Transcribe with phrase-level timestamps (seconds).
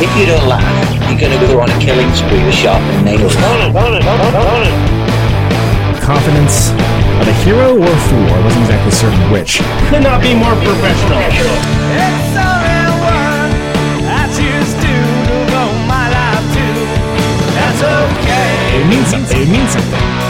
[0.00, 0.64] if you don't laugh,
[1.08, 3.34] you're going to go on a killing spree with sharpened nails.
[6.02, 6.70] Confidence
[7.20, 8.28] of a hero or a fool.
[8.28, 9.60] I wasn't exactly certain which.
[9.88, 11.20] Could not be more professional.
[18.74, 19.40] It means something.
[19.40, 20.23] It means something.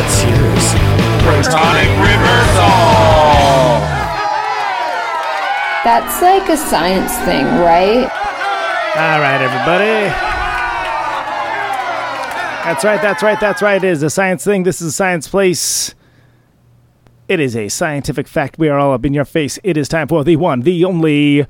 [0.00, 0.72] What's yours?
[1.20, 2.72] Protonic reversal.
[5.84, 8.08] That's like a science thing, right?
[8.96, 10.08] All right, everybody.
[12.64, 13.84] That's right, that's right, that's right.
[13.84, 14.62] It is a science thing.
[14.62, 15.94] This is a science place.
[17.28, 18.58] It is a scientific fact.
[18.58, 19.58] We are all up in your face.
[19.62, 21.46] It is time for the one, the only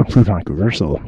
[0.00, 1.00] Protonic Reversal.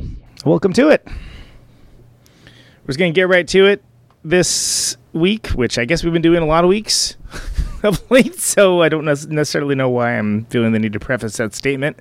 [0.44, 1.04] Welcome to it.
[1.04, 3.82] We're just going to get right to it
[4.22, 7.16] this week, which I guess we've been doing a lot of weeks
[7.82, 11.54] of late, so I don't necessarily know why I'm feeling the need to preface that
[11.54, 11.98] statement.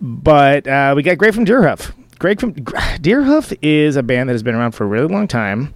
[0.00, 1.92] But uh, we got Greg from Deerhoof.
[2.18, 5.74] Greg from Deerhoof is a band that has been around for a really long time.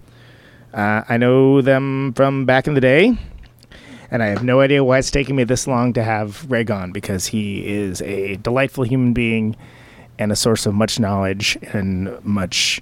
[0.73, 3.17] Uh, I know them from back in the day,
[4.11, 6.91] and I have no idea why it's taking me this long to have Greg on
[6.91, 9.55] because he is a delightful human being
[10.19, 12.81] and a source of much knowledge and much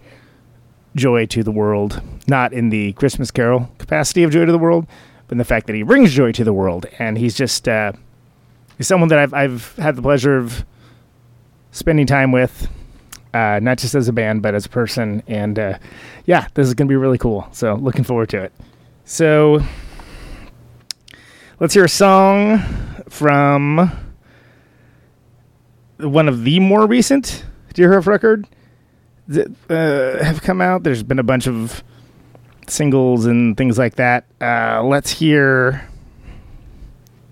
[0.96, 2.02] joy to the world.
[2.28, 4.88] Not in the Christmas Carol capacity of joy to the world,
[5.28, 6.86] but in the fact that he brings joy to the world.
[7.00, 7.94] And he's just uh,
[8.78, 10.66] he's someone that I've I've had the pleasure of
[11.72, 12.68] spending time with,
[13.34, 15.24] uh, not just as a band, but as a person.
[15.28, 15.78] And uh,
[16.26, 17.48] yeah, this is going to be really cool.
[17.52, 18.54] So looking forward to it.
[19.06, 19.62] So
[21.60, 22.60] let's hear a song
[23.10, 23.92] from
[26.00, 28.48] one of the more recent Dear record
[29.28, 30.84] that uh, have come out.
[30.84, 31.84] There's been a bunch of
[32.68, 34.26] singles and things like that.
[34.42, 35.88] Uh, let's hear.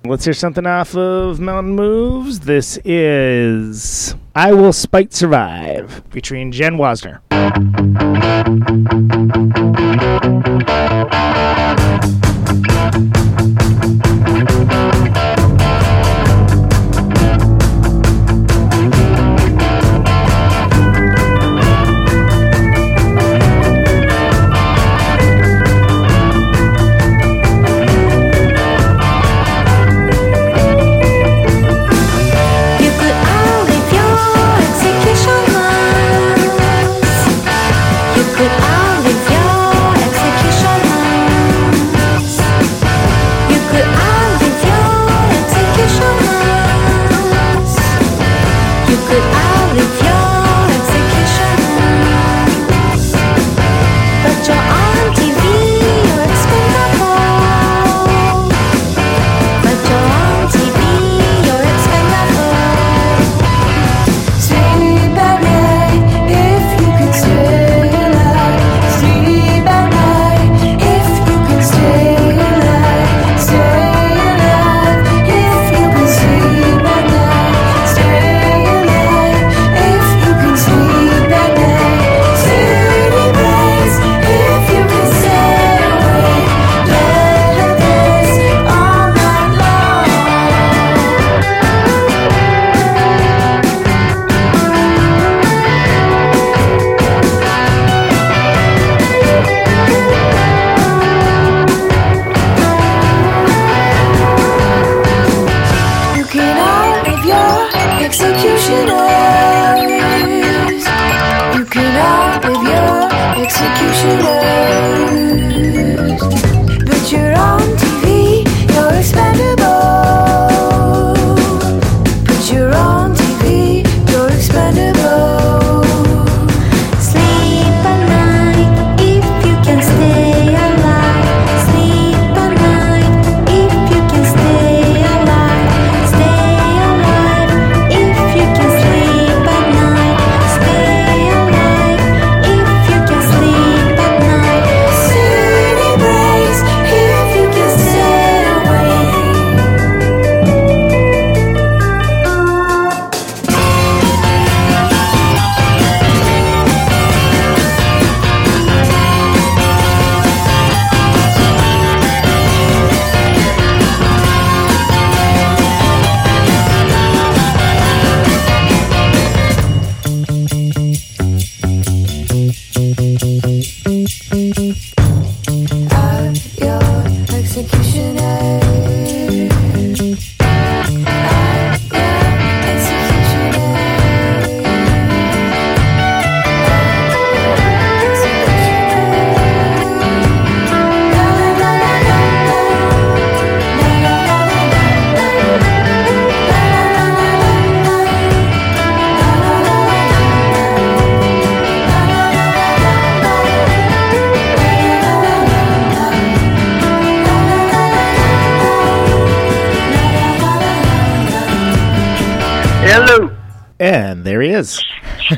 [0.03, 2.40] Let's hear something off of Mountain Moves.
[2.40, 7.19] This is I Will Spite Survive, featuring Jenn Wasner.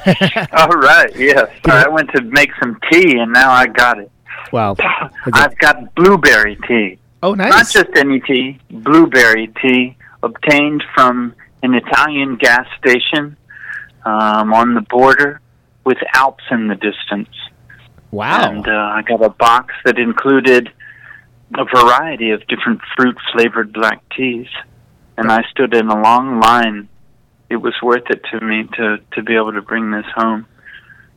[0.53, 1.15] All right.
[1.15, 1.49] Yes.
[1.65, 4.11] I went to make some tea, and now I got it.
[4.51, 4.75] Well,
[5.33, 6.99] I've got blueberry tea.
[7.21, 7.51] oh, nice.
[7.51, 13.37] Not just any tea, blueberry tea obtained from an Italian gas station
[14.05, 15.41] um, on the border
[15.85, 17.29] with Alps in the distance.
[18.11, 18.49] Wow.
[18.49, 20.69] And uh, I got a box that included
[21.55, 24.47] a variety of different fruit flavored black teas.
[25.17, 26.89] And I stood in a long line.
[27.49, 30.45] It was worth it to me to, to be able to bring this home.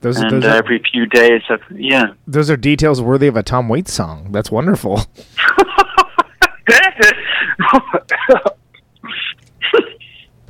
[0.03, 2.13] Those, and those, uh, are, every few days, I've, yeah.
[2.27, 4.31] those are details worthy of a Tom Waits song.
[4.33, 5.01] That's wonderful.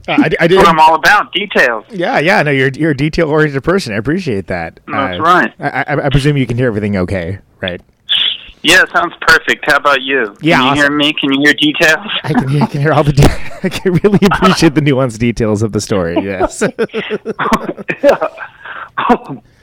[0.09, 0.57] Uh, I, I did.
[0.59, 1.85] what I'm all about, details.
[1.91, 2.41] Yeah, yeah.
[2.43, 3.93] No, you're you're a detail oriented person.
[3.93, 4.79] I appreciate that.
[4.87, 5.53] That's Uh, right.
[5.59, 7.81] I, I, I presume you can hear everything okay, right?
[8.69, 9.65] Yeah, sounds perfect.
[9.71, 10.35] How about you?
[10.41, 11.13] Yeah, Can you hear me?
[11.13, 12.05] Can you hear details?
[12.25, 13.13] I can, hear- I can hear all the.
[13.13, 13.23] De-
[13.63, 16.17] I can really appreciate the nuanced details of the story.
[16.21, 16.63] Yes.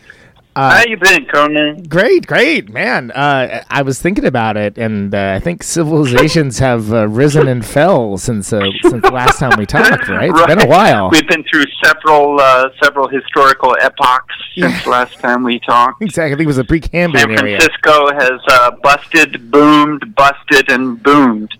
[0.55, 1.83] How you been, Conan?
[1.83, 3.11] Great, great, man.
[3.11, 7.65] Uh, I was thinking about it, and uh, I think civilizations have uh, risen and
[7.65, 10.07] fell since uh, since the last time we talked.
[10.09, 10.29] Right?
[10.29, 11.09] It's been a while.
[11.09, 16.01] We've been through several uh, several historical epochs since last time we talked.
[16.13, 16.33] Exactly.
[16.33, 17.59] I think it was the pre-Cambrian San Precambrian area.
[17.59, 21.51] Francisco has uh, busted, boomed, busted, and boomed.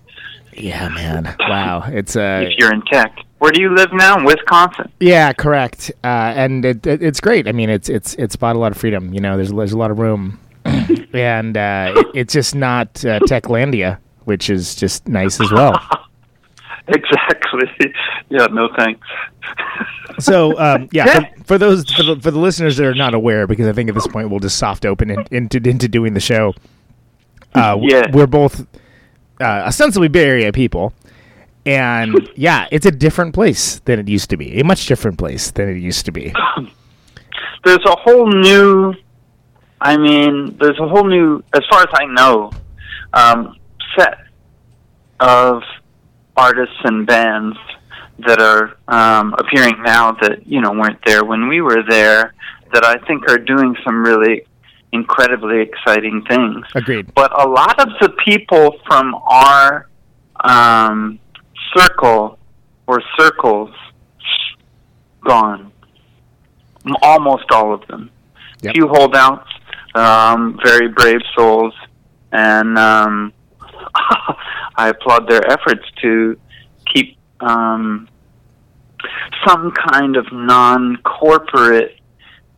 [0.56, 1.36] Yeah, man.
[1.40, 1.86] Wow.
[1.88, 2.45] It's uh.
[2.48, 4.18] If you're in tech, where do you live now?
[4.18, 4.90] In Wisconsin.
[5.01, 5.92] Yeah, correct.
[6.01, 7.45] Uh, and it, it, it's great.
[7.45, 9.13] I mean, it's it's it's about a lot of freedom.
[9.13, 10.40] You know, there's there's a lot of room,
[11.13, 15.78] and uh, it, it's just not uh, Techlandia, which is just nice as well.
[16.88, 17.94] Exactly.
[18.30, 18.48] yeah.
[18.48, 19.07] No thanks.
[20.19, 23.48] So um, yeah, for, for those for the, for the listeners that are not aware,
[23.48, 26.19] because I think at this point we'll just soft open in, into into doing the
[26.19, 26.54] show.
[27.56, 28.12] Uh, Yeah.
[28.13, 28.68] we're both
[29.42, 30.94] uh, ostensibly Bay Area people,
[31.65, 34.60] and yeah, it's a different place than it used to be.
[34.60, 36.33] A much different place than it used to be.
[37.63, 38.94] there's a whole new
[39.81, 42.51] i mean there's a whole new as far as i know
[43.13, 43.56] um,
[43.98, 44.18] set
[45.19, 45.62] of
[46.36, 47.56] artists and bands
[48.19, 52.33] that are um, appearing now that you know weren't there when we were there
[52.74, 54.45] that i think are doing some really
[54.92, 57.13] incredibly exciting things Agreed.
[57.16, 59.89] but a lot of the people from our
[60.44, 61.19] um,
[61.75, 62.38] circle
[62.88, 63.74] or circles
[65.24, 65.72] gone
[67.02, 68.09] almost all of them.
[68.62, 68.76] Yep.
[68.76, 69.50] Few holdouts,
[69.95, 71.74] um, very brave souls,
[72.31, 73.33] and um,
[74.76, 76.38] I applaud their efforts to
[76.94, 78.07] keep um,
[79.45, 82.00] some kind of non-corporate,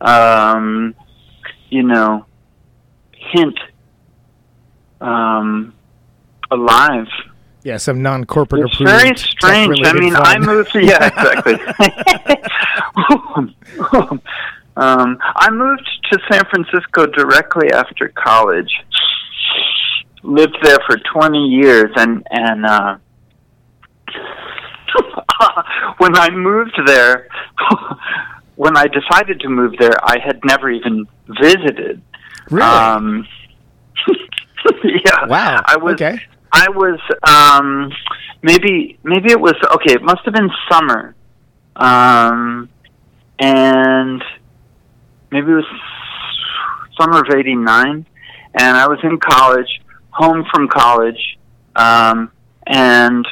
[0.00, 0.94] um,
[1.68, 2.24] you know,
[3.12, 3.58] hint
[5.00, 5.74] um,
[6.50, 7.08] alive
[7.66, 8.92] Yeah, some non-corporate it's approved.
[8.92, 9.80] very strange.
[9.82, 10.72] I mean, I moved.
[10.72, 11.54] Yeah, exactly.
[14.76, 18.70] um, I moved to San Francisco directly after college.
[20.22, 22.98] Lived there for twenty years, and and uh,
[25.98, 27.26] when I moved there,
[28.54, 31.04] when I decided to move there, I had never even
[31.42, 32.00] visited.
[32.48, 32.64] Really?
[32.64, 33.26] Um,
[34.84, 35.26] yeah.
[35.26, 35.94] Wow, I was.
[35.94, 36.20] okay.
[36.52, 37.92] I was um,
[38.42, 39.94] maybe maybe it was okay.
[39.94, 41.14] It must have been summer,
[41.76, 42.68] um,
[43.38, 44.22] and
[45.30, 45.64] maybe it was
[46.98, 48.06] summer of '89,
[48.54, 51.38] and I was in college, home from college,
[51.74, 52.30] um,
[52.66, 53.26] and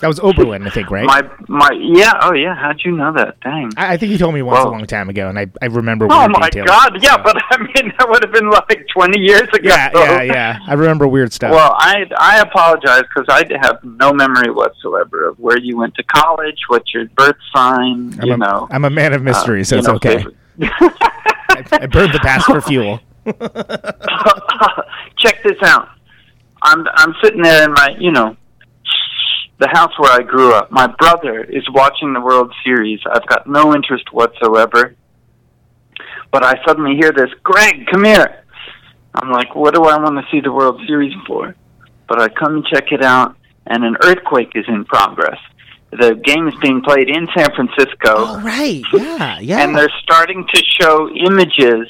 [0.00, 1.06] that was Oberlin, I think, right?
[1.06, 3.40] my my yeah oh yeah how'd you know that?
[3.40, 3.70] Dang.
[3.76, 6.06] I, I think you told me once a long time ago, and I, I remember.
[6.10, 6.68] Oh my details.
[6.68, 7.02] God!
[7.02, 9.68] Yeah, but I mean that would have been like twenty years ago.
[9.68, 10.58] Yeah, yeah, yeah.
[10.66, 11.52] I remember weird stuff.
[11.52, 16.02] Well, I I apologize because I have no memory whatsoever of where you went to
[16.04, 18.68] college, what's your birth sign, I'm you a, know.
[18.70, 20.24] I'm a man of mystery, uh, so it's know, okay.
[20.62, 23.00] I, I burned the past for fuel.
[25.18, 25.88] Check this out.
[26.62, 28.36] I'm I'm sitting there in my you know
[29.58, 30.70] the house where I grew up.
[30.70, 33.00] My brother is watching the World Series.
[33.10, 34.94] I've got no interest whatsoever.
[36.30, 38.44] But I suddenly hear this, Greg, come here.
[39.14, 41.54] I'm like, what do I want to see the World Series for?
[42.08, 43.36] But I come and check it out,
[43.66, 45.38] and an earthquake is in progress.
[45.90, 49.64] The game is being played in San Francisco Oh right, yeah, yeah.
[49.64, 51.88] and they're starting to show images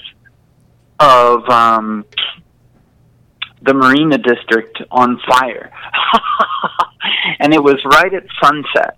[1.00, 2.04] of um,
[3.62, 5.72] the Marina District on fire,
[7.38, 8.96] and it was right at sunset.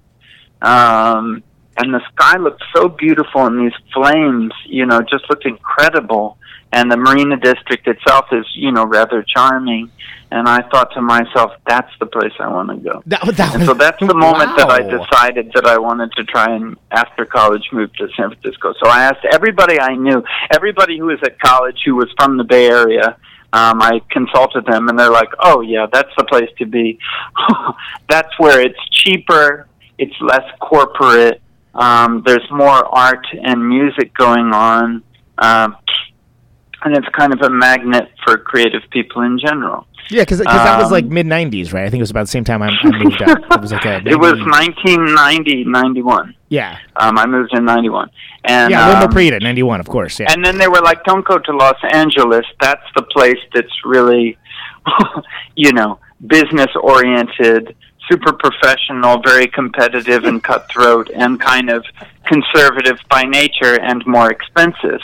[0.62, 1.42] Um,
[1.76, 6.36] and the sky looked so beautiful, and these flames, you know, just looked incredible.
[6.72, 9.90] and the Marina District itself is, you know, rather charming.
[10.30, 13.02] And I thought to myself, that's the place I want to go.
[13.06, 16.54] That, that And so that's the moment that I decided that I wanted to try
[16.54, 18.72] and, after college, move to San Francisco.
[18.80, 22.44] So I asked everybody I knew, everybody who was at college who was from the
[22.44, 23.16] Bay Area.
[23.52, 26.98] Um, I consulted them, and they're like, "Oh yeah, that's the place to be.
[28.08, 29.66] that's where it's cheaper,
[29.98, 31.42] it's less corporate,
[31.74, 35.02] um, there's more art and music going on,
[35.38, 35.76] um,
[36.84, 40.86] and it's kind of a magnet for creative people in general." Yeah, because that was
[40.86, 41.84] Um, like mid '90s, right?
[41.84, 43.38] I think it was about the same time I, I moved out.
[43.52, 46.34] It was like a It was 1990, 91.
[46.48, 48.10] yeah, Um, I moved in '91,
[48.44, 50.18] and yeah, Loma um, Prieta, '91, of course.
[50.18, 52.44] Yeah, and then they were like, "Don't go to Los Angeles.
[52.60, 54.36] That's the place that's really,
[55.54, 57.76] you know, business oriented,
[58.10, 61.84] super professional, very competitive and cutthroat, and kind of
[62.26, 65.00] conservative by nature and more expensive."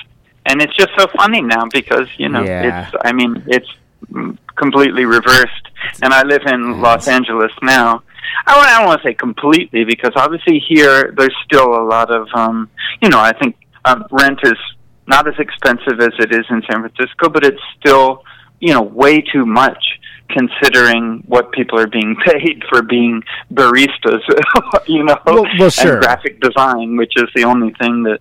[0.48, 2.62] And it's just so funny now because you know Yeah.
[2.88, 2.96] it's.
[3.04, 3.68] I mean, it's
[4.12, 5.64] mm, completely reversed,
[6.02, 8.02] and I live in Los Angeles now.
[8.46, 12.10] I don't, I don't want to say completely because obviously here there's still a lot
[12.10, 12.68] of um,
[13.02, 14.58] you know I think um, rent is
[15.06, 18.22] not as expensive as it is in San Francisco, but it's still
[18.60, 19.82] you know way too much
[20.28, 23.22] considering what people are being paid for being
[23.52, 24.20] baristas,
[24.86, 25.94] you know, Well- well, sure.
[25.94, 28.20] and graphic design, which is the only thing that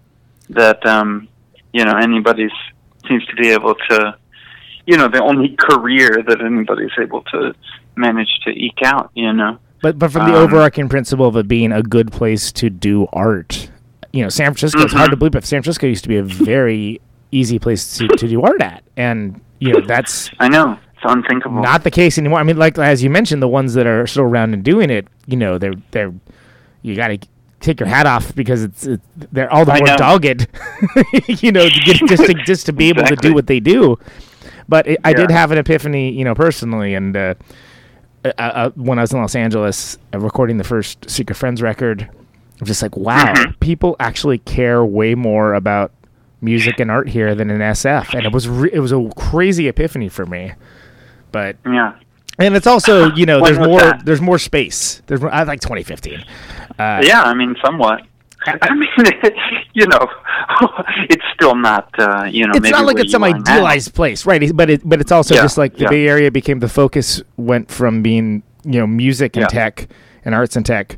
[0.50, 1.27] that um,
[1.77, 2.55] you know anybody's
[3.08, 4.17] seems to be able to,
[4.88, 7.53] you know, the only career that anybody's able to
[7.96, 9.60] manage to eke out, you know.
[9.82, 13.08] but but from the um, overarching principle of it being a good place to do
[13.13, 13.70] art,
[14.12, 14.82] you know, San Francisco.
[14.82, 14.98] It's Mm-hmm.
[14.98, 17.00] hard to believe, but San Francisco used to be a very
[17.32, 21.62] easy place to, to do art at, and you know that's I know it's unthinkable.
[21.62, 22.39] not the case anymore.
[22.39, 25.08] I mean, like as you mentioned, the ones that are still around and doing it,
[25.27, 26.13] you know, they're they're
[26.82, 27.20] you got to
[27.60, 29.98] take your hat off because it's, it's they're all the I more know.
[29.98, 30.48] dogged,
[31.42, 33.98] you know, to get, just to just to be able to do what they do.
[34.68, 37.36] But it, I did have an epiphany, you know, personally, and uh,
[38.24, 42.10] uh, uh, when I was in Los Angeles uh, recording the first Secret Friends record,
[42.60, 43.52] I'm just like, wow, Mm-hmm.
[43.60, 45.92] people actually care way more about
[46.42, 49.68] music and art here than in SF, and it was re- it was a crazy
[49.68, 50.54] epiphany for me.
[51.32, 51.98] But yeah.
[52.40, 54.06] and it's also you know there's more that?
[54.06, 55.02] there's more space.
[55.08, 56.24] There's more, I like 2015.
[56.80, 58.02] Uh, Yeah, I mean, somewhat.
[58.46, 58.90] I mean,
[59.74, 60.08] you know,
[61.10, 63.52] it's still not, uh, you know, It's not like it's some you are now.
[63.54, 64.56] idealized place, right?
[64.56, 65.90] But it but it's also Yeah, just like the yeah.
[65.90, 69.48] Bay Area became the focus went from being you know music and Yeah.
[69.48, 69.88] tech
[70.24, 70.98] and arts and tech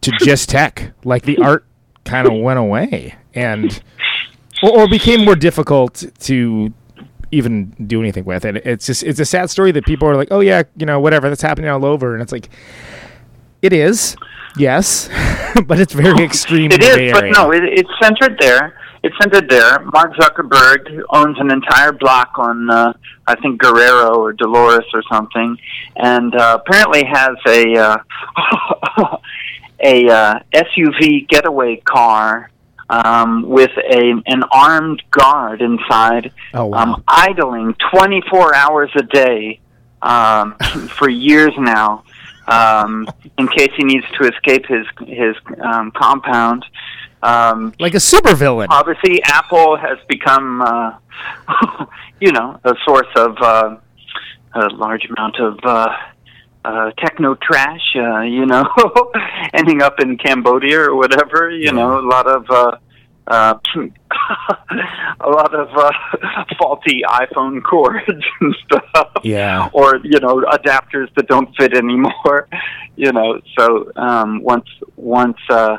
[0.00, 0.92] to just tech.
[1.04, 1.64] Like the art
[2.04, 3.80] kind of went away and
[4.62, 6.72] or, or became more difficult to
[7.30, 8.56] even do anything with it.
[8.66, 11.28] It's just it's a sad story that people are like, oh yeah, you know, whatever
[11.28, 12.48] that's happening all over, and it's like
[13.62, 14.16] it is,
[14.56, 15.08] yes,
[15.66, 16.70] but it's very extreme.
[16.72, 18.76] It is, but no, it, it's centered there.
[19.02, 19.78] It's centered there.
[19.80, 22.92] Mark Zuckerberg owns an entire block on, uh,
[23.26, 25.56] I think Guerrero or Dolores or something,
[25.96, 27.96] and uh, apparently has a uh,
[29.82, 32.50] a uh, SUV getaway car
[32.90, 36.78] um, with a an armed guard inside, Oh, wow.
[36.94, 39.60] um, idling twenty four hours a day
[40.02, 40.56] um,
[40.88, 42.04] for years now.
[42.48, 46.64] Um, in case he needs to escape his his um, compound,
[47.22, 48.66] um, like a supervillain.
[48.70, 50.96] obviously Apple has become, uh,
[52.20, 53.76] you know, a source of uh,
[54.54, 55.96] a large amount of uh,
[56.64, 57.94] uh, techno trash.
[57.94, 58.66] Uh, you know,
[59.52, 61.50] ending up in Cambodia or whatever.
[61.50, 62.50] You know, a lot of.
[62.50, 62.76] Uh,
[63.30, 63.54] uh,
[65.20, 65.92] a lot of uh,
[66.58, 68.04] faulty iPhone cords
[68.40, 69.08] and stuff.
[69.22, 69.68] Yeah.
[69.72, 72.48] Or you know adapters that don't fit anymore.
[72.96, 75.78] You know, so um, once once uh,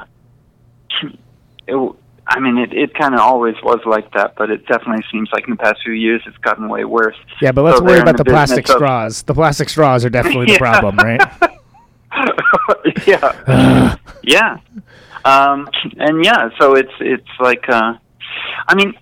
[1.68, 1.92] it,
[2.28, 5.44] I mean, it, it kind of always was like that, but it definitely seems like
[5.46, 7.18] in the past few years it's gotten way worse.
[7.42, 9.24] Yeah, but let's So worry about the, the plastic of- straws.
[9.24, 10.58] The plastic straws are definitely the Yeah.
[10.58, 11.22] problem, right?
[13.08, 14.58] yeah, yeah,
[15.26, 16.50] um, and yeah.
[16.60, 17.94] So it's it's like, uh,
[18.68, 18.94] I mean,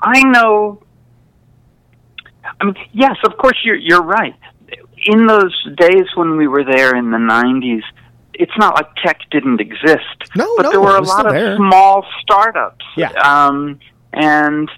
[0.00, 0.82] I know.
[2.60, 4.34] I mean, yes, of course you're you're right.
[5.04, 7.82] In those days when we were there in the '90s,
[8.34, 10.36] it's not like tech didn't exist.
[10.36, 11.56] No, but no, there were a lot of there.
[11.56, 12.84] small startups.
[12.96, 13.10] Yeah.
[13.12, 13.80] Um,
[14.12, 14.70] and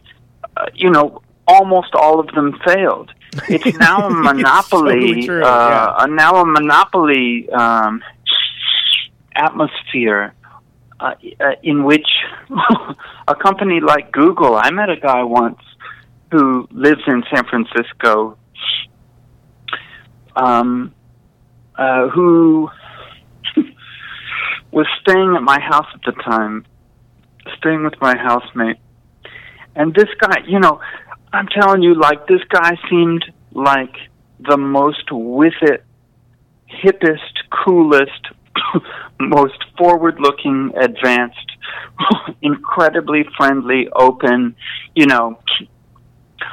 [0.56, 3.10] uh, you know, almost all of them failed.
[3.48, 5.26] It's now a monopoly.
[5.26, 5.94] totally uh, yeah.
[5.98, 8.02] a- now a monopoly um,
[9.34, 10.34] atmosphere
[11.00, 12.06] uh, uh, in which
[13.28, 14.56] a company like Google.
[14.56, 15.60] I met a guy once
[16.30, 18.36] who lives in San Francisco.
[20.36, 20.92] Um,
[21.76, 22.68] uh, who
[24.72, 26.64] was staying at my house at the time,
[27.58, 28.78] staying with my housemate.
[29.76, 30.80] And this guy, you know,
[31.32, 33.94] I'm telling you, like this guy seemed like
[34.38, 35.84] the most with it,
[36.68, 38.28] hippest, coolest,
[39.20, 41.52] most forward-looking, advanced,
[42.42, 44.56] incredibly friendly, open.
[44.94, 45.38] You know,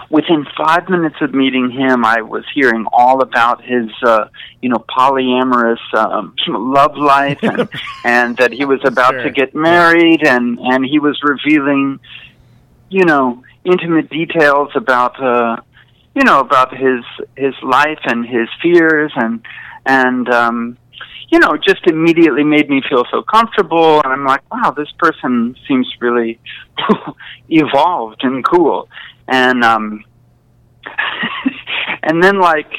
[0.10, 4.26] within five minutes of meeting him, I was hearing all about his, uh,
[4.62, 7.70] you know, polyamorous um, love life, and,
[8.06, 9.24] and that he was about Sure.
[9.24, 12.00] to get married, and and he was revealing,
[12.90, 15.58] you know, intimate details about, uh,
[16.16, 17.04] you know, about his
[17.36, 19.42] his life and his fears, and
[19.86, 20.78] and um,
[21.32, 24.92] you know, it just immediately made me feel so comfortable, and I'm like, wow, this
[25.00, 26.40] person seems really
[27.50, 28.90] evolved and cool
[29.32, 30.04] and um
[32.04, 32.72] and then like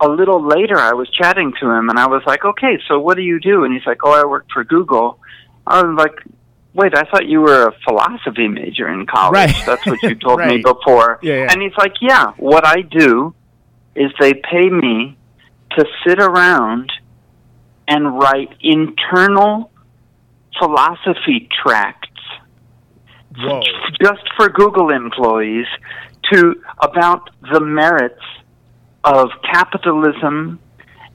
[0.00, 3.16] a little later I was chatting to him and I was like, "Okay, so what
[3.16, 5.18] do you do?" And he's like, "Oh, I work for Google."
[5.66, 6.14] I was like,
[6.74, 9.32] "Wait, I thought you were a philosophy major in college.
[9.32, 9.66] Right.
[9.66, 11.48] That's what you told me before." Yeah, yeah.
[11.50, 13.34] And he's like, "Yeah, what I do
[13.94, 15.16] is they pay me
[15.78, 16.92] to sit around
[17.88, 19.70] and write internal
[20.58, 22.08] philosophy tracts
[23.36, 23.60] Whoa.
[24.00, 25.66] just for Google employees
[26.32, 28.22] to about the merits
[29.02, 30.58] of capitalism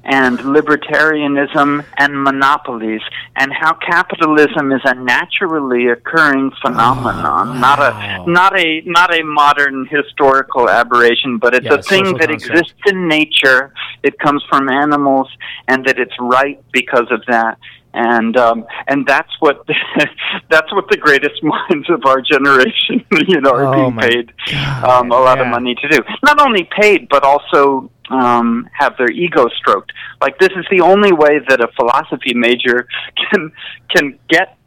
[0.04, 3.02] and libertarianism and monopolies
[3.36, 8.26] and how capitalism is a naturally occurring phenomenon not wow.
[8.26, 12.60] a not a not a modern historical aberration but it's Yeah, a thing that construct.
[12.60, 13.74] exists in nature.
[14.04, 15.28] It comes from animals
[15.68, 17.58] and that it's right because of that.
[17.94, 19.66] And um and that's what
[20.50, 24.84] that's what the greatest minds of our generation you know are Oh, being paid God,
[25.02, 25.98] um a lot of money to do.
[26.24, 29.92] Not only paid but also um have their ego stroked
[30.22, 32.88] like this is the only way that a philosophy major
[33.32, 33.52] can
[33.96, 34.58] can get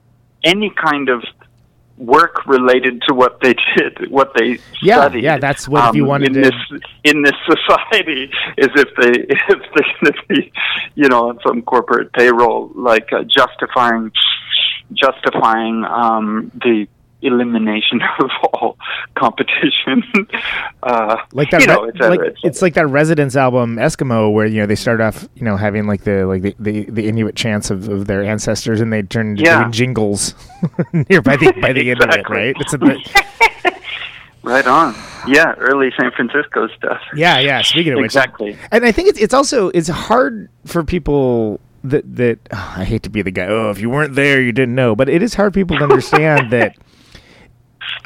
[0.44, 1.22] any kind of
[1.98, 5.22] work related to what they did, what they Yeah, studied.
[5.24, 8.88] yeah, that's what if you um, wanted in to- this in this society is if
[8.96, 10.52] they if they're going to be,
[10.94, 14.10] you know, on some corporate payroll, like uh, justifying
[14.94, 16.86] justifying um, the
[17.22, 18.76] elimination of all
[19.14, 20.02] competition.
[20.82, 24.60] uh, like that you know, re- like, it's like that Residents album eskimo where you
[24.60, 27.70] know they start off you know having like the like the, the, the inuit chants
[27.70, 29.60] of, of their ancestors and they turn into Yeah.
[29.60, 30.34] doing jingles
[30.92, 32.98] near by the by the end of it right it's a, the,
[34.42, 34.94] right on.
[35.26, 37.00] Yeah, early San Francisco stuff.
[37.14, 38.56] yeah yeah speaking of which Exactly.
[38.72, 43.10] and i think it's it's also it's hard for people that that i hate to
[43.10, 45.52] be the guy oh if you weren't there you didn't know but it is hard
[45.52, 46.76] for people to understand that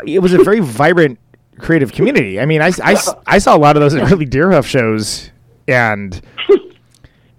[0.07, 1.19] it was a very vibrant
[1.59, 2.39] creative community.
[2.41, 5.31] I mean I, I, I saw a lot of those early deerhoof shows
[5.69, 6.21] and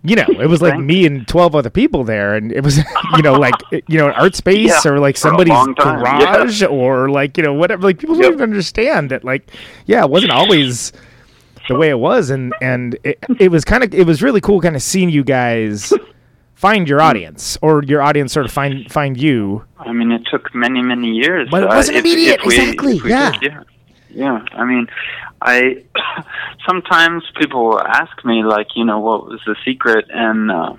[0.03, 2.77] you know it was like me and 12 other people there and it was
[3.15, 6.37] you know like you know an art space Yeah, or like somebody's time, yeah.
[6.37, 9.51] garage or like you know whatever like people don't even understand that like
[9.85, 10.93] yeah it wasn't always
[11.67, 14.61] the way it was and and it, it was kind of it was really cool
[14.61, 15.91] kind of seeing you guys
[16.55, 20.53] find your audience or your audience sort of find find you I mean, it took
[20.53, 21.47] many, many years.
[21.49, 23.31] But it uh, wasn't if- immediate, if we- exactly, yeah.
[23.31, 23.63] did, yeah.
[24.09, 24.45] Yeah.
[24.53, 24.87] I mean,
[25.41, 25.83] I
[26.67, 30.05] sometimes people ask me, like, you know, what was the secret?
[30.09, 30.73] And, uh,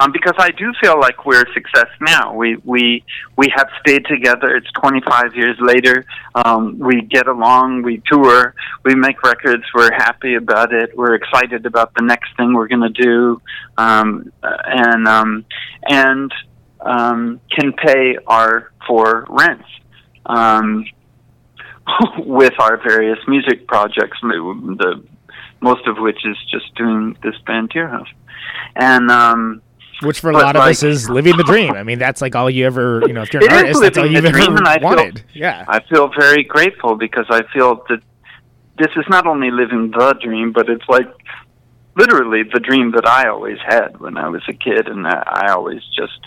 [0.00, 2.34] um, because I do feel like we're a success now.
[2.34, 3.04] We we
[3.36, 4.56] we have stayed together.
[4.56, 6.04] It's 25 years later.
[6.34, 7.82] Um, we get along.
[7.82, 8.54] We tour.
[8.84, 9.62] We make records.
[9.74, 10.96] We're happy about it.
[10.96, 13.40] We're excited about the next thing we're going to do,
[13.78, 15.44] um, uh, and um,
[15.88, 16.32] and
[16.84, 19.68] um, can pay our for rents.
[20.26, 20.84] Um,
[22.18, 25.02] with our various music projects, the
[25.60, 28.06] most of which is just doing this band Deerhoof.
[28.76, 29.62] And um,
[30.02, 32.34] which for a But, lot of us is living the dream i mean that's like
[32.34, 34.22] all you ever you know if you're an It is artist that's all living you've
[34.24, 38.00] the ever dream, and I feel- yeah I feel very grateful because I feel that
[38.78, 41.06] this is not only living the dream, but it's like
[41.96, 45.82] literally the dream that I always had when I was a kid, and I always
[45.96, 46.18] just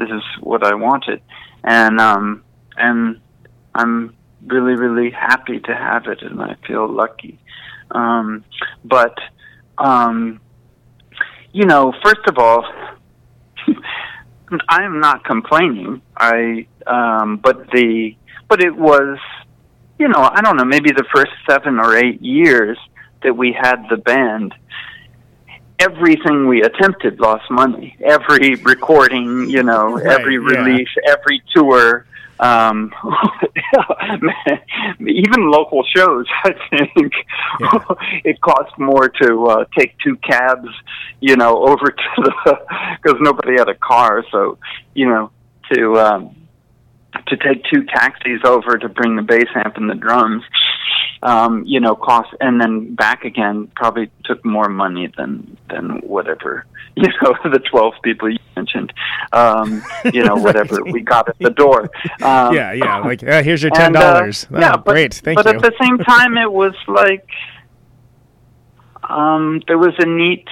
[0.00, 1.20] this is what I wanted,
[1.62, 2.42] and um,
[2.76, 3.20] and
[3.74, 7.38] I'm really really happy to have it, and I feel lucky.
[7.90, 8.42] Um,
[8.82, 9.14] but
[9.76, 10.40] um,
[11.52, 12.64] you know, first of all,
[14.68, 16.00] I am not complaining.
[16.16, 18.16] I um, but the
[18.48, 19.18] but it was
[19.98, 22.78] you know I don't know maybe the first seven or eight years
[23.22, 24.54] that we had the band.
[25.80, 27.96] Everything we attempted lost money.
[28.04, 30.40] Every recording, you know, Right, every yeah.
[30.62, 32.04] release, every tour,
[32.38, 32.92] um,
[35.00, 36.26] even local shows.
[36.44, 37.12] I think
[37.60, 37.78] Yeah.
[38.24, 40.68] it cost more to uh, take two cabs,
[41.20, 42.58] you know, over to the
[43.02, 44.58] because nobody had a car, so
[44.94, 45.30] you know
[45.72, 46.36] to um,
[47.28, 50.42] to take two taxis over to bring the bass amp and the drums.
[51.22, 56.66] Um, you know, cost, and then back again probably took more money than than whatever
[56.96, 58.92] you know the twelve people you mentioned,
[59.32, 61.90] um, you know, whatever we got at the door.
[62.22, 63.00] Um, yeah, yeah.
[63.10, 64.46] Like, uh, here's your ten and, uh, dollars.
[64.50, 65.14] yeah, but, great.
[65.14, 65.52] Thank but you.
[65.52, 67.28] at the same time, it was like
[69.02, 70.46] um, there was a neat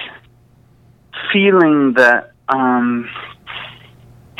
[1.31, 3.09] feeling that um,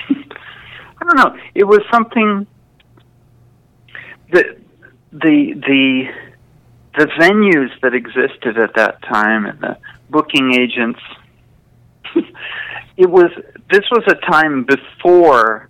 [0.10, 1.38] I don't know.
[1.56, 2.46] It was something
[4.32, 4.59] that
[5.12, 6.08] the the
[6.98, 9.78] the venues that existed at that time and the
[10.10, 11.00] booking agents.
[12.98, 13.32] it was
[13.70, 15.70] this was a time before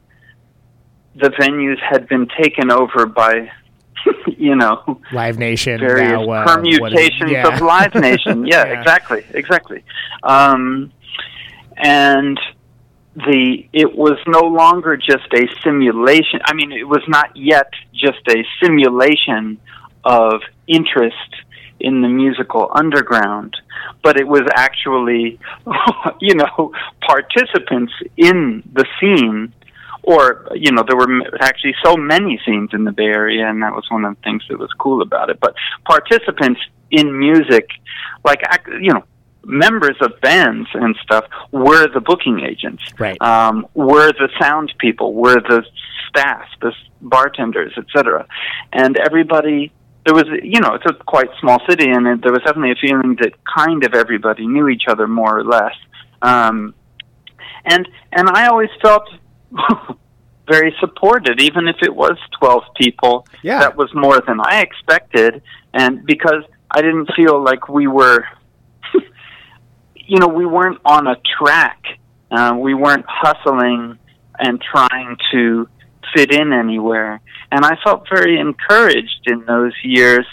[1.16, 3.52] the venues had been taken over by
[4.38, 5.80] you know Live Nation.
[5.80, 7.48] various now, uh, is- permutations yeah.
[7.54, 8.46] of Live Nation.
[8.48, 8.80] Yeah, Yeah.
[8.80, 9.84] exactly, exactly.
[10.24, 10.92] Um,
[11.78, 12.40] and
[13.26, 16.40] the it was no longer just a simulation.
[16.46, 19.60] I mean, it was not yet just a simulation
[20.04, 21.16] of interest
[21.80, 23.56] in the musical underground,
[24.04, 25.40] but it was actually,
[26.20, 29.54] you know, participants in the scene
[30.04, 31.08] or you know there were
[31.42, 34.44] actually so many scenes in the Bay Area, and that was one of the things
[34.50, 35.40] that was cool about it.
[35.40, 35.54] But
[35.86, 37.68] participants in music,
[38.24, 38.42] like
[38.82, 39.04] you know,
[39.46, 43.22] members of bands and stuff, were the booking agents, Right.
[43.22, 45.64] Um, were the sound people, were the
[46.10, 48.28] staff, the bartenders, etc.
[48.74, 49.72] And everybody.
[50.06, 52.76] There was, you know, it's a quite small city, and it, there was definitely a
[52.76, 55.76] feeling that kind of everybody knew each other more or less.
[56.22, 56.74] Um,
[57.66, 59.08] and and I always felt
[60.48, 63.28] very supported, even if it was twelve people.
[63.44, 63.60] Yeah.
[63.60, 65.42] That was more than I expected,
[65.74, 68.26] and because I didn't feel like we were,
[70.10, 71.84] you know, we weren't on a track.
[72.32, 74.00] Uh, we weren't hustling
[74.40, 75.70] and trying to
[76.16, 77.22] fit in anywhere.
[77.52, 80.26] And I felt very encouraged in those years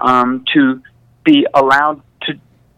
[0.00, 0.82] um, to
[1.24, 2.34] be allowed to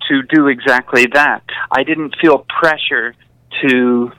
[0.08, 1.42] to do exactly that.
[1.72, 3.16] I didn't feel pressure
[3.62, 4.12] to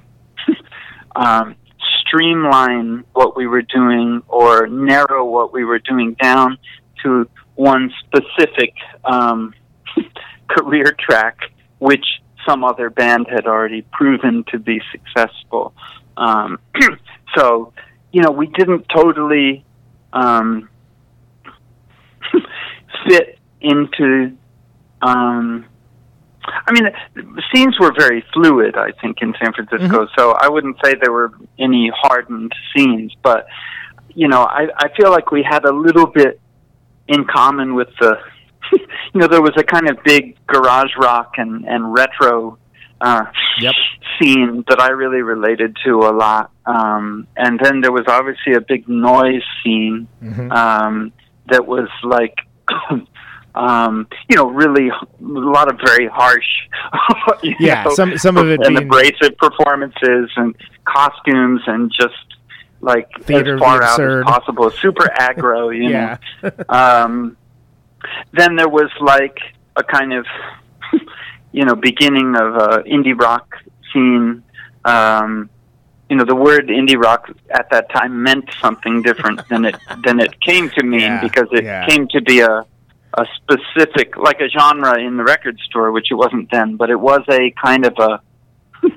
[1.15, 1.55] um,
[2.01, 6.57] streamline what we were doing or narrow what we were doing down
[7.03, 8.73] to one specific
[9.05, 9.53] um,
[10.49, 11.37] career track,
[11.79, 12.05] which
[12.47, 15.73] some other band had already proven to be successful.
[16.17, 16.59] Um,
[17.35, 17.73] so,
[18.11, 19.65] you know, we didn't totally
[20.13, 20.69] um,
[23.07, 24.35] fit into.
[25.01, 25.65] Um,
[26.47, 28.75] I mean, the scenes were very fluid.
[28.77, 33.47] I think in San Francisco, so I wouldn't say there were any hardened scenes, but
[34.13, 36.39] you know, I I feel like we had a little bit
[37.07, 38.17] in common with the.
[39.13, 42.57] you know, there was a kind of big garage rock and and retro
[43.01, 43.25] uh,
[43.59, 43.73] Yep.
[44.19, 46.51] scene that I really related to a lot.
[46.65, 50.51] Um, and then there was obviously a big noise scene Mhm.
[50.51, 51.11] um,
[51.49, 52.35] that was like,
[53.55, 56.45] um, you know, really a lot of very harsh,
[57.59, 62.13] Yeah, know, some- some of it and being- abrasive performances and costumes and just
[62.81, 64.19] like Theater as far out absurd.
[64.19, 66.17] as possible, super aggro, you Yeah.
[66.43, 66.51] know.
[66.69, 67.37] Um,
[68.33, 69.37] then there was like
[69.75, 70.25] a kind of,
[71.51, 73.55] you know, beginning of a indie rock
[73.91, 74.43] scene.
[74.83, 75.49] Um,
[76.09, 80.19] you know, the word indie rock at that time meant something different than it than
[80.19, 81.85] it came to mean Yeah, because it yeah.
[81.87, 82.65] came to be a
[83.17, 86.99] a specific like a genre in the record store, which it wasn't then, but it
[86.99, 88.21] was a kind of a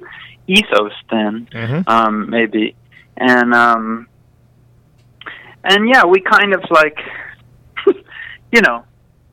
[0.48, 1.88] ethos then Mhm.
[1.88, 2.74] um, maybe,
[3.16, 4.08] and um,
[5.64, 6.98] and yeah, we kind of like,
[8.52, 8.84] you know,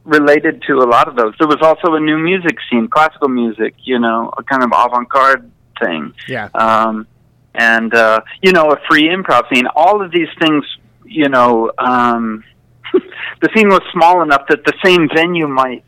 [0.05, 1.33] related to a lot of those.
[1.39, 5.51] There was also a new music scene, classical music, you know, a kind of avant-garde
[5.81, 6.49] thing, Yeah.
[6.53, 7.07] um,
[7.53, 9.65] and uh, you know, a free improv scene.
[9.75, 10.63] All of these things,
[11.05, 12.43] you know, um,
[12.93, 15.83] the scene was small enough that the same venue might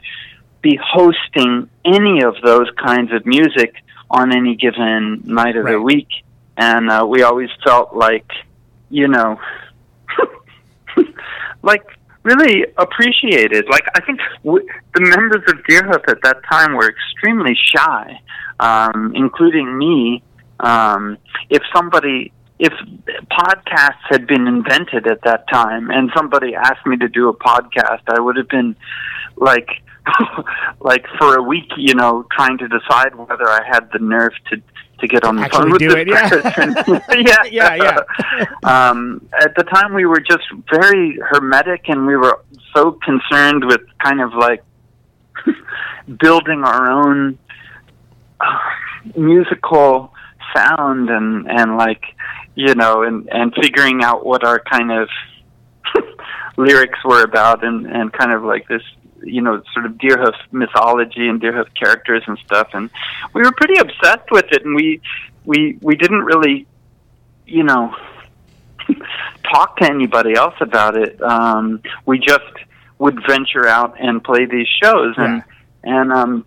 [0.62, 3.76] be hosting any of those kinds of music
[4.10, 6.08] on any given night of the week,
[6.58, 8.30] and uh, we always felt like,
[8.90, 9.40] you know,
[11.62, 11.84] like
[12.28, 13.66] really appreciated.
[13.70, 18.20] Like I think w- the members of Deerhoof at that time were extremely shy,
[18.60, 20.22] um, including me.
[20.60, 21.18] Um,
[21.50, 22.74] if somebody, if
[23.32, 28.02] podcasts had been invented at that time, and somebody asked me to do a podcast,
[28.08, 28.76] I would have been
[29.38, 29.70] like,
[30.82, 34.62] like for a week, you know, trying to decide whether I had the nerve to
[35.00, 36.30] to get on the Actually phone with this it, yeah.
[36.30, 36.76] person.
[37.26, 38.90] yeah, Yeah, yeah.
[38.90, 42.44] um, at the time, we were just very hermetic, and we were
[42.76, 44.64] so concerned with kind of like
[46.20, 47.38] building our own
[48.40, 48.58] uh,
[49.16, 50.14] musical
[50.56, 52.04] sound and and like
[52.56, 55.08] you know and and figuring out what our kind of
[56.58, 58.82] lyrics were about, and and kind of like this,
[59.28, 62.70] you know, sort of Deerhoof mythology and Deerhoof characters and stuff.
[62.74, 62.90] And
[63.34, 65.02] we were pretty obsessed with it, and we
[65.46, 66.68] we we didn't really,
[67.46, 67.96] you know,
[69.52, 71.22] talk to anybody else about it.
[71.22, 72.44] Um, we just
[73.00, 75.44] would venture out and play these shows, and
[75.84, 76.46] and um,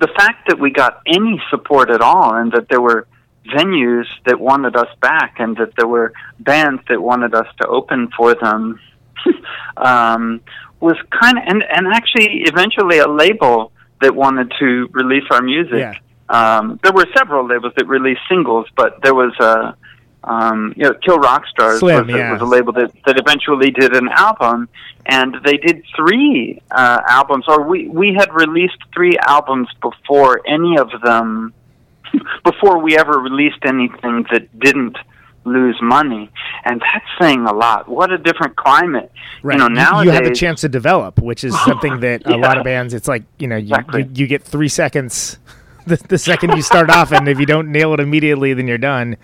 [0.00, 3.06] the fact that we got any support at all, and that there were
[3.46, 8.08] venues that wanted us back, and that there were bands that wanted us to open
[8.16, 8.80] for them,
[9.76, 10.40] um,
[10.80, 15.78] was kind of, and and actually eventually a label that wanted to release our music.
[15.78, 15.94] Yeah.
[16.28, 19.76] Um, there were several labels that released singles, but there was a
[20.24, 22.32] um, you know, Kill Rock Stars Slim, was, a, yeah.
[22.32, 24.68] was a label that, that eventually did an album,
[25.06, 30.78] and they did three uh, albums, or we we had released three albums before any
[30.78, 31.52] of them,
[32.44, 34.96] before we ever released anything that didn't
[35.44, 36.30] lose money,
[36.64, 37.88] and that's saying a lot.
[37.88, 39.10] What a different climate,
[39.42, 39.54] Right.
[39.54, 39.68] you know.
[39.68, 42.94] Nowadays, you have a chance to develop, which is something that a lot of bands.
[42.94, 44.02] It's like you know, you, Exactly.
[44.04, 45.38] you, you get three seconds.
[45.84, 48.78] The, the second you start off, and if you don't nail it immediately, then you're
[48.78, 49.16] done.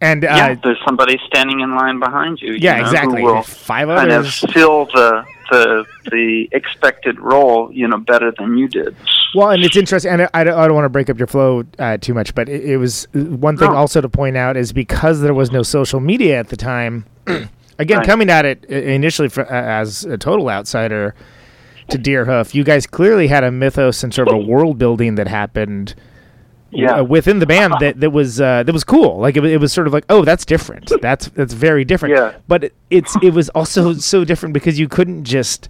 [0.00, 2.52] And uh, yeah, there's somebody standing in line behind you.
[2.52, 3.42] yeah, you know, exactly.
[3.42, 8.96] Five kind of fill the the the expected role, you know, better than you did.
[9.34, 11.64] Well, and it's interesting, and I, I don't, don't want to break up your flow
[11.78, 13.76] uh, too much, but it, it was one thing No.
[13.76, 17.04] also to point out is because there was no social media at the time.
[17.78, 18.06] again, Right.
[18.06, 21.14] coming at it initially for, uh, as a total outsider
[21.88, 25.28] to Deerhoof, you guys clearly had a mythos and sort of a world building that
[25.28, 25.94] happened.
[26.74, 27.00] Yeah.
[27.00, 29.18] uh, within the band that that was uh, that was cool.
[29.18, 30.90] Like it, it was sort of like, oh, that's different.
[31.02, 32.14] That's that's very different.
[32.16, 32.34] Yeah.
[32.48, 35.68] But it, it's it was also so different because you couldn't just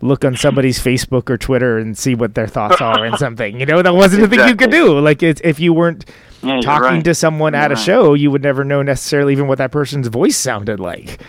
[0.00, 3.58] look on somebody's Facebook or Twitter and see what their thoughts are and something.
[3.58, 5.00] You know, that wasn't a thing you could do.
[5.00, 6.04] Like it's, if you weren't
[6.42, 7.04] Yeah, talking right.
[7.04, 7.84] to someone at a You're right.
[7.84, 11.20] show, you would never know necessarily even what that person's voice sounded like.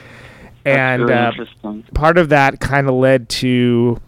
[0.65, 1.31] and uh,
[1.95, 3.99] part of that kind of led to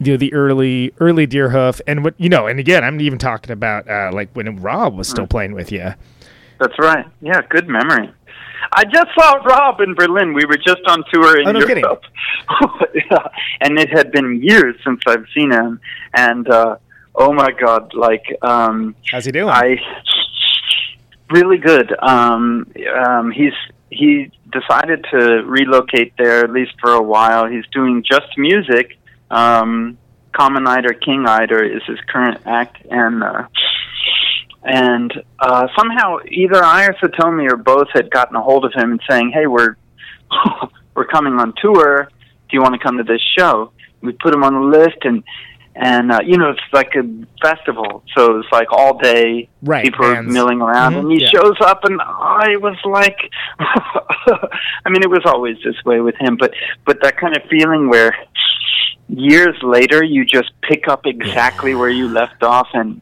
[0.00, 3.52] you know the early early Deerhoof and what you know and again I'm even talking
[3.52, 5.12] about uh, like when Rob was Hmm.
[5.14, 5.94] still playing with you
[6.60, 7.04] That's right.
[7.20, 8.10] Yeah, good memory.
[8.72, 10.32] I just saw Rob in Berlin.
[10.32, 11.60] We were just on tour in Oh, no.
[11.60, 12.02] Europe.
[12.94, 13.28] yeah.
[13.60, 15.80] And it had been years since I've seen him.
[16.14, 16.76] And uh
[17.14, 19.76] oh my god, like um how's he doing I
[21.30, 21.94] really good.
[22.00, 22.66] Um
[23.06, 23.52] um he's
[23.90, 27.46] he decided to relocate there at least for a while.
[27.46, 28.98] He's doing just music.
[29.34, 29.98] Um
[30.32, 33.42] Common Eider King Eider is his current act and uh
[34.66, 38.92] and uh, somehow either I or Satomi or both had gotten a hold of him
[38.92, 39.76] and saying, "Hey, we're
[40.94, 42.08] we're coming on tour.
[42.48, 45.22] Do you want to come to this show?" We put him on the list, and
[45.76, 47.02] and uh, you know it's like a
[47.42, 49.50] festival, so it's like all day.
[49.62, 51.28] Right, people are milling around, Mhm, and he yeah.
[51.28, 53.18] shows up, and I was like,
[53.58, 56.54] I mean, it was always this way with him, but
[56.86, 58.16] but that kind of feeling where
[59.08, 63.00] years later you just pick up exactly where you left off and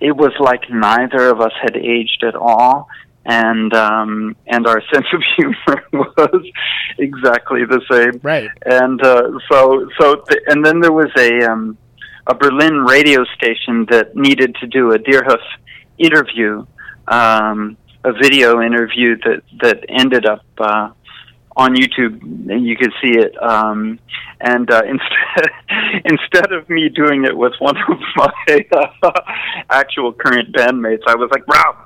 [0.00, 2.88] it was like neither of us had aged at all
[3.24, 6.46] and um and our sense of humor was
[6.98, 8.20] exactly the same.
[8.22, 8.50] Right.
[8.66, 11.78] And uh so so th- and then there was a um
[12.26, 15.42] a Berlin radio station that needed to do a Deerhoof
[15.98, 16.66] interview
[17.08, 20.90] um a video interview that that ended up uh
[21.56, 23.40] on YouTube, and you could see it.
[23.42, 23.98] Um,
[24.44, 25.50] and uh, instead,
[26.04, 28.64] instead of me doing it with one of my
[29.02, 29.10] uh,
[29.70, 31.76] actual current bandmates, I was like, "Rob,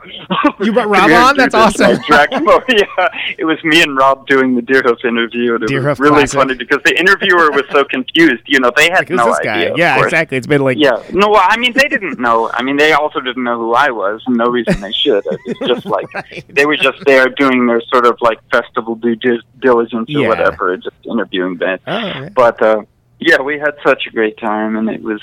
[0.61, 1.37] You brought Rob on?
[1.37, 1.99] That's awesome.
[2.07, 2.33] Dragged
[2.69, 6.15] yeah, it was me and Rob doing the Deerhoof interview, and it Deerhoof was really
[6.27, 6.39] classic.
[6.41, 8.43] funny because the interviewer was so confused.
[8.47, 9.71] You know, they had like no this idea.
[9.71, 12.51] guy yeah exactly it's been like Yeah, no, well, I mean, they didn't know.
[12.53, 15.25] I mean, they also didn't know who I was, no reason they should.
[15.47, 16.07] It's just like
[16.49, 19.17] they were just there doing their sort of like festival due
[19.61, 20.29] diligence or Yeah.
[20.29, 21.83] whatever, just interviewing bands.
[21.87, 22.29] oh, yeah.
[22.35, 22.83] But uh,
[23.21, 25.21] yeah, we had such a great time, and it was,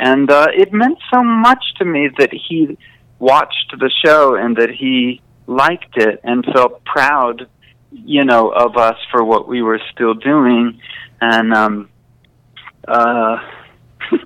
[0.00, 2.76] and uh, it meant so much to me that he
[3.18, 7.48] watched the show and that he liked it and felt proud,
[7.92, 10.80] you know, of us for what we were still doing,
[11.20, 11.88] and um,
[12.88, 13.38] uh,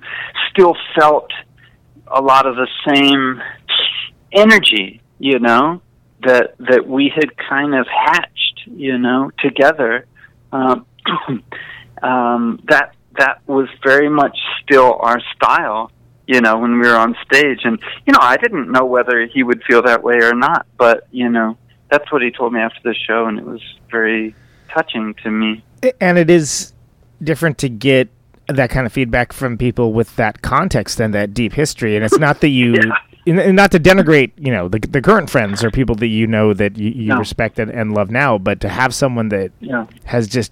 [0.51, 1.31] still felt
[2.07, 3.41] a lot of the same
[4.31, 5.81] energy, you know,
[6.23, 10.05] that that we had kind of hatched, you know, together.
[10.51, 10.85] Um,
[12.01, 15.91] um, that that was very much still our style,
[16.27, 17.59] you know, when we were on stage.
[17.63, 21.07] And you know, I didn't know whether he would feel that way or not, but
[21.11, 21.57] you know,
[21.89, 24.33] that's what he told me after the show, and it was very
[24.69, 25.63] touching to me.
[25.99, 26.73] and it is
[27.21, 28.07] different to get
[28.47, 32.17] that kind of feedback from people with that context and that deep history and it's
[32.17, 32.73] not that you
[33.25, 33.39] Yeah.
[33.39, 36.53] and- not to denigrate you know the, the current friends or people that you know
[36.53, 37.17] that you, you No.
[37.19, 39.85] respect and, and love now but to have someone that Yeah.
[40.05, 40.51] has just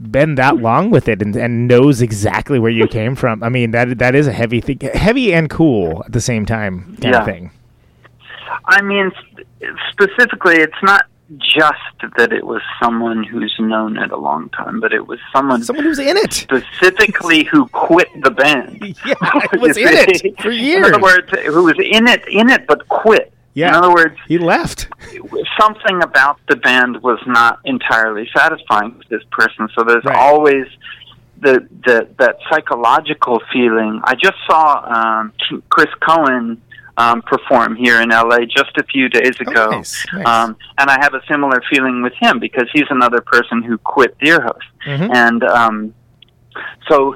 [0.00, 3.42] been that long with it and, and knows exactly where you came from.
[3.42, 6.96] I mean, that that is a heavy thing, heavy and cool at the same time
[7.00, 7.20] kind Yeah.
[7.20, 7.50] of thing.
[8.66, 9.10] I mean,
[9.90, 11.04] specifically, it's not
[11.40, 15.62] just that it was someone who's known it a long time, but it was someone
[15.62, 16.32] Someone who's in it.
[16.32, 18.80] specifically who quit the band.
[19.04, 19.14] Yeah,
[19.58, 23.32] was in it for In other words, who was in it, in it, but quit.
[23.56, 23.68] Yeah.
[23.70, 24.88] In other words, He left.
[25.58, 29.68] something about the band was not entirely satisfying to this person.
[29.74, 30.14] So there's Right.
[30.16, 30.66] always
[31.40, 34.00] the, the that psychological feeling.
[34.04, 34.64] I just saw
[34.96, 35.32] um,
[35.70, 36.60] Chris Cohen
[36.98, 40.26] um, perform here in LA just a few days ago, nice, nice.
[40.26, 44.16] Um, and I have a similar feeling with him because he's another person who quit
[44.18, 45.14] Deerhoof, Mhm.
[45.14, 45.94] and um,
[46.88, 47.14] so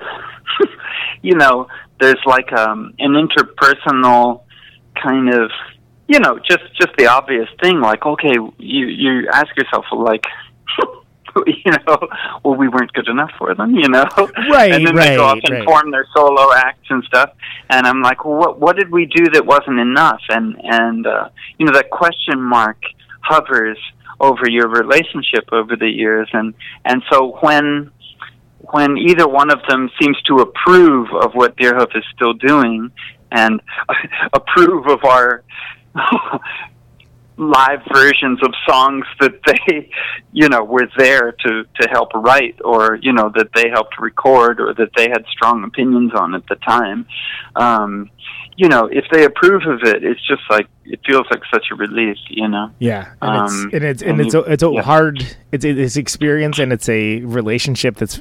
[1.22, 1.66] you know
[1.98, 4.42] there's like um, an interpersonal
[5.02, 5.50] kind of
[6.10, 10.24] you know just just the obvious thing like okay you you ask yourself well, like
[11.46, 11.98] you know
[12.44, 14.04] well we weren't good enough for them you know
[14.50, 15.64] Right, and then they go off and right.
[15.64, 17.30] form their solo acts and stuff
[17.70, 21.28] and i'm like well, what what did we do that wasn't enough and and uh
[21.58, 22.82] you know that question mark
[23.22, 23.78] hovers
[24.18, 27.92] over your relationship over the years and and so when
[28.72, 32.90] when either one of them seems to approve of what Deerhoof is still doing
[33.32, 33.60] and
[34.32, 35.42] approve of our
[37.36, 39.90] live versions of songs that they,
[40.32, 44.60] you know, were there to to help write, or you know that they helped record,
[44.60, 47.06] or that they had strong opinions on at the time.
[47.56, 48.10] Um,
[48.56, 51.74] you know, if they approve of it, it's just like it feels like such a
[51.76, 52.18] relief.
[52.28, 52.70] You know.
[52.78, 54.82] Yeah, and Um, it's and it's and, and it's you- a, it's a yeah.
[54.82, 58.20] hard it's it's experience and it's a relationship that's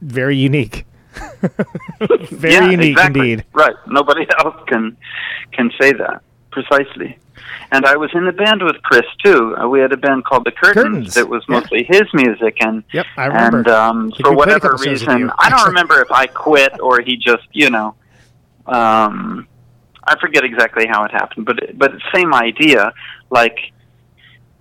[0.00, 0.86] very unique.
[2.30, 3.32] very yeah, unique exactly.
[3.32, 3.44] indeed.
[3.52, 3.76] Right.
[3.86, 4.96] Nobody else can
[5.52, 7.18] can say that precisely.
[7.72, 9.56] And I was in the band with Chris too.
[9.56, 11.58] Uh, we had a band called the Curtains, Curtains, that was yeah.
[11.58, 13.58] mostly his music, and Yep, I remember.
[13.58, 16.10] and um, for we played a whatever couple shows with reason, I don't remember if
[16.10, 17.94] I quit or he just, you know,
[18.66, 19.48] um,
[20.04, 22.92] I forget exactly how it happened, but it, but same idea.
[23.30, 23.58] Like,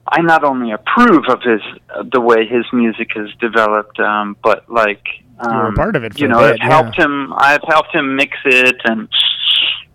[0.07, 1.61] I not only approve of his
[1.93, 5.05] uh, the way his music has developed, um, but like
[5.39, 6.67] um, were part of it you know, bit, I've yeah.
[6.67, 7.33] helped him.
[7.35, 9.09] I've helped him mix it and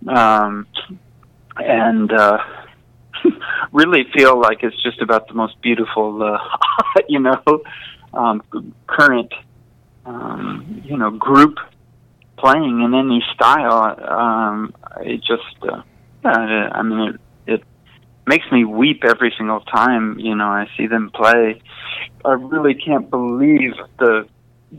[0.09, 0.67] um,
[1.59, 2.39] and uh,
[3.73, 6.39] really feel like it's just about the most beautiful, uh,
[7.09, 7.43] you know,
[8.15, 8.43] um,
[8.87, 9.33] current,
[10.05, 11.59] um, you know, group
[12.39, 13.97] playing in any style.
[14.09, 15.83] Um, it just, uh,
[16.25, 17.63] yeah, I mean, it, it
[18.27, 20.19] makes me weep every single time.
[20.19, 21.61] You know, I see them play.
[22.25, 24.29] I really can't believe the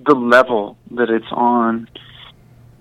[0.06, 1.90] the level that it's on.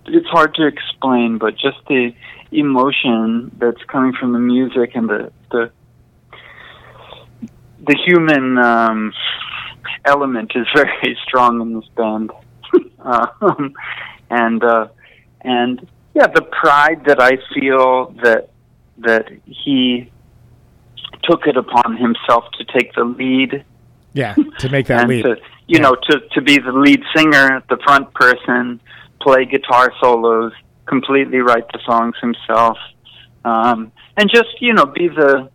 [0.06, 2.12] It's hard to explain, but just the
[2.52, 5.70] emotion that's coming from the music and the the
[7.86, 9.12] the human um,
[10.04, 12.30] element is very strong in this band,
[13.00, 13.74] um,
[14.30, 14.88] and uh,
[15.40, 18.50] and yeah, the pride that I feel that
[18.98, 20.10] that he
[21.24, 23.64] took it upon himself to take the lead.
[24.12, 27.76] Yeah, to make that and to you know to to be the lead singer, the
[27.84, 28.80] front person,
[29.20, 30.52] play guitar solos,
[30.86, 32.78] completely write the songs himself,
[33.44, 35.50] um, and just you know be the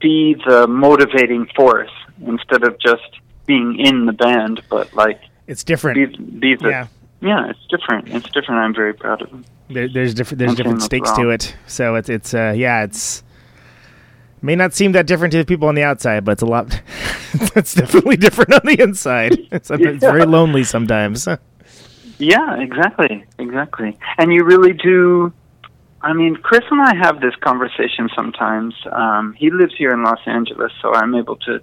[0.00, 1.90] be the motivating force
[2.26, 3.02] instead of just
[3.46, 5.96] being in the band, but like It's different.
[5.96, 6.86] be be the Yeah.
[7.20, 7.50] yeah.
[7.50, 8.08] it's different.
[8.08, 8.60] It's different.
[8.60, 9.44] I'm very proud of him.
[9.68, 11.54] There, there's different there's different stakes to it.
[11.66, 13.22] So it's it's uh yeah, it's
[14.42, 16.80] may not seem that different to the people on the outside, but it's a lot
[17.56, 19.38] it's definitely different on the inside.
[19.52, 21.26] It's, it's very lonely sometimes.
[22.18, 23.98] Yeah, exactly, exactly.
[24.18, 25.32] And you really do.
[26.00, 28.74] I mean, Chris and I have this conversation sometimes.
[28.90, 31.60] Um, he lives here in Los Angeles, so I'm able to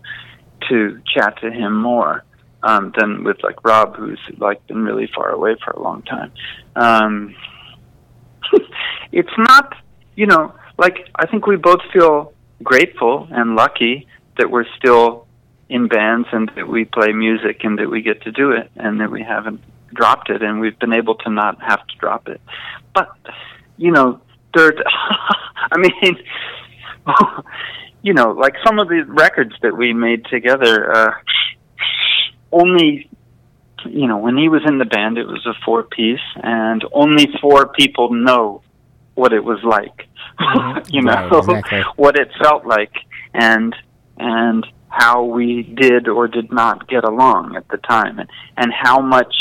[0.69, 2.23] to chat to him more
[2.63, 6.31] um, than with like Rob, who's like been really far away for a long time.
[6.75, 7.35] Um,
[9.11, 9.75] it's not,
[10.15, 12.33] you know, like I think we both feel
[12.63, 15.27] grateful and lucky that we're still
[15.69, 18.99] in bands and that we play music and that we get to do it and
[19.01, 19.61] that we haven't
[19.93, 22.41] dropped it and we've been able to not have to drop it.
[22.93, 23.09] But
[23.77, 24.21] you know,
[24.53, 24.73] there
[25.71, 26.17] I mean
[28.01, 31.13] you know, like some of the records that we made together uh
[32.51, 33.09] only
[33.85, 37.27] you know, when he was in the band it was a four piece and only
[37.41, 38.61] four people know
[39.15, 40.07] what it was like.
[40.89, 41.81] you know, Right, exactly.
[41.95, 42.93] what it felt like
[43.33, 43.75] and
[44.17, 48.99] and how we did or did not get along at the time and and how
[48.99, 49.33] much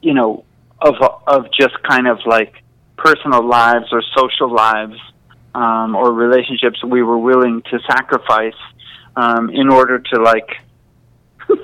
[0.00, 0.44] you know
[0.80, 0.94] of
[1.26, 2.54] of just kind of like
[2.96, 4.98] personal lives or social lives
[5.54, 8.60] um or relationships we were willing to sacrifice
[9.16, 10.50] um in order to like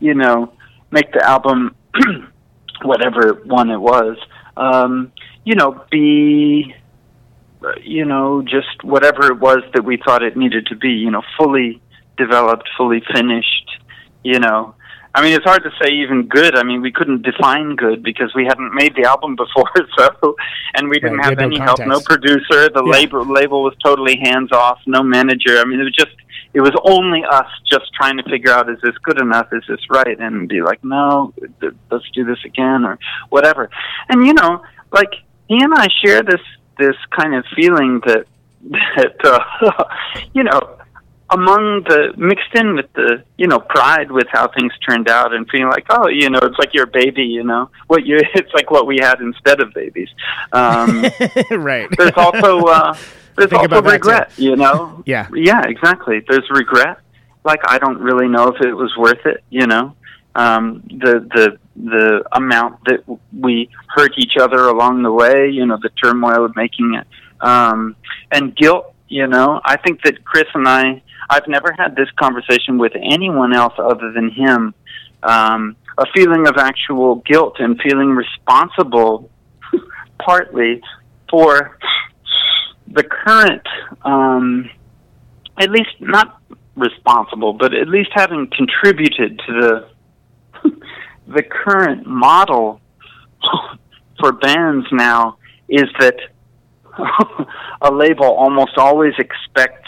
[0.00, 0.52] you know
[0.90, 1.74] make the album,
[2.82, 4.16] whatever one it was,
[4.56, 5.12] um,
[5.44, 6.74] you know, be,
[7.82, 11.22] you know, just whatever it was that we thought it needed to be, you know,
[11.38, 11.82] fully
[12.16, 13.70] developed, fully finished,
[14.22, 14.74] you know.
[15.14, 16.54] I mean, it's hard to say even good.
[16.56, 20.36] I mean, we couldn't define good because we hadn't made the album before, so
[20.74, 22.68] and we didn't Right, have we had no any help, no producer.
[22.68, 22.90] The Yeah.
[22.92, 25.58] label label was totally hands off, no manager.
[25.58, 26.14] I mean, it was just
[26.52, 29.80] it was only us just trying to figure out is this good enough, is this
[29.90, 32.98] right, and be like, no, th- let's do this again or
[33.30, 33.70] whatever.
[34.10, 34.62] And you know,
[34.92, 35.12] like
[35.48, 36.40] he and I share this
[36.78, 38.26] this kind of feeling that
[38.96, 39.84] that uh,
[40.34, 40.76] you know
[41.30, 45.48] among the mixed in with the you know pride with how things turned out and
[45.50, 47.68] feeling like oh you know it's like your baby you know?
[47.88, 50.08] What you it's like what we had instead of babies.
[50.52, 51.04] Um
[51.50, 51.88] right.
[51.96, 52.96] there's also uh
[53.36, 55.02] there's Think also regret you know?
[55.06, 55.28] Yeah.
[55.34, 56.24] yeah exactly.
[56.28, 56.98] There's regret.
[57.44, 59.96] Like i don't really know if it was worth it you know?
[60.36, 63.04] Um the the the amount that
[63.36, 67.06] we hurt each other along the way you know the turmoil of making it.
[67.44, 67.96] Um
[68.30, 69.60] and guilt you know?
[69.64, 74.12] I think that chris and i i've never had this conversation with anyone else other
[74.12, 74.74] than him.
[75.22, 79.30] Um a feeling of actual guilt and feeling responsible
[80.18, 80.82] partly
[81.30, 81.78] for
[82.88, 83.66] the current
[84.02, 84.70] um
[85.58, 86.40] at least not
[86.76, 89.52] responsible but at least having contributed to
[90.62, 90.70] the
[91.28, 92.80] the current model
[94.20, 96.16] for bands now is that
[97.82, 99.85] a label almost always expects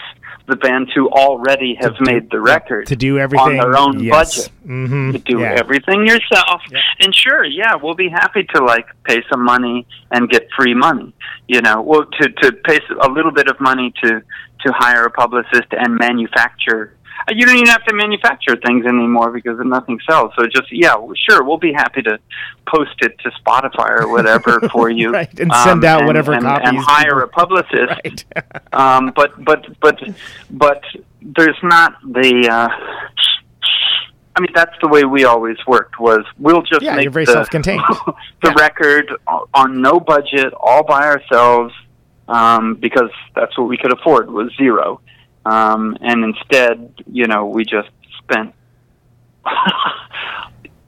[0.48, 4.00] the band to already have To made the record to do everything on their own
[4.02, 4.14] yes.
[4.48, 5.54] budget hmm to do yeah.
[5.58, 6.60] everything yourself.
[7.00, 11.12] And sure, yeah, we'll be happy to like pay some money and get free money.
[11.46, 14.22] You know, well, to to pay s- a little bit of money to
[14.64, 16.92] to hire a publicist and manufacture.
[17.34, 20.32] You don't even have to manufacture things anymore because nothing sells.
[20.38, 20.94] So just yeah,
[21.28, 22.18] sure, we'll be happy to
[22.66, 26.62] post it to Spotify or whatever for you, Right, and send out whatever and, and
[26.64, 28.24] copies hire people- a publicist Right.
[28.72, 29.98] um, but but but
[30.50, 30.82] but
[31.22, 32.48] there's not the.
[32.50, 32.68] Uh,
[34.36, 35.98] I mean, that's the way we always worked.
[35.98, 37.82] Was we'll just Yeah, make very the, self-contained.
[38.06, 38.14] the
[38.44, 38.54] Yeah.
[38.58, 39.10] record
[39.52, 41.74] on no budget, all by ourselves,
[42.28, 45.00] um, because that's what we could afford was zero.
[45.48, 47.88] Um, and instead, you know, we just
[48.22, 48.54] spent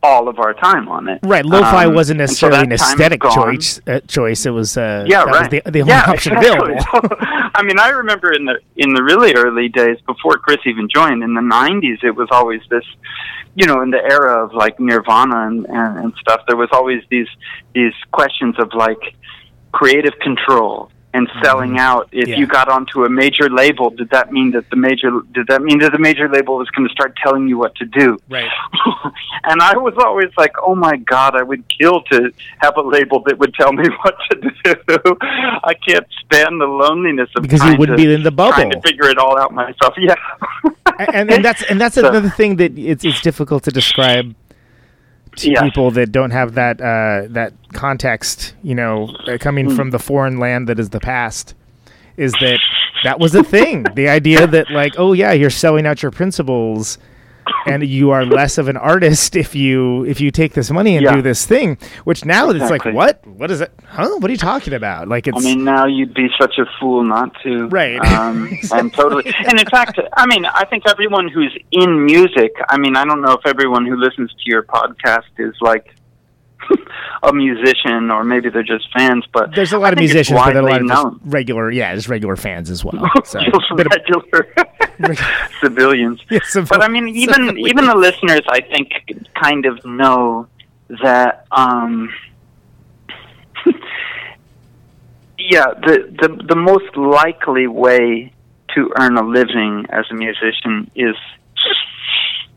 [0.03, 1.21] all of our time on it.
[1.23, 3.81] Right, lo-fi Um, wasn't and so necessarily an that time is aesthetic choice.
[3.87, 4.47] Uh, choice.
[4.47, 5.41] It was uh, Yeah, right.
[5.41, 6.75] was the, the only yeah, option exactly.
[6.75, 7.17] available.
[7.55, 11.23] I mean, I remember in the in the really early days before Chris even joined
[11.23, 12.85] in the '90s, it was always this,
[13.55, 16.43] you know, in the era of like Nirvana and, and, and stuff.
[16.49, 17.29] There was always these
[17.75, 19.15] these questions of like
[19.73, 22.09] creative control and selling out.
[22.13, 22.31] If Mm-hmm.
[22.31, 22.39] Yeah.
[22.39, 25.79] you got onto a major label, did that mean that the major did that mean
[25.81, 28.19] that the major label was going to start telling you what to do?
[28.29, 28.51] right.
[29.45, 33.23] and I was always like, "Oh my God, I would kill to have a label
[33.27, 35.17] that would tell me what to do."
[35.71, 38.81] I can't stand the loneliness of Because you wouldn't to, be in the trying to
[38.83, 39.95] figure it all out myself.
[39.99, 40.15] Yeah,
[41.13, 44.35] and, and that's and that's So- another thing that it's it's difficult to describe
[45.37, 45.63] to Yeah.
[45.63, 48.55] people that don't have that uh, that context.
[48.63, 49.77] You know, uh, coming Hmm.
[49.77, 51.55] from the foreign land that is the past,
[52.17, 52.59] is that
[53.05, 53.85] that was a thing.
[53.95, 56.99] the idea that like, oh yeah, you're selling out your principles.
[57.67, 61.05] And you are less of an artist if you if you take this money and
[61.05, 61.15] Yeah.
[61.17, 61.77] do this thing.
[62.05, 63.27] Which now it's like, what?
[63.27, 63.71] What is it?
[63.87, 64.09] Huh?
[64.19, 65.09] What are you talking about?
[65.09, 67.67] Like it's I mean, now you'd be such a fool not to.
[67.69, 68.01] Right.
[68.01, 69.33] Um, and totally.
[69.47, 72.53] And in fact, I mean, I think everyone who's in music.
[72.69, 75.95] I mean, I don't know if everyone who listens to your podcast is like
[77.23, 79.25] a musician or maybe they're just fans.
[79.33, 81.21] But there's a lot of musicians, but a lot of known.
[81.25, 83.09] regular, yeah, just regular fans as well.
[83.25, 85.17] So, just regular
[85.61, 86.21] civilians.
[86.31, 87.69] Yeah, civil- but I mean, even civilians.
[87.69, 88.91] even the listeners, I think,
[89.41, 90.47] kind of know
[91.03, 91.47] that.
[91.53, 92.11] um
[95.39, 98.33] Yeah, the, the the most likely way
[98.75, 101.17] to earn a living as a musician is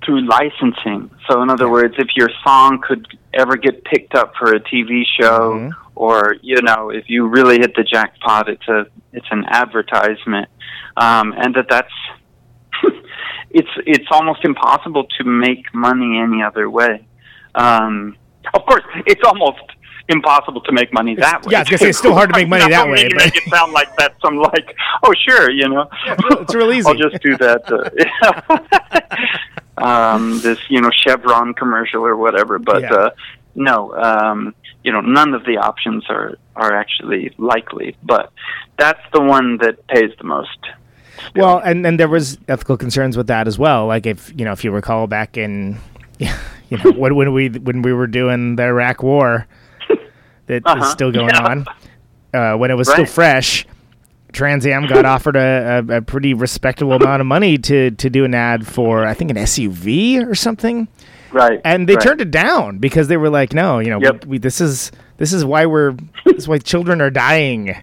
[0.05, 1.09] through licensing.
[1.29, 5.03] So, in other words, if your song could ever get picked up for a TV
[5.19, 5.71] show, Mhm.
[5.95, 10.49] or you know, if you really hit the jackpot, it's a it's an advertisement,
[10.97, 11.93] um, and that that's
[13.51, 17.05] it's it's almost impossible to make money any other way.
[17.55, 18.15] Um,
[18.53, 19.61] of course, it's almost
[20.09, 21.51] impossible to make money that way.
[21.51, 23.35] yeah, I was gonna say, it's still hard to make money that way, but- Make
[23.37, 24.15] it sound like that.
[24.21, 26.87] Some like, oh sure, you know, it's real easy.
[26.89, 27.61] I'll just do that.
[29.77, 32.93] Uh, um, this you know Chevron commercial or whatever, but Yeah.
[32.93, 33.09] uh,
[33.55, 37.95] no, um, you know, none of the options are are actually likely.
[38.03, 38.31] But
[38.77, 40.57] that's the one that pays the most.
[41.35, 43.85] Well, and and there was ethical concerns with that as well.
[43.87, 45.77] Like if you know, if you recall back in,
[46.19, 46.29] you
[46.69, 49.47] you know, when when we when we were doing the Iraq War,
[50.47, 50.83] that is Uh-huh.
[50.85, 51.43] still going Yeah.
[51.47, 51.65] on.
[52.33, 53.65] Uh, when it was still fresh,
[54.31, 58.25] Trans Am got offered a, a, a pretty respectable amount of money to to do
[58.25, 60.87] an ad for I think an SUV or something,
[61.31, 61.61] Right.
[61.63, 62.03] and they right.
[62.03, 64.25] turned it down because they were like, no, you know, Yep.
[64.25, 65.91] we, we, this is this is why we're
[66.25, 67.75] this is why children are dying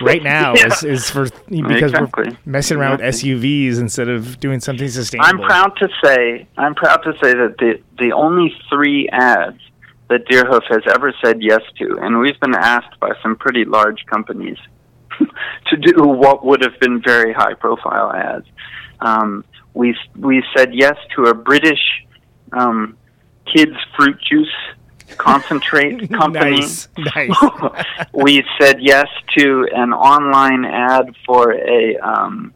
[0.00, 0.68] right now Yeah.
[0.68, 2.08] is, is for because we're
[2.46, 3.34] messing around Exactly.
[3.34, 5.42] with SUVs instead of doing something sustainable.
[5.42, 9.58] I'm proud to say I'm proud to say that the the only three ads
[10.08, 14.04] that Deerhoof has ever said yes to, and we've been asked by some pretty large
[14.06, 14.58] companies
[15.66, 18.46] to do what would have been very high profile ads.
[19.00, 19.44] Um,
[19.74, 21.80] we we said yes to a British
[22.52, 22.96] um,
[23.46, 24.48] kids fruit juice
[25.16, 26.60] concentrate company.
[26.60, 27.30] Nice, nice.
[28.12, 29.06] we said yes
[29.38, 32.52] to an online ad for a um,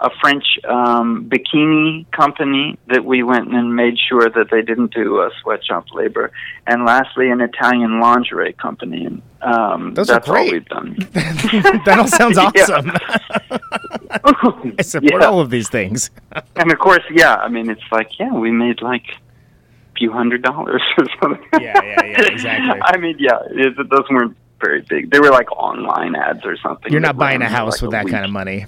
[0.00, 5.20] a French um, bikini company that we went and made sure that they didn't do
[5.20, 6.32] uh, sweatshop labor,
[6.66, 9.04] and lastly, an Italian lingerie company.
[9.06, 10.52] And um, Those are that's all great.
[10.52, 10.96] we've done.
[11.12, 12.90] that all sounds awesome.
[14.78, 15.26] I support Yeah.
[15.28, 16.10] all of these things.
[16.56, 20.42] and of course, yeah, I mean, it's like, yeah, we made like a few hundred
[20.42, 21.46] dollars or something.
[21.60, 22.80] Yeah, yeah, yeah, exactly.
[22.82, 25.10] I mean, yeah, it, those weren't very big.
[25.10, 26.90] They were like online ads or something.
[26.92, 28.12] You're not buying a house like, with that week.
[28.14, 28.66] kind of money.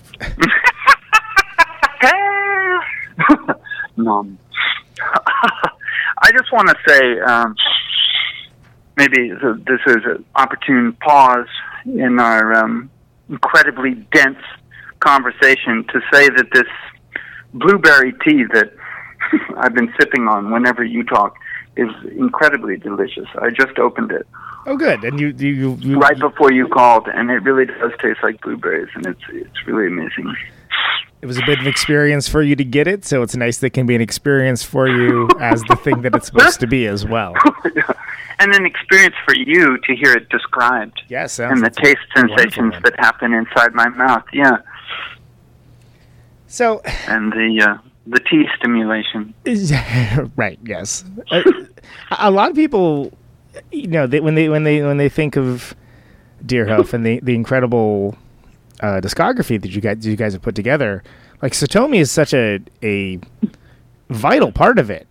[3.96, 4.26] no.
[6.24, 7.56] I just want to say, um,
[8.96, 11.48] maybe this is an opportune pause
[11.84, 12.90] in our um,
[13.28, 14.38] incredibly dense
[15.00, 16.68] conversation to say that this
[17.54, 18.72] blueberry tea that
[19.56, 21.36] I've been sipping on whenever you talk
[21.76, 23.26] is incredibly delicious.
[23.40, 24.26] I just opened it
[24.64, 25.02] Oh, good.
[25.04, 28.40] And you, you, you, you right before you called, and it really does taste like
[28.40, 30.34] blueberries, and it's it's really amazing.
[31.22, 33.58] It was a bit of an experience for you to get it, so it's nice
[33.58, 36.66] that it can be an experience for you as the thing that it's supposed to
[36.66, 37.34] be as well.
[38.40, 42.94] and an experience for you to hear it described Yes, and the taste sensations that
[42.98, 44.24] happen inside my mouth.
[44.32, 44.58] Yeah,
[46.48, 49.32] So, and the uh, the tea stimulation.
[50.36, 51.04] right, yes.
[51.30, 51.44] A,
[52.18, 53.12] a lot of people,
[53.70, 55.76] you know, they, when they when they when they think of
[56.44, 58.16] Deerhoof and the the incredible
[58.82, 61.02] uh, discography that you guys you guys have put together,
[61.40, 63.18] like Satomi is such a a
[64.10, 65.06] vital part of it.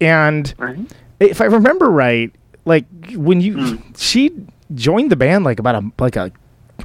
[0.00, 0.78] And Right.
[1.20, 2.30] if I remember right,
[2.64, 3.76] like when you Hmm.
[3.96, 4.30] she
[4.74, 6.30] joined the band like about a like a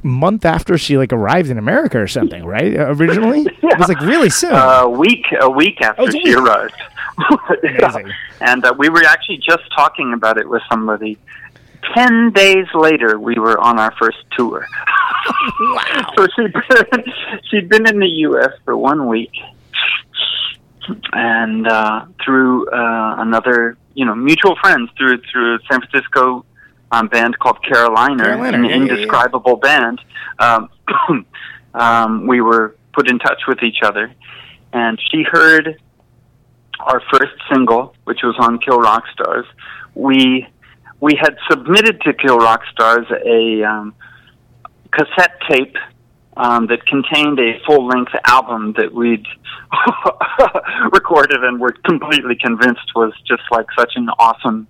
[0.02, 2.78] month after she like arrived in America or something, right?
[2.78, 4.52] Uh, Originally, it was like really soon.
[4.54, 6.74] A week a week after Oh, it's a she arrived.
[7.62, 7.96] Yeah.
[8.40, 11.18] And uh, we were actually just talking about it with somebody.
[11.94, 14.66] Ten days later, we were on our first tour.
[15.60, 16.12] wow.
[16.16, 17.04] so she'd been,
[17.50, 18.52] she'd been in the U.S.
[18.64, 19.32] for one week,
[21.12, 26.44] and uh, through uh, another, you know, mutual friends through through a San Francisco
[26.92, 28.82] um, band called Caroliner, Caroliner, an yeah, yeah, yeah.
[28.82, 30.00] indescribable band.
[30.38, 30.68] Um,
[31.74, 34.12] um, we were put in touch with each other,
[34.72, 35.80] and she heard
[36.80, 39.46] our first single, which was on Kill Rock Stars.
[39.94, 40.46] We
[41.02, 43.92] we had submitted to Kill Rock Stars a um,
[44.92, 45.76] cassette tape
[46.36, 49.26] um, that contained a full length album that we'd
[50.92, 54.68] recorded and were completely convinced was just like such an awesome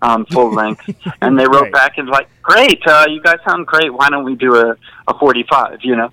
[0.00, 0.88] um, full length.
[1.20, 1.72] and they wrote Right.
[1.72, 3.92] back and like, "Great, uh, you guys sound great.
[3.92, 4.76] Why don't we do a
[5.06, 6.10] a 45?" You know,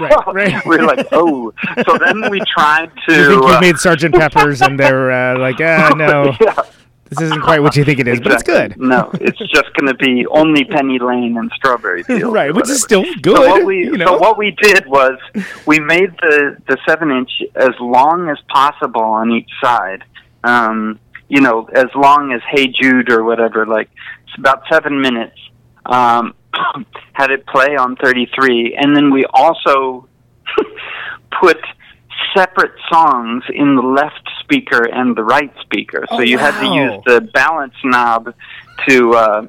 [0.00, 0.66] Right, right.
[0.66, 1.52] we we're like, "Oh."
[1.86, 3.14] So then we tried to.
[3.14, 6.62] You think uh, made Sergeant Peppers and they're uh, like, ah, no, yeah.
[7.10, 8.76] This isn't quite what you think it is, but it's good.
[8.80, 12.24] No, it's just going to be only Penny Lane and Strawberry Fields.
[12.32, 14.06] Right, which is still good, So what we you know?
[14.06, 15.18] so what we did was
[15.66, 20.04] we made the the seven inch as long as possible on each side.
[20.44, 20.98] Um,
[21.28, 23.66] you know, as long as Hey Jude or whatever.
[23.66, 23.90] Like
[24.26, 25.36] it's about seven minutes.
[25.86, 26.34] Um,
[27.12, 30.08] had it play on thirty three, and then we also
[31.40, 31.58] put
[32.34, 36.04] separate songs in the left speaker and the right speaker.
[36.08, 38.34] So Oh, you had to use the balance knob
[38.88, 39.46] to uh,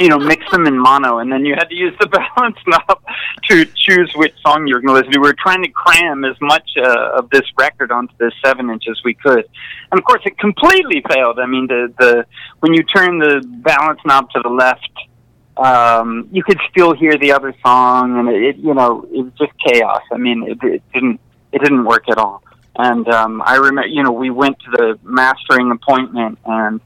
[0.00, 3.02] you know mix them in mono, and then you had to use the balance knob
[3.50, 5.20] to choose which song you're going to listen to.
[5.20, 8.84] We were trying to cram as much uh, of this record onto this seven inch
[8.90, 9.44] as we could,
[9.90, 11.38] and of course it completely failed.
[11.38, 12.26] I mean, the the
[12.60, 14.90] when you turn the balance knob to the left.
[15.58, 19.32] Um, you could still hear the other song, and it, it you know it was
[19.38, 20.02] just chaos.
[20.12, 21.18] I mean, it, it didn't
[21.56, 22.42] it didn't work at all.
[22.78, 26.80] And um, I remember, you know, we went to the mastering appointment, and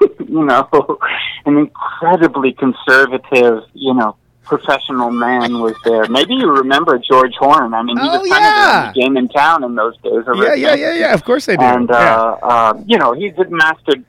[0.28, 0.68] you know,
[1.46, 6.06] an incredibly conservative, you know, professional man was there.
[6.08, 7.72] Maybe you remember George Horn.
[7.74, 8.88] I mean, he Oh, was kind yeah.
[8.88, 10.24] of the game in town in those days.
[10.34, 11.14] Yeah, yeah, yeah, yeah.
[11.14, 11.62] Of course I do.
[11.62, 11.96] and yeah.
[12.20, 14.04] uh, uh, you know he's mastered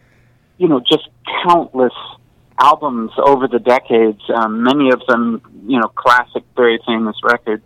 [0.57, 1.07] you know just
[1.45, 1.93] countless
[2.59, 7.63] albums over the decades um, many of them you know classic very famous records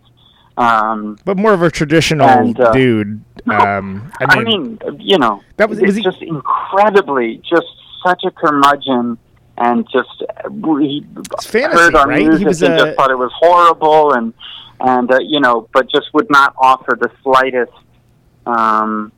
[0.58, 3.22] um, but more of a traditional and, uh, dude.
[3.48, 7.66] Um, I I mean, mean, you know That was- was he- just incredibly just
[8.04, 9.18] such a curmudgeon
[9.58, 10.48] and just uh,
[10.78, 11.04] he
[11.34, 12.22] It's fantasy, heard our right?
[12.22, 14.32] He music was and a- just thought it was horrible and
[14.80, 17.72] and uh, you know but just would not offer the slightest
[18.46, 19.12] um,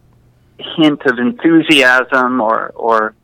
[0.58, 3.14] hint of enthusiasm or or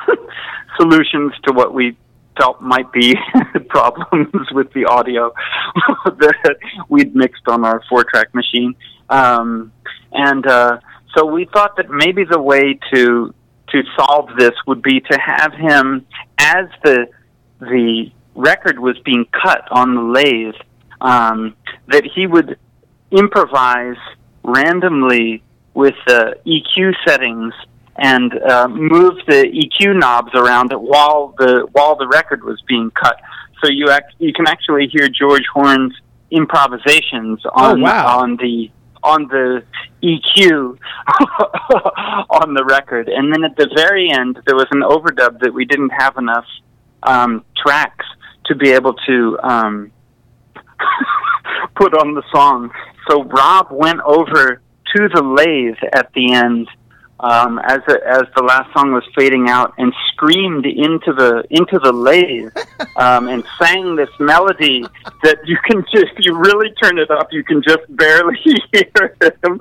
[0.78, 1.96] solutions to what we
[2.36, 3.14] felt might be
[3.68, 5.32] problems with the audio
[6.04, 6.56] that
[6.88, 8.74] we'd mixed on our four track machine.
[9.08, 9.72] Um,
[10.12, 10.78] and uh,
[11.16, 13.34] so we thought that maybe the way to
[13.70, 16.06] to solve this would be to have him
[16.38, 17.06] as the
[17.60, 20.54] the record was being cut on the lathe
[21.00, 21.54] um,
[21.88, 22.58] that he would
[23.10, 23.96] improvise
[24.42, 27.54] randomly with the EQ settings
[27.96, 32.90] and uh, move the EQ knobs around it while the while the record was being
[32.90, 33.20] cut.
[33.62, 35.94] So you act, you can actually hear George Horn's
[36.30, 38.18] improvisations on wow.
[38.18, 38.70] on the
[39.02, 39.62] on the
[40.02, 40.78] EQ
[42.30, 45.64] on the record, and then at the very end there was an overdub that we
[45.64, 46.46] didn't have enough
[47.04, 48.06] um, tracks
[48.46, 49.92] to be able to um,
[51.76, 52.70] put on the song.
[53.08, 54.60] So Rob went over
[54.96, 56.68] to the lathe at the end
[57.20, 61.78] um, as the, as the last song was fading out and screamed into the into
[61.78, 62.52] the lathe
[62.96, 64.84] um, and sang this melody
[65.22, 68.36] that you can just you really turn it up you can just barely
[68.72, 69.60] hear him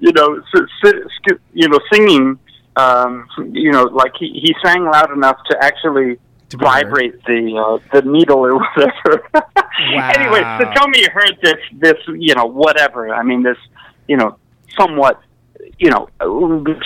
[0.00, 0.94] you know s- s-
[1.30, 2.38] s- you know singing
[2.76, 6.18] um, you know like he, he sang loud enough to actually
[6.54, 9.24] vibrate the uh, the needle or whatever.
[10.14, 13.12] anyway, so tell me you heard this this you know whatever.
[13.14, 13.56] I mean this
[14.06, 14.36] you know
[14.78, 15.20] somewhat
[15.78, 16.08] you know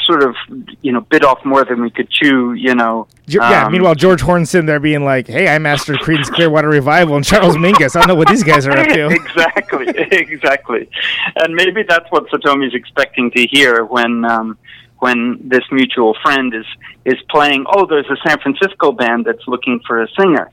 [0.04, 0.34] sort of
[0.82, 2.54] you know bit off more than we could chew.
[2.54, 3.08] You know.
[3.26, 3.66] Yeah.
[3.66, 7.24] um, Meanwhile, George Horn's sitting there being like, "Hey, I mastered Creedence Clearwater Revival and
[7.24, 7.96] Charles Mingus.
[7.96, 10.88] I don't know what these guys are up to." exactly, exactly.
[11.36, 14.58] And maybe that's what Satomi's expecting to hear when um,
[14.98, 16.66] when this mutual friend is
[17.04, 17.64] is playing.
[17.72, 20.50] Oh, there's a San Francisco band that's looking for a singer.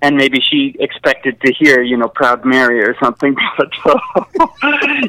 [0.00, 3.70] And maybe she expected to hear, you know, "Proud Mary" or something, but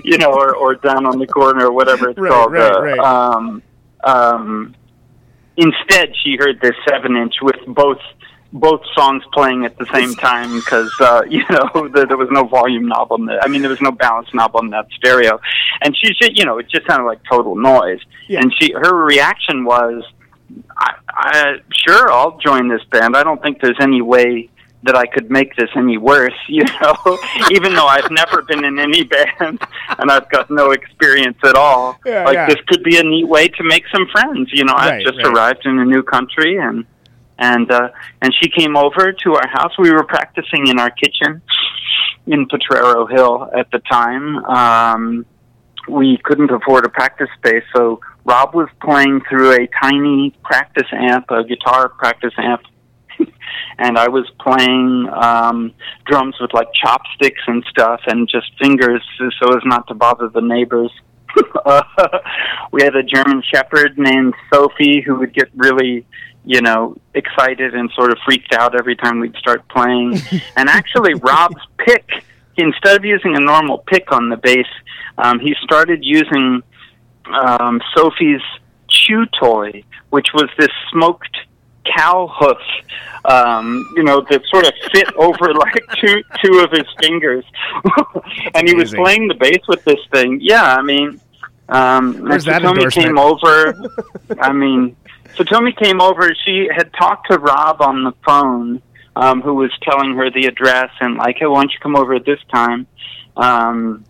[0.03, 2.51] you know, or, or "Down on the Corner" or whatever it's Right, called.
[2.53, 2.99] right, uh, right.
[2.99, 3.61] Um,
[4.03, 4.75] um,
[5.57, 7.99] instead, she heard this seven-inch with both
[8.51, 12.45] both songs playing at the same time because uh, you know there, there was no
[12.47, 13.39] volume knob on the.
[13.43, 15.39] I mean, there was no balance knob on that stereo,
[15.81, 17.99] and she just you know it just sounded like total noise.
[18.27, 18.39] Yeah.
[18.41, 20.03] And she her reaction was,
[20.77, 21.55] I, I
[21.87, 23.15] sure I'll join this band.
[23.15, 24.49] I don't think there's any way
[24.83, 27.17] that I could make this any worse, you know,
[27.51, 29.39] even though I've never been in any band
[29.99, 31.99] and I've got no experience at all.
[32.05, 32.47] Yeah, like yeah.
[32.47, 34.73] this could be a neat way to make some friends, you know.
[34.75, 35.27] I've just right.
[35.27, 36.85] arrived in a new country and
[37.37, 37.89] and uh
[38.21, 39.73] and she came over to our house.
[39.77, 41.41] We were practicing in our kitchen
[42.27, 44.45] in Potrero Hill at the time.
[44.45, 45.25] Um
[45.87, 51.31] we couldn't afford a practice space, so Rob was playing through a tiny practice amp,
[51.31, 52.61] a guitar practice amp,
[53.77, 55.73] and I was playing um,
[56.05, 60.41] drums with like chopsticks and stuff, and just fingers so as not to bother the
[60.41, 60.91] neighbors.
[61.65, 61.81] uh,
[62.71, 66.05] we had a German Shepherd named Sophie who would get really,
[66.45, 70.19] you know, excited and sort of freaked out every time we'd start playing.
[70.55, 72.09] and actually, Rob's pick,
[72.57, 74.67] instead of using a normal pick on the bass,
[75.17, 76.61] um, he started using
[77.31, 78.41] um, Sophie's
[78.87, 81.37] chew toy, which was this smoked
[81.95, 82.57] cow hoof,
[83.25, 87.45] um, you know, that sort of fit over like two two of his fingers,
[88.53, 90.39] and he was playing the bass with this thing.
[90.41, 91.19] Yeah, I mean,
[91.69, 93.75] um, Satomi came over.
[94.39, 94.95] I mean,
[95.35, 96.33] Satomi came over.
[96.45, 98.81] She had talked to Rob on the phone,
[99.15, 102.15] um, who was telling her the address and like, hey, why don't you come over
[102.15, 102.87] at this time?
[103.37, 104.03] Um,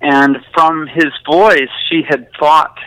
[0.00, 2.78] and from his voice, she had thought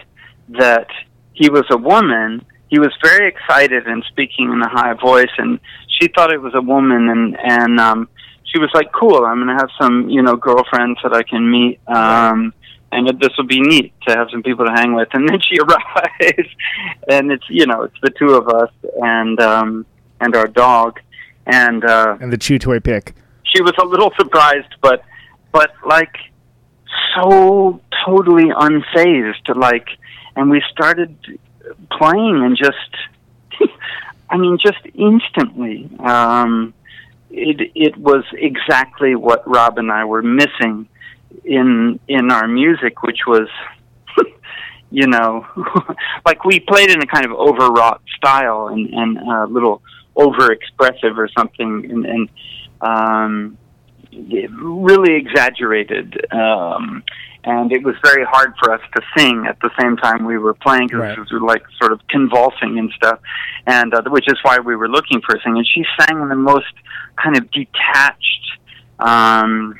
[0.49, 0.87] that
[1.33, 2.45] he was a woman.
[2.69, 5.59] He was very excited and speaking in a high voice, and
[5.99, 7.09] she thought it was a woman.
[7.09, 8.09] And and um,
[8.45, 11.49] she was like, "Cool, I'm going to have some, you know, girlfriends that I can
[11.49, 12.53] meet." Um,
[12.91, 15.09] and that this will be neat to have some people to hang with.
[15.13, 16.49] And then she arrives,
[17.09, 19.85] and it's you know it's the two of us and um,
[20.21, 20.99] and our dog,
[21.45, 23.13] and uh, And the chew toy pick.
[23.43, 25.03] she was a little surprised, but
[25.51, 26.15] but like
[27.15, 29.55] so totally unfazed.
[29.55, 29.87] Like,
[30.35, 31.15] and we started
[31.91, 33.71] playing and just,
[34.29, 35.89] I mean, just instantly.
[35.99, 36.73] Um,
[37.31, 40.87] it it was exactly what Rob and I were missing
[41.43, 43.47] in in our music, which was,
[44.91, 45.45] you know,
[46.25, 49.81] like we played in a kind of overwrought style and and a little
[50.15, 52.29] over expressive or something, and, and
[52.81, 53.57] um,
[54.11, 56.25] really exaggerated.
[56.33, 57.03] Um,
[57.49, 60.53] and it was very hard for us to sing at the same time we were
[60.53, 61.31] playing because Right.
[61.31, 63.19] we were like sort of convulsing and stuff,
[63.65, 65.57] and uh, which is why we were looking for a singer.
[65.57, 66.73] And she sang in the most
[67.21, 68.45] kind of detached,
[68.99, 69.75] um,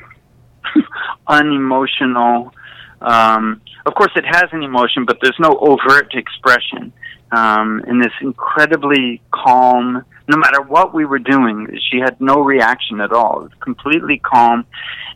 [1.28, 2.52] unemotional.
[3.00, 6.92] Um, of course, it has an emotion, but there's no overt expression.
[7.32, 13.00] Um, in this incredibly calm, no matter what we were doing, she had no reaction
[13.00, 13.40] at all.
[13.40, 14.64] It was completely calm,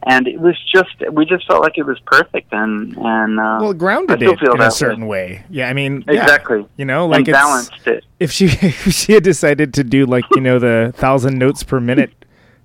[0.07, 2.53] and it was just we just felt like it was perfect.
[2.53, 5.45] And and uh, Well, grounded it in a certain way.
[5.49, 6.23] Yeah, I mean, yeah.
[6.23, 6.67] exactly.
[6.77, 8.05] You know, like balanced it.
[8.19, 11.81] if she if she had decided to do like you know the thousand notes per
[11.81, 12.13] minute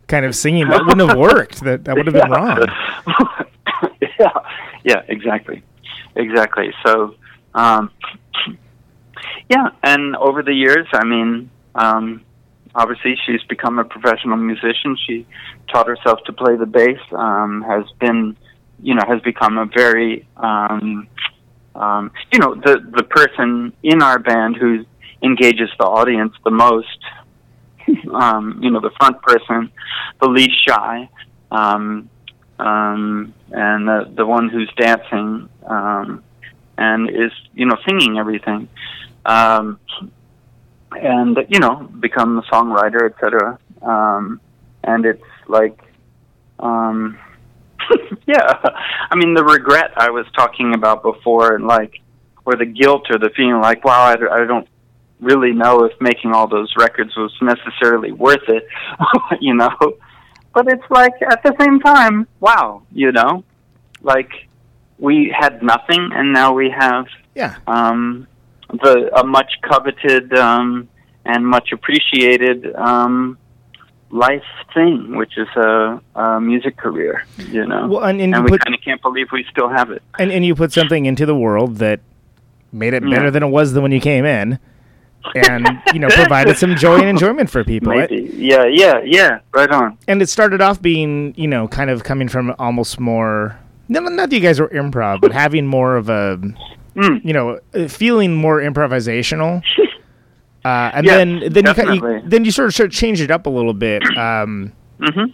[0.08, 1.62] kind of singing, that wouldn't have worked.
[1.62, 2.66] That that would have been wrong.
[4.20, 4.34] yeah,
[4.84, 5.64] yeah, exactly,
[6.16, 6.74] exactly.
[6.84, 7.16] So,
[7.54, 7.92] um,
[9.50, 12.24] yeah, and over the years, I mean, um,
[12.76, 14.98] obviously, she's become a professional musician.
[15.08, 15.26] She
[15.72, 17.00] taught herself to play the bass.
[17.12, 18.38] Um, has been,
[18.82, 21.08] you know, has become a very, um,
[21.76, 24.86] um, you know, the the person in our band who
[25.22, 26.88] engages the audience the most.
[28.14, 29.72] Um, you know, the front person,
[30.22, 31.10] the least shy.
[31.52, 32.08] Um,
[32.60, 36.24] um, and the the one who's dancing um,
[36.78, 38.68] and is you know singing everything,
[39.26, 39.80] um,
[40.92, 43.60] and you know become a songwriter, etc.
[43.82, 44.42] Um,
[44.84, 45.80] and it's like,
[46.60, 47.18] um,
[48.28, 48.54] yeah,
[49.12, 52.00] I mean the regret I was talking about before, and like,
[52.46, 54.68] or the guilt or the feeling like, wow, I, I don't
[55.20, 58.66] really know if making all those records was necessarily worth it,
[59.42, 59.70] you know
[60.54, 63.44] but it's like at the same time, wow, you know,
[64.02, 64.32] like
[64.98, 67.56] we had nothing and now we have Yeah.
[67.68, 68.28] um,
[68.72, 70.88] the a much coveted um,
[71.26, 73.38] and much appreciated um,
[74.12, 74.44] life
[74.74, 77.88] thing, which is a, a music career, you know.
[77.88, 80.02] Well, and, and, and you we kind of can't believe we still have it.
[80.18, 82.00] and, and you put something into the world that
[82.72, 83.30] made it better Yeah.
[83.32, 84.60] than it was than when you came in,
[85.36, 87.94] and you know provided some joy and enjoyment for people.
[87.94, 89.98] Maybe, yeah, yeah, yeah, right on.
[90.08, 93.60] and it started off being you know kind of coming from almost more
[93.92, 96.40] no, not that you guys were improv but having more of a
[96.96, 97.24] Mm.
[97.24, 99.62] you know uh, feeling more improvisational
[100.66, 103.32] uh, and Yes, then then you, you then you sort of sort of changed it
[103.32, 105.26] up a little bit um, hmm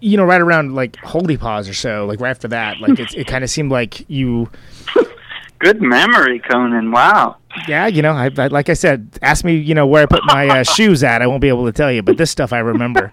[0.00, 3.26] you know right around like Holdypaws or so like right after that like it's, it
[3.26, 4.48] kind of seemed like you
[5.58, 6.90] Good memory, Conan.
[6.92, 7.36] Wow.
[7.68, 10.24] yeah you know I, I like i said ask me you know where i put
[10.24, 12.58] my uh, shoes at i won't be able to tell you but this stuff i
[12.60, 13.12] remember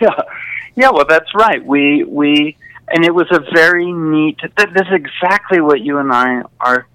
[0.00, 0.10] yeah,
[0.76, 0.90] yeah.
[0.90, 1.64] Well, that's right.
[1.64, 2.56] We we
[2.88, 4.38] and it was a very neat.
[4.38, 6.86] Th- this is exactly what you and I are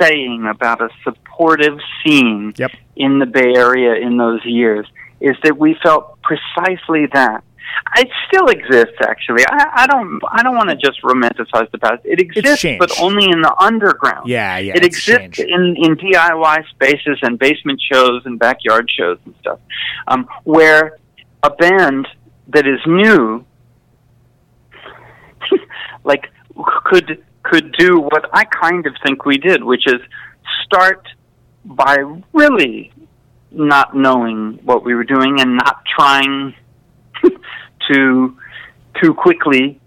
[0.00, 2.70] saying about a supportive scene Yep.
[2.96, 4.86] in the Bay Area in those years.
[5.20, 7.44] Is that we felt precisely that.
[7.96, 9.44] It still exists, actually.
[9.46, 10.20] I, I don't.
[10.30, 12.02] I don't want to just romanticize the past.
[12.04, 14.28] It exists, but only in the underground.
[14.28, 15.40] yeah yeah it exists changed.
[15.40, 19.58] in, in DIY spaces and basement shows and backyard shows and stuff,
[20.08, 20.98] um, where
[21.42, 22.06] a band
[22.48, 23.44] that is new,
[26.04, 26.30] like,
[26.84, 30.00] could could do what I kind of think we did, which is
[30.64, 31.06] start
[31.64, 31.96] by
[32.32, 32.92] really
[33.50, 36.54] not knowing what we were doing and not trying
[37.90, 38.36] to
[39.02, 39.80] too quickly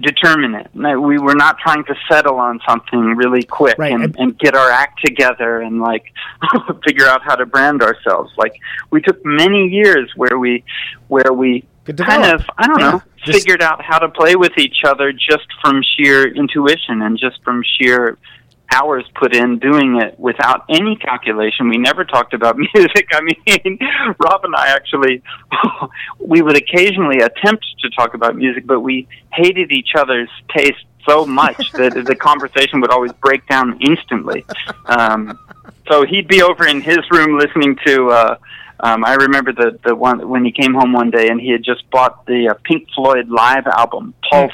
[0.00, 0.70] determine it.
[0.74, 4.54] We were not trying to settle on something really quick Right, and, and- and get
[4.54, 6.04] our act together and like
[6.86, 8.32] figure out how to brand ourselves.
[8.38, 8.54] Like
[8.90, 10.64] we took many years where we
[11.08, 14.36] where we Could kind of I don't Yeah, know just- figured out how to play
[14.36, 18.18] with each other just from sheer intuition and just from sheer
[18.74, 21.68] hours put in doing it without any calculation.
[21.68, 23.08] We never talked about music.
[23.12, 23.78] I mean,
[24.18, 25.22] Rob and I actually,
[26.18, 31.26] we would occasionally attempt to talk about music, but we hated each other's taste so
[31.26, 34.44] much that the conversation would always break down instantly.
[34.86, 35.38] Um,
[35.90, 38.08] so he'd be over in his room listening to.
[38.08, 38.36] Uh,
[38.82, 41.62] um, I remember the the one when he came home one day and he had
[41.62, 44.52] just bought the uh, Pink Floyd live album Pulse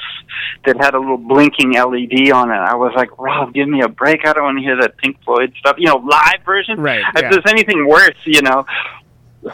[0.67, 2.55] that had a little blinking LED on it.
[2.57, 4.27] I was like, Rob, give me a break.
[4.27, 5.77] I don't want to hear that Pink Floyd stuff.
[5.79, 6.81] You know, live version.
[6.81, 7.31] Right, If yeah.
[7.31, 8.65] there's anything worse, you know.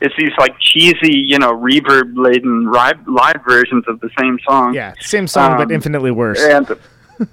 [0.00, 4.72] it's these like cheesy, you know, reverb laden live, live versions of the same song.
[4.74, 6.66] yeah same song but Um, infinitely worse And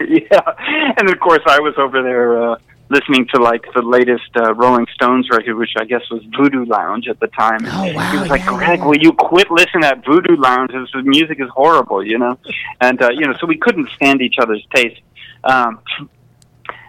[0.00, 2.56] yeah, and of course I was over there uh,
[2.90, 7.06] listening to like the latest uh, Rolling Stones record, which I guess was Voodoo Lounge
[7.08, 7.60] at the time.
[7.64, 10.72] Oh, wow, He was like, yeah, Greg, will you quit listening to that Voodoo Lounge?
[10.72, 12.36] This the music is horrible, you know.
[12.80, 15.00] And uh, you know, so we couldn't stand each other's taste.
[15.44, 15.80] Um,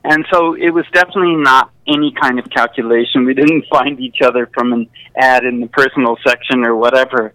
[0.03, 3.25] and so it was definitely not any kind of calculation.
[3.25, 7.33] We didn't find each other from an ad in the personal section or whatever.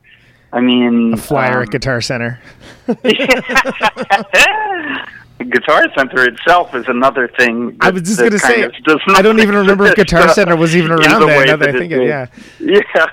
[0.53, 2.41] I mean, A flyer um, at Guitar Center.
[5.39, 7.77] Guitar Center itself is another thing.
[7.81, 8.69] I was just going to say,
[9.09, 11.47] I don't even remember if Guitar Center was even around the there.
[11.47, 11.99] Now that I think is.
[12.01, 12.27] it, yeah.
[12.61, 13.07] Yeah.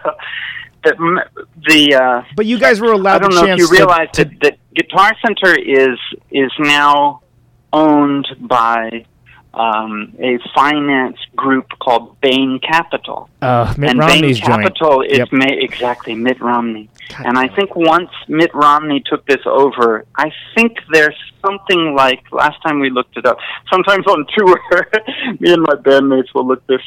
[0.83, 1.25] The,
[1.65, 3.15] the uh, But you guys were allowed.
[3.15, 5.97] I don't the know if you realize to, that, that Guitar Center is
[6.29, 7.21] is now
[7.71, 9.05] owned by
[9.53, 13.29] um, a finance group called Bain Capital.
[13.41, 14.61] uh, Mitt and Romney's Bain joint.
[14.63, 15.31] Capital is Yep.
[15.31, 16.89] ma- exactly Mitt Romney.
[17.09, 22.23] God and I think once Mitt Romney took this over, I think there's something like
[22.31, 23.37] last time we looked it up.
[23.71, 24.59] Sometimes on tour,
[25.39, 26.81] me and my bandmates will look this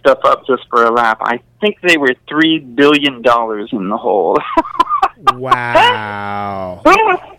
[0.00, 1.18] stuff up just for a laugh.
[1.20, 4.38] I think they were three billion dollars in the hole.
[5.34, 6.82] Wow.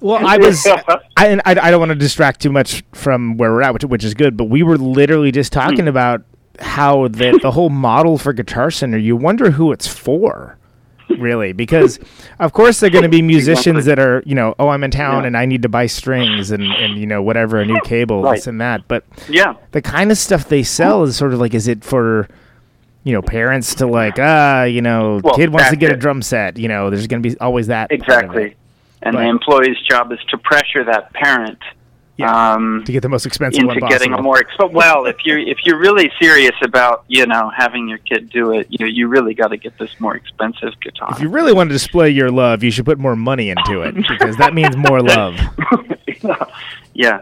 [0.02, 0.66] Well, I was,
[1.18, 3.84] I, and I, I don't want to distract too much from where we're at, which,
[3.86, 5.88] which is good, but we were literally just talking hmm.
[5.88, 6.24] about
[6.60, 10.58] how the, the whole model for Guitar Center, you wonder who it's for,
[11.10, 12.00] really, because
[12.40, 13.96] of course they're going to be musicians Exactly.
[13.96, 15.28] that are, you know, oh, I'm in town Yeah.
[15.28, 18.36] and I need to buy strings and, and you know, whatever, a new cable, Right.
[18.36, 18.88] this and that.
[18.88, 19.56] But yeah.
[19.72, 22.28] the kind of stuff they sell is sort of like, is it for,
[23.04, 26.22] you know, parents to like, ah, you know, Well, kid wants to get a drum
[26.22, 27.92] set, you know, there's going to be always that.
[27.92, 28.56] Exactly.
[29.02, 29.24] And Right.
[29.24, 31.58] the employee's job is to pressure that parent
[32.18, 32.52] Yeah.
[32.54, 35.40] um, to get the most expensive one into getting a more exp- well if you're
[35.40, 39.34] if you're really serious about you know having your kid do it you you really
[39.34, 42.62] got to get this more expensive guitar if you really want to display your love,
[42.64, 45.36] you should put more money into it because that means more love.
[46.94, 47.22] yeah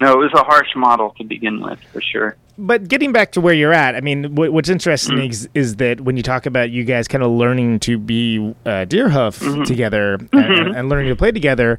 [0.00, 3.40] no it was a harsh model to begin with for sure But getting back to
[3.40, 5.30] where you're at, I mean, what, what's interesting Mm.
[5.30, 8.84] is, is that when you talk about you guys kind of learning to be uh,
[8.84, 9.62] Deerhoof Mm-hmm.
[9.62, 11.78] together and, and learning to play together,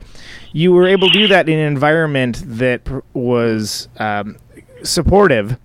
[0.53, 4.37] you were able to do that in an environment that pr- was um,
[4.83, 5.57] supportive.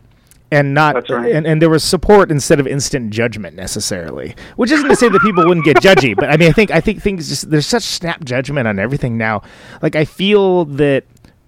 [0.50, 1.32] And not, right.
[1.32, 4.34] and, and there was support instead of instant judgment necessarily.
[4.56, 6.80] Which isn't to say that people wouldn't get judgy, but I mean, I think I
[6.80, 9.42] think things just there's such snap judgment on everything now.
[9.82, 11.04] Like I feel that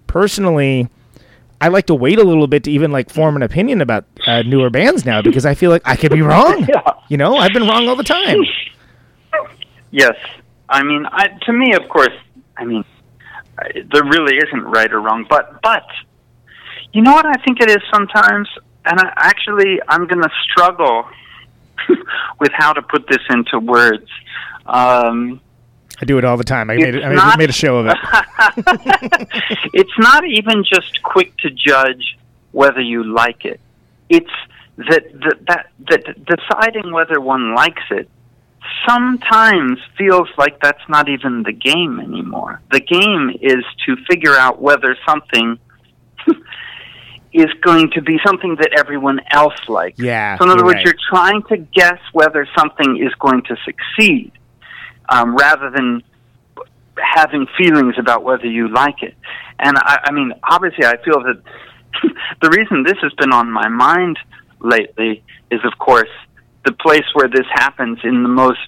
[0.07, 0.89] personally,
[1.59, 4.43] I like to wait a little bit to even like form an opinion about uh,
[4.43, 6.67] newer bands now because I feel like I could be wrong.
[6.73, 6.93] Yeah.
[7.09, 8.39] You know, I've been wrong all the time.
[9.91, 10.15] yes
[10.69, 12.13] i mean I, to me of course
[12.57, 12.83] i mean
[13.57, 15.85] I, there really isn't right or wrong but but
[16.91, 18.49] you know what i think it is sometimes
[18.85, 21.05] and I, actually i'm going to struggle
[22.41, 24.09] with how to put this into words
[24.65, 25.39] um
[25.99, 26.69] I do it all the time.
[26.69, 27.97] I made, it, I made, not- made a show of it.
[29.73, 32.17] it's not even just quick to judge
[32.51, 33.59] whether you like it.
[34.09, 34.29] It's
[34.77, 38.09] that that that, that deciding whether one likes it
[38.87, 42.61] sometimes feels like that's not even the game anymore.
[42.71, 45.57] The game is to figure out whether something
[47.33, 49.99] is going to be something that everyone else likes.
[49.99, 50.85] Yeah, So in other words, right.
[50.85, 54.31] you're trying to guess whether something is going to succeed,
[55.09, 56.03] um, rather than
[57.01, 59.15] having feelings about whether you like it.
[59.59, 61.41] And I, I mean, obviously, I feel that
[62.41, 64.17] the reason this has been on my mind
[64.59, 66.09] lately is, of course,
[66.65, 68.59] the place where this happens in the most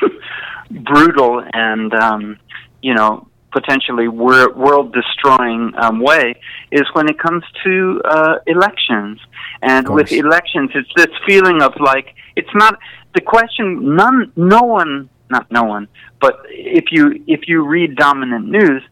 [0.70, 2.38] brutal and, um,
[2.80, 6.34] you know, potentially wor- world destroying um, way
[6.70, 9.20] is when it comes to uh, elections.
[9.60, 12.78] And with elections, it's this feeling of like, it's not
[13.14, 15.88] the question, none, no one, not no one,
[16.20, 18.82] but if you, if you read dominant news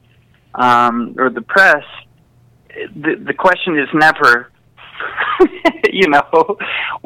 [0.55, 1.85] um, or the press,
[2.97, 4.51] the, the question is never,
[5.93, 6.57] you know,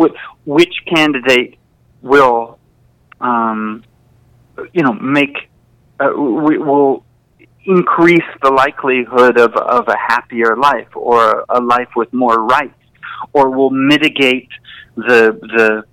[0.00, 0.14] wh-
[0.46, 1.58] which candidate
[2.00, 2.58] will,
[3.20, 3.84] um,
[4.72, 5.50] you know, make,
[6.00, 7.04] uh, we will
[7.66, 12.74] increase the likelihood of, of a happier life or a life with more rights
[13.32, 14.48] or will mitigate
[14.96, 15.84] the, the,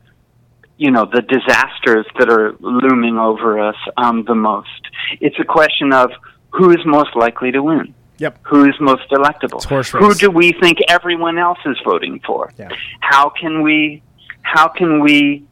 [0.81, 4.81] you know, the disasters that are looming over us um, the most.
[5.19, 6.09] It's a question of
[6.49, 8.39] who is most likely to win Yep.
[8.43, 9.63] who's most electable
[9.97, 12.69] who do we think everyone else is voting for Yeah.
[12.99, 14.03] how can we
[14.43, 15.43] how can we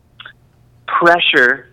[0.86, 1.71] pressure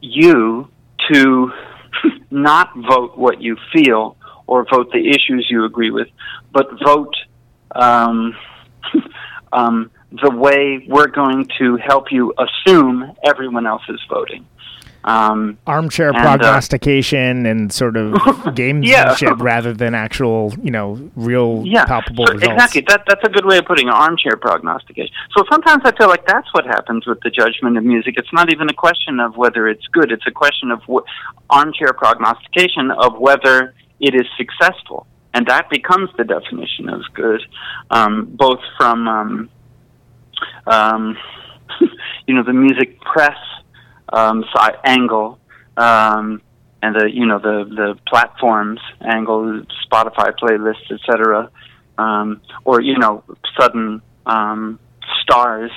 [0.00, 0.68] you
[1.12, 1.52] to
[2.30, 6.08] not vote what you feel or vote the issues you agree with
[6.52, 7.14] but vote
[7.74, 8.34] um,
[9.52, 9.90] um,
[10.22, 14.44] the way we're going to help you assume everyone else is voting
[15.04, 18.12] Um, Armchair And, uh, prognostication and sort of
[18.60, 19.34] gamesmanship Yeah.
[19.52, 22.52] rather than actual, you know, real yeah, palpable so results.
[22.54, 22.82] exactly.
[22.88, 25.12] That that's a good way of putting it, armchair prognostication.
[25.36, 28.14] So sometimes I feel like that's what happens with the judgment of music.
[28.16, 30.12] It's not even a question of whether it's good.
[30.12, 31.04] It's a question of wh-
[31.50, 37.40] armchair prognostication of whether it is successful, and that becomes the definition of good,
[37.90, 39.50] um, both from um,
[40.66, 41.16] um,
[42.26, 43.38] you know the music press
[44.12, 45.38] um, side angle.
[45.76, 46.42] Um,
[46.82, 51.50] and the you know the the platforms angle, Spotify playlists, etc.,
[51.96, 53.22] um, or you know
[53.58, 54.78] sudden um,
[55.22, 55.70] stars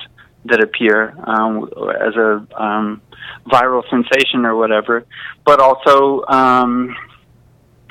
[0.45, 1.70] that appear um,
[2.01, 3.01] as a um,
[3.47, 5.05] viral sensation or whatever,
[5.45, 6.95] but also um,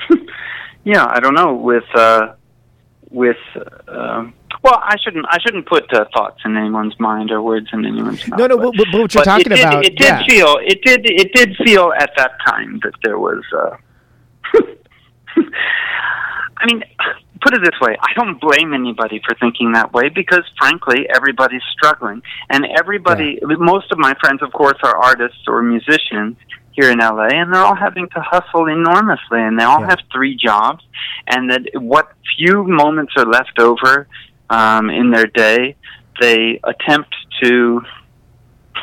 [0.83, 2.33] yeah, I don't know with uh,
[3.11, 3.37] with
[3.87, 4.25] uh,
[4.63, 8.27] well, I shouldn't I shouldn't put uh, thoughts in anyone's mind or words in anyone's
[8.27, 8.39] mouth.
[8.39, 10.25] No, no, but- but, but what you're but talking it did, about, It did yeah.
[10.27, 10.57] feel.
[10.61, 11.01] It did.
[11.05, 13.43] It did feel at that time that there was.
[13.55, 13.77] Uh,
[16.57, 16.83] I mean,
[17.41, 21.61] put it this way: I don't blame anybody for thinking that way because, frankly, everybody's
[21.73, 23.39] struggling, and everybody.
[23.43, 26.37] Most of my friends, of course, are artists or musicians
[26.75, 29.89] here in LA, and they're all having to hustle enormously, and they all Yeah.
[29.91, 30.83] have three jobs,
[31.27, 34.07] and that what few moments are left over
[34.49, 35.75] um, in their day,
[36.19, 37.81] they attempt to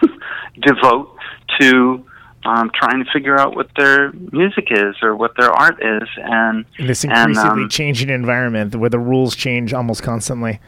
[0.61, 1.17] devote
[1.61, 2.05] to
[2.45, 6.65] um, trying to figure out what their music is or what their art is, and
[6.79, 10.61] in this and, increasingly um, changing environment where the rules change almost constantly.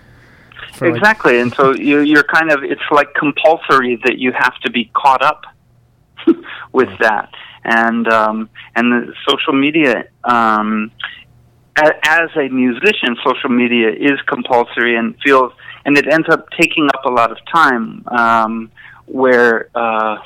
[0.75, 1.41] For like- exactly.
[1.41, 5.23] and so you, you're kind of it's like compulsory that you have to be caught
[5.23, 5.43] up
[6.73, 7.31] with that,
[7.65, 10.05] and um, and the social media.
[10.25, 10.91] Um,
[11.77, 15.53] as a musician, social media is compulsory and feels,
[15.85, 18.05] and it ends up taking up a lot of time.
[18.07, 18.71] Um,
[19.07, 20.19] where uh,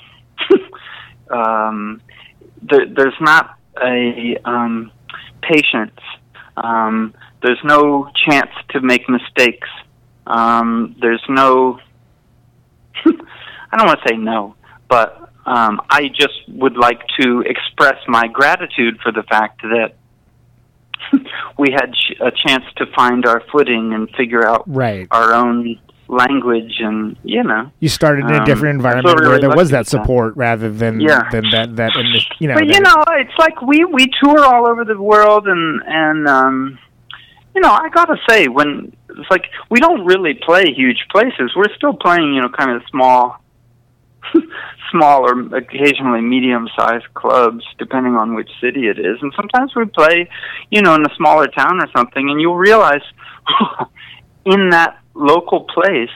[1.31, 2.01] um,
[2.63, 4.91] there, there's not a um,
[5.43, 6.01] patience.
[6.57, 9.69] Um, there's no chance to make mistakes.
[10.27, 11.79] Um, there's no.
[13.07, 14.55] I don't want to say no,
[14.89, 19.91] but um, I just would like to express my gratitude for the fact that
[21.59, 25.07] we had ch- a chance to find our footing and figure out Right.
[25.11, 25.79] our own
[26.09, 27.71] language, and you know.
[27.81, 29.99] You started in a Um, different so environment really where there was that with that.
[30.01, 31.29] support rather than Yeah.
[31.31, 32.55] than that that in the, you know.
[32.55, 36.79] but you know, it's like we we tour all over the world, and and um,
[37.55, 41.73] you know, I gotta say, when it's like we don't really play huge places, we're
[41.77, 43.37] still playing, you know, kind of small,
[44.91, 50.29] small or occasionally medium-sized clubs, depending on which city it is, and sometimes we play,
[50.71, 53.03] you know, in a smaller town or something, and you'll realize
[54.45, 56.11] in that local place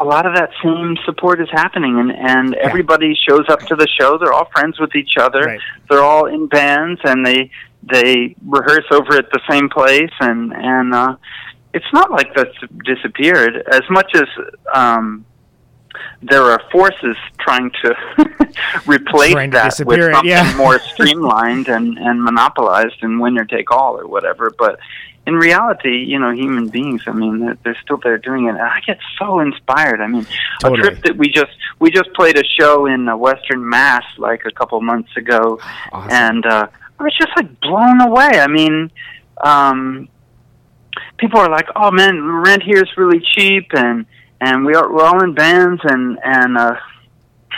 [0.00, 3.86] a lot of that same support is happening and and everybody shows up to the
[4.00, 4.16] show.
[4.16, 5.40] They're all friends with each other.
[5.40, 5.60] Right.
[5.88, 7.50] they're all in bands and they
[7.82, 11.16] they rehearse over at the same place and and uh
[11.74, 13.62] it's not like that's disappeared.
[13.70, 14.24] As much as
[14.74, 15.26] um
[16.22, 17.94] there are forces trying to
[18.86, 20.54] replace Trying to that with something yeah.
[20.56, 24.78] more streamlined and and monopolized and winner take all or whatever but
[25.26, 27.02] in reality, you know, human beings.
[27.06, 28.50] I mean, they're, they're still there doing it.
[28.50, 30.00] And I get so inspired.
[30.00, 30.26] I mean,
[30.60, 30.80] Totally.
[30.80, 34.42] a trip that we just we just played a show in uh, Western Mass like
[34.46, 35.60] a couple months ago,
[35.92, 36.10] Awesome.
[36.10, 36.66] and uh,
[36.98, 38.40] I was just like blown away.
[38.40, 38.90] I mean,
[39.42, 40.08] um,
[41.18, 44.06] people are like, "Oh man, rent here is really cheap," and
[44.40, 46.76] and we are we're all in bands, and and uh,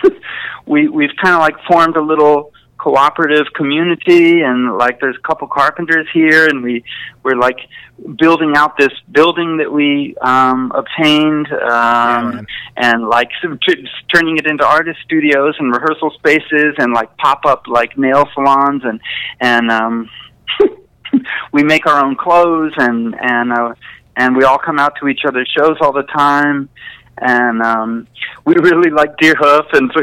[0.66, 2.52] we we've kind of like formed a little
[2.82, 6.82] cooperative community and like there's a couple carpenters here and we
[7.22, 7.58] we're like
[8.18, 12.46] building out this building that we um obtained um man.
[12.76, 13.30] and like
[13.68, 18.28] t- turning it into artist studios and rehearsal spaces and like pop up like nail
[18.34, 19.00] salons and
[19.38, 20.10] and um
[21.52, 23.72] we make our own clothes and and uh
[24.16, 26.68] and we all come out to each other's shows all the time.
[27.18, 28.06] And um
[28.44, 30.02] we really like Deerhoof and so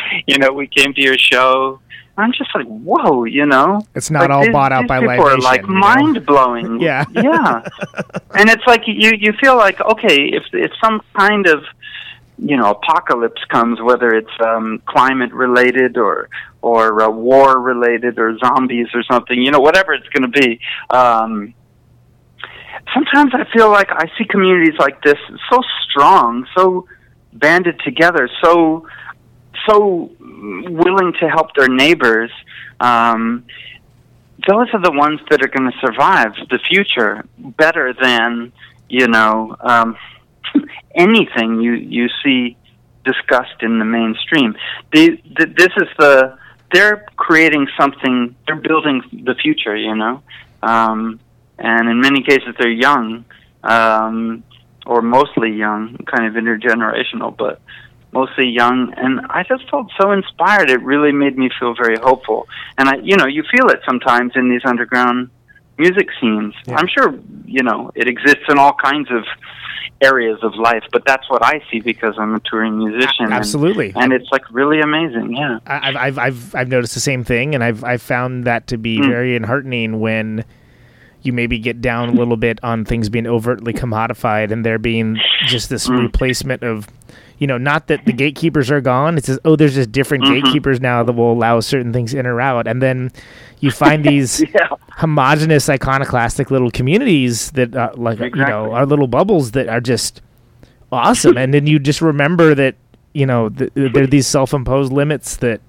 [0.26, 1.80] you know we came to your show.
[2.16, 3.80] I'm just like whoa you know?
[3.94, 5.78] It's not Like, all these- bought out these by people are like you know?
[5.78, 7.04] mind blowing Yeah.
[7.12, 7.62] yeah.
[8.34, 11.64] And it's like you you feel like okay if if some kind of
[12.38, 16.28] you know apocalypse comes whether it's um climate related or
[16.62, 20.58] or uh, war related or zombies or something you know whatever it's going to be
[20.90, 21.52] um
[22.94, 25.18] sometimes i feel like i see communities like this
[25.50, 26.86] so strong so
[27.32, 28.86] banded together so
[29.68, 32.30] so willing to help their neighbors
[32.80, 33.44] um
[34.48, 38.52] those are the ones that are going to survive the future better than
[38.88, 39.96] you know um
[40.94, 42.56] anything you you see
[43.04, 44.54] discussed in the mainstream.
[44.92, 46.38] The, the, this is the
[46.72, 48.34] they're creating something.
[48.46, 49.76] They're building the future.
[49.76, 50.22] You know,
[50.62, 51.20] um,
[51.60, 53.24] and in many cases they're young,
[53.64, 54.42] um,
[54.86, 57.60] or mostly young, kind of intergenerational, but
[58.12, 58.92] mostly young.
[58.96, 60.70] And I just felt so inspired.
[60.70, 62.48] It really made me feel very hopeful.
[62.78, 65.30] And I, you know, you feel it sometimes in these underground
[65.78, 66.54] music scenes.
[66.68, 69.24] I'm sure you know it exists in all kinds of
[70.02, 73.26] areas of life, but that's what I see because I'm a touring musician.
[73.26, 73.92] and- absolutely.
[73.94, 75.36] and, it's like really amazing.
[75.36, 78.66] Yeah, I- I've, I've, I've, I've noticed the same thing, and I've, I've found that
[78.68, 79.08] to be Mm.
[79.08, 80.44] very enheartening when
[81.22, 85.18] you maybe get down a little bit on things being overtly commodified and there being
[85.46, 86.00] just this Mm.
[86.02, 86.86] replacement of,
[87.38, 89.16] you know, not that the gatekeepers are gone.
[89.18, 90.42] It's just, oh, there's just different Mhm.
[90.42, 92.66] gatekeepers now that will allow certain things in or out.
[92.66, 93.10] And then
[93.60, 99.06] you find these yeah, homogenous, iconoclastic little communities that, are like, you know, are little
[99.08, 100.22] bubbles that are just
[100.92, 101.36] awesome.
[101.36, 102.74] and then you just remember that,
[103.12, 105.60] you know, th- there are these self-imposed limits that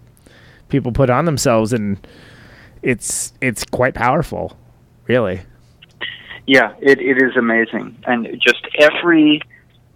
[0.69, 1.97] people put on themselves, and
[2.83, 4.55] it's it's quite powerful,
[5.07, 5.41] really.
[6.47, 6.73] yeah.
[6.81, 9.41] It it is amazing, and just every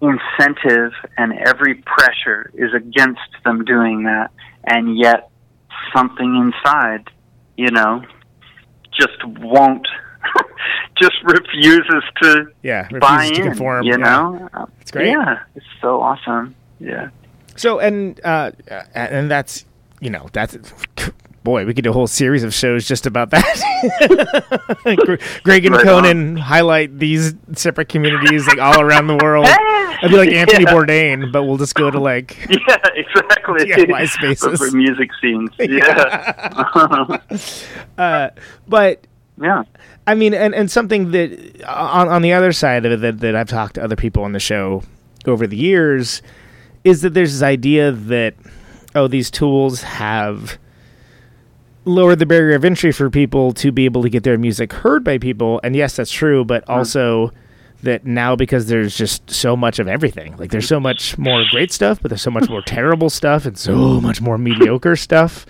[0.02, 4.32] incentive and every pressure is against them doing that,
[4.66, 5.30] and yet
[5.96, 7.10] something inside,
[7.58, 8.04] you know,
[8.94, 9.88] just won't.
[11.02, 13.48] just refuses to Yeah, buy to in.
[13.50, 13.84] conform.
[13.86, 13.98] you yeah.
[13.98, 15.10] know, It's great.
[15.10, 16.56] Yeah, it's so awesome.
[16.80, 17.10] Yeah.
[17.56, 18.52] So and uh,
[18.96, 19.66] and that's
[20.02, 20.58] you know that's
[21.46, 23.46] boy we could do a whole series of shows just about that.
[25.44, 29.46] Greg and Right Conan highlight these separate communities like all around the world.
[29.50, 30.74] I'd be like Anthony Yeah.
[30.74, 33.66] Bourdain, but we'll just go to like Yeah, exactly.
[33.72, 34.60] DIY spaces.
[34.60, 35.52] For music scenes.
[35.58, 37.32] Yeah.
[37.98, 38.30] uh,
[38.68, 39.08] but
[39.42, 39.64] yeah.
[40.08, 43.36] I mean, and, and something that on, on the other side of it that, that
[43.36, 44.84] I've talked to other people on the show
[45.26, 46.22] over the years
[46.84, 48.36] is that there's this idea that,
[48.94, 50.58] oh, these tools have
[51.86, 55.04] lowered the barrier of entry for people to be able to get their music heard
[55.04, 55.60] by people.
[55.64, 57.32] And yes, that's true, but also
[57.84, 61.72] that now because there's just so much of everything, like there's so much more great
[61.72, 65.46] stuff, but there's so much more terrible stuff and so much more mediocre stuff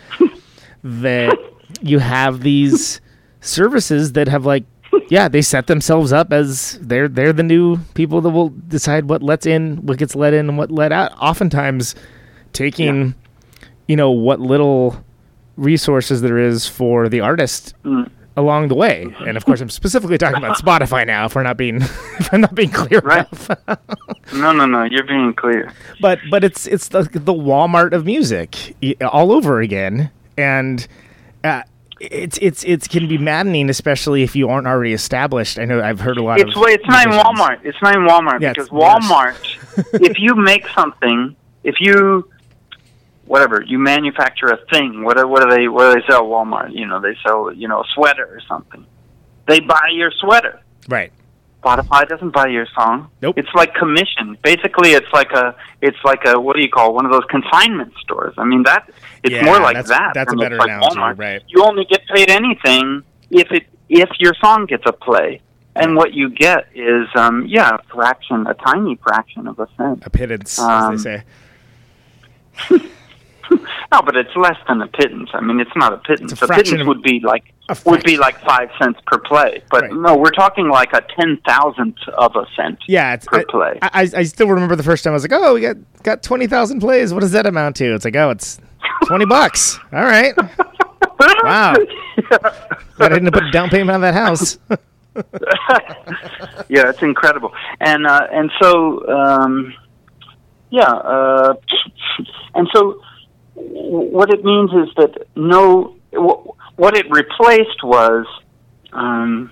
[0.84, 1.38] that
[1.82, 3.02] you have these
[3.42, 4.64] services that have like
[5.10, 9.22] yeah they set themselves up as they're they're the new people that will decide what
[9.22, 11.12] lets in what gets let in and what let out.
[11.20, 11.96] Oftentimes
[12.54, 13.14] taking
[13.88, 15.05] you know what little
[15.58, 18.10] resources there is for the artist Mm.
[18.38, 21.56] along the way and of course i'm specifically talking about spotify now if we're not
[21.58, 21.78] being
[22.20, 23.26] if i'm not being clear Right.
[23.32, 23.50] enough
[24.34, 24.84] No, no, no.
[24.84, 25.72] You're being clear.
[26.02, 30.88] but but it's it's the the Walmart of music all over again, and
[31.44, 31.62] uh,
[32.02, 35.60] it's it's it can be maddening, especially if you aren't already established.
[35.60, 36.56] I know I've heard a lot It's of.
[36.60, 37.60] well, it's not in Walmart.
[37.64, 38.70] It's not in Walmart Yeah, because.
[38.70, 39.38] Walmart.
[40.02, 42.28] if you make something, if you
[43.26, 46.24] whatever you manufacture a thing, what do- what do they what do they sell?
[46.24, 46.74] at Walmart.
[46.74, 48.86] You know, they sell you know a sweater or something.
[49.48, 50.60] They buy your sweater.
[50.88, 51.12] Right.
[51.64, 53.10] Spotify doesn't buy your song.
[53.24, 53.40] Nope.
[53.40, 54.38] It's like commission.
[54.44, 57.92] Basically, it's like a it's like a what do you call one of those consignment
[58.02, 58.36] stores?
[58.38, 58.88] I mean that
[59.24, 60.12] it's Yeah, more like that's- that.
[60.14, 61.18] that's a better like analogy, Walmart.
[61.18, 61.42] right.
[61.48, 65.42] You only get paid anything if it if your song gets a play,
[65.76, 70.04] and what you get is um yeah a fraction, a tiny fraction of a cent.
[70.06, 71.24] A pittance, Um, as they
[72.70, 72.80] say.
[73.92, 75.30] No, but it's less than a pittance.
[75.34, 76.34] I mean, it's not a pittance.
[76.34, 77.54] It's a a pittance would be like
[77.86, 79.62] would be like five cents per play.
[79.70, 79.94] But Right.
[79.94, 82.80] no, we're talking like a ten thousandth of a cent.
[82.88, 83.80] Yeah, it's per I, play.
[83.82, 86.48] I, I still remember the first time I was like, oh, we got got twenty
[86.48, 87.14] thousand plays.
[87.14, 87.94] What does that amount to?
[87.94, 88.60] It's like, oh, it's
[89.06, 89.80] twenty bucks.
[89.94, 90.34] All right.
[91.44, 91.76] Wow.
[93.00, 94.58] I didn't put a down payment on that house.
[96.68, 97.54] yeah, it's incredible.
[97.80, 99.74] And uh, and so um,
[100.70, 101.54] yeah, uh,
[102.56, 103.00] and so
[103.56, 108.26] what it means is that no, what it replaced was
[108.92, 109.52] um,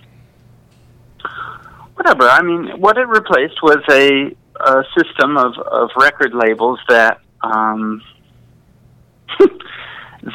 [1.95, 2.29] whatever.
[2.29, 8.01] I mean, what it replaced was a, a system of of record labels that um,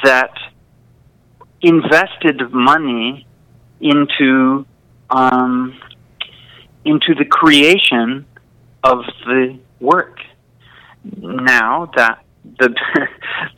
[0.04, 0.32] that
[1.60, 3.26] invested money
[3.80, 4.66] into
[5.10, 5.78] um,
[6.84, 8.26] into the creation
[8.82, 10.20] of the work.
[11.16, 12.24] Now that
[12.58, 12.68] the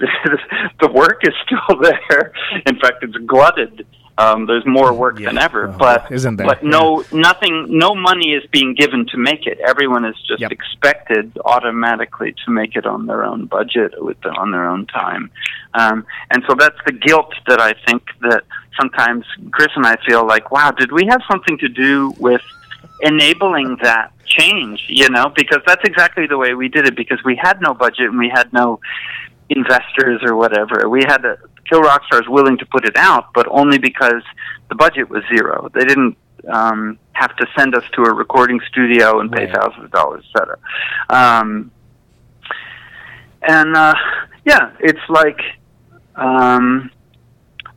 [0.01, 0.39] the,
[0.81, 2.33] the work is still there,
[2.67, 3.87] in fact, it's glutted.
[4.19, 6.47] Um, there's more work than ever, Well, but isn't there?
[6.47, 9.59] but no nothing no money is being given to make it.
[9.67, 10.53] Everyone is just Yep.
[10.53, 15.31] expected automatically to make it on their own budget with the, on their own time.
[15.73, 18.43] Um, and so that's the guilt that I think that
[18.79, 22.43] sometimes Chris and I feel like, wow, did we have something to do with
[23.03, 27.37] enabling that change, you know, because that's exactly the way we did it because we
[27.37, 28.81] had no budget and we had no
[29.49, 30.89] investors or whatever.
[30.89, 31.37] We had to
[31.69, 34.23] Kill Rock Stars willing to put it out, but only because
[34.69, 35.69] the budget was zero.
[35.75, 36.17] They didn't
[36.49, 39.55] um, have to send us to a recording studio and pay Right.
[39.55, 40.59] thousands of dollars, et cetera.
[41.11, 41.71] Um,
[43.43, 43.95] and uh,
[44.45, 45.41] yeah, it's like
[46.17, 46.91] um,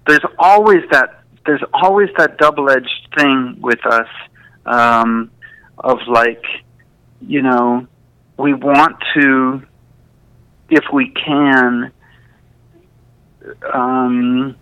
[0.07, 4.07] there's always that there's always that double-edged thing with us
[4.65, 5.31] um,
[5.77, 6.43] of like
[7.21, 7.87] you know
[8.37, 9.63] we want to
[10.69, 11.91] if we can
[13.73, 14.55] um,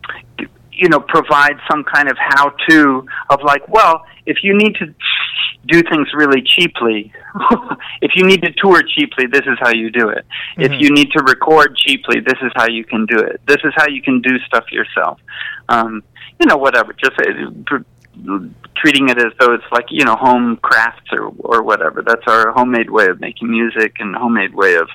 [0.72, 4.94] you know provide some kind of how-to of like well if you need to
[5.68, 7.14] do things really cheaply
[8.02, 10.26] if you need to tour cheaply this is how you do it.
[10.58, 13.42] If you need to record cheaply this is how you can do it.
[13.48, 15.20] This is how you can do stuff yourself.
[15.70, 16.04] Um,
[16.40, 16.94] you know whatever.
[16.94, 18.40] Just uh,
[18.82, 22.02] treating it as though it's like you know home crafts or or whatever.
[22.02, 24.90] That's our homemade way of making music and homemade way of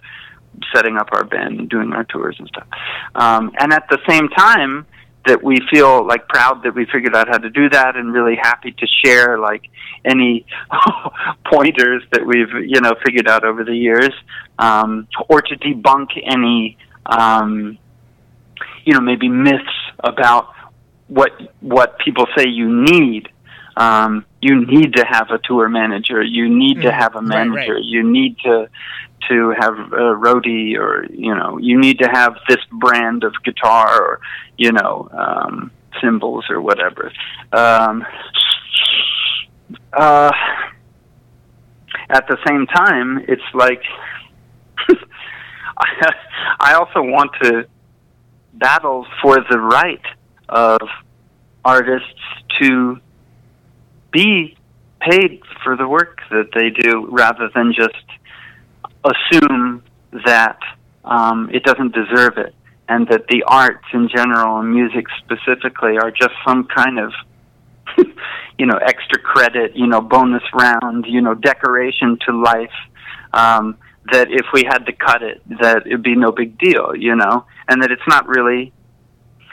[0.74, 2.66] setting up our band and doing our tours and stuff.
[3.14, 4.86] Um, and at the same time
[5.26, 8.36] that we feel like proud that we figured out how to do that and really
[8.36, 9.62] happy to share like
[10.04, 10.46] any
[11.52, 14.12] pointers that we've you know figured out over the years
[14.58, 17.76] um, or to debunk any um,
[18.84, 19.64] you know maybe myths
[20.00, 20.54] about
[21.08, 23.28] what what people say you need
[23.76, 26.92] um, you need to have a tour manager you need to Mhm.
[27.02, 27.48] have a Right, right.
[27.48, 28.68] manager you need to
[29.28, 34.00] to have a roadie or you know you need to have this brand of guitar
[34.02, 34.20] or
[34.56, 35.70] you know um,
[36.00, 37.10] cymbals or whatever
[37.52, 38.04] um,
[39.92, 40.30] uh,
[42.10, 43.82] at the same time it's like
[46.60, 47.66] I also want to
[48.54, 50.00] battle for the right
[50.48, 50.80] of
[51.64, 52.08] artists
[52.60, 53.00] to
[54.16, 54.56] be
[54.98, 58.06] paid for the work that they do rather than just
[59.04, 59.82] assume
[60.24, 60.58] that
[61.04, 62.54] um, it doesn't deserve it
[62.88, 67.12] and that the arts in general and music specifically are just some kind of
[68.58, 72.78] you know extra credit you know bonus round you know decoration to life
[73.34, 73.76] um,
[74.12, 77.44] that if we had to cut it that it'd be no big deal you know
[77.68, 78.72] and that it's not really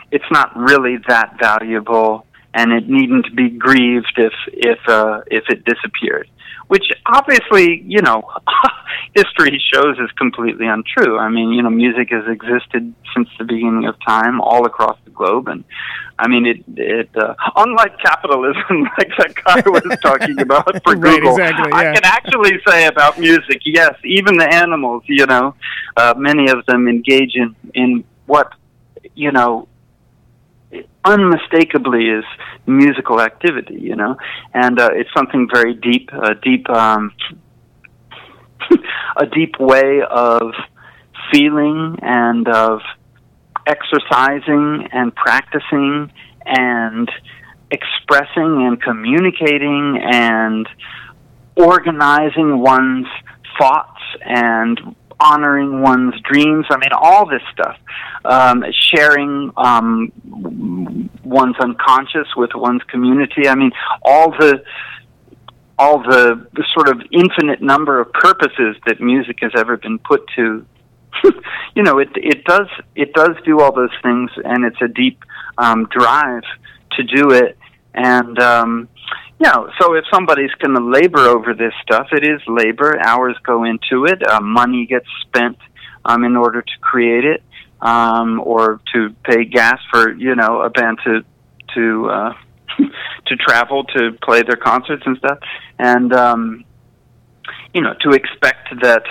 [0.09, 5.65] it's not really that valuable and it needn't be grieved if if uh, if it
[5.65, 6.29] disappeared
[6.67, 8.23] which obviously you know
[9.15, 11.17] history shows is completely untrue.
[11.19, 15.11] I mean you know music has existed since the beginning of time all across the
[15.11, 15.63] globe and
[16.17, 21.21] i mean it it uh, unlike capitalism like that guy was talking about for Right,
[21.21, 25.55] google exactly, i can actually say about music yes even the animals you know
[25.97, 28.51] uh, many of them engage in in what
[29.13, 29.67] you know
[31.05, 32.23] unmistakably is
[32.65, 34.17] musical activity, you know,
[34.53, 37.11] and uh, it's something very deep, a deep, um,
[39.17, 40.53] a deep way of
[41.31, 42.81] feeling and of
[43.67, 46.11] exercising and practicing
[46.45, 47.09] and
[47.71, 50.67] expressing and communicating and
[51.55, 53.07] organizing one's
[53.57, 56.65] thoughts and honoring one's dreams.
[56.69, 57.77] I mean, all this stuff.
[58.25, 58.63] Um,
[58.93, 60.11] sharing um,
[61.23, 63.47] one's unconscious with one's community.
[63.47, 63.71] I mean,
[64.03, 64.63] all the
[65.77, 70.21] all the, the sort of infinite number of purposes that music has ever been put
[70.35, 70.65] to.
[71.75, 75.23] you know, it it does it does do all those things, and it's a deep
[75.57, 76.43] um, drive
[76.93, 77.57] to do it.
[77.93, 78.89] And um,
[79.43, 82.99] know, so if somebody's going to labor over this stuff, it is labor.
[82.99, 84.25] Hours go into it.
[84.27, 85.57] Uh, money gets spent
[86.05, 87.43] um, in order to create it,
[87.81, 91.21] um, or to pay gas for you know a band to
[91.75, 92.33] to uh,
[93.27, 95.39] to travel to play their concerts and stuff,
[95.77, 96.65] and um,
[97.73, 99.03] you know to expect that.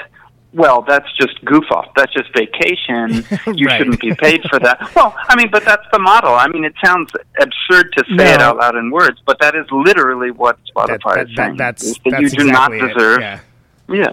[0.54, 1.86] Well, that's just goof off.
[1.96, 3.24] That's just vacation.
[3.56, 3.78] You Right.
[3.78, 4.90] shouldn't be paid for that.
[4.94, 6.34] Well, I mean, but that's the model.
[6.34, 7.10] I mean, it sounds
[7.40, 11.00] absurd to say it out loud in words, but that is literally what Spotify That,
[11.04, 11.56] that, is that, saying.
[11.56, 13.20] that's is that that's you do exactly not it, deserve.
[13.20, 13.40] Yeah.
[13.88, 14.12] Yeah.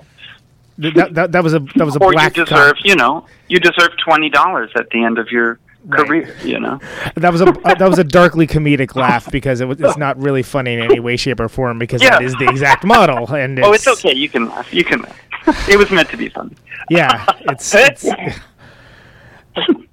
[0.77, 3.25] That, that, that was a that was a Or you black com- deserve, you know,
[3.49, 6.05] you deserve twenty dollars at the end of your Right.
[6.05, 6.35] career.
[6.43, 6.79] You know.
[7.15, 10.17] that was a uh, that was a darkly comedic laugh because it was it's not
[10.21, 12.25] really funny in any way, shape, or form because that Yeah.
[12.27, 14.13] is the exact model and it's, oh, it's okay.
[14.13, 14.73] You can laugh.
[14.73, 15.69] You can laugh.
[15.69, 16.55] it was meant to be funny.
[16.89, 18.33] Yeah, it's it's it,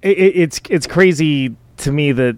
[0.01, 2.37] it- it's it's crazy to me that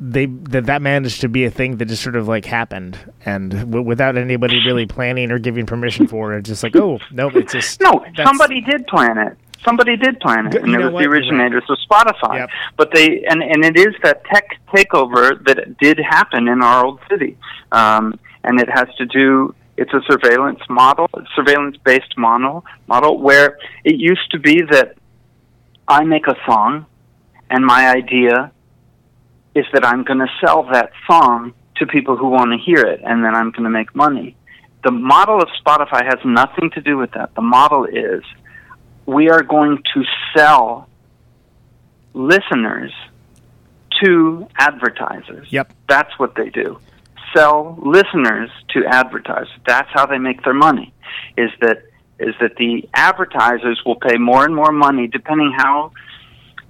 [0.00, 3.52] they that that managed to be a thing that just sort of like happened and
[3.52, 6.42] w- without anybody really planning or giving permission for it.
[6.42, 9.36] Just like oh no, it's just No, somebody did plan it.
[9.64, 11.02] Somebody did plan it, and you it was what?
[11.02, 12.38] the originators of Spotify.
[12.38, 12.50] Yep.
[12.76, 17.00] But they and and it is that tech takeover that did happen in our old
[17.08, 17.36] city,
[17.72, 23.58] um, and it has to do it's a surveillance model, surveillance based model model where
[23.84, 24.96] it used to be that
[25.88, 26.86] I make a song
[27.50, 28.52] and my idea
[29.54, 33.00] is that I'm going to sell that song to people who want to hear it
[33.04, 34.36] and then I'm going to make money.
[34.84, 37.34] The model of Spotify has nothing to do with that.
[37.34, 38.22] The model is
[39.06, 40.04] we are going to
[40.36, 40.88] sell
[42.12, 42.92] listeners
[44.02, 45.48] to advertisers.
[45.50, 45.72] Yep.
[45.88, 46.78] That's what they do.
[47.34, 49.50] Sell listeners to advertisers.
[49.66, 50.92] That's how they make their money.
[51.36, 51.82] Is that
[52.18, 55.92] is that the advertisers will pay more and more money depending how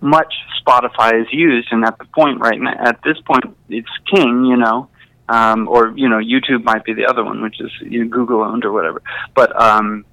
[0.00, 4.44] much Spotify is used, and at the point right now, at this point, it's king,
[4.44, 4.88] you know,
[5.28, 8.42] um, or you know, YouTube might be the other one, which is you know, Google
[8.42, 9.02] owned or whatever.
[9.34, 10.04] But um,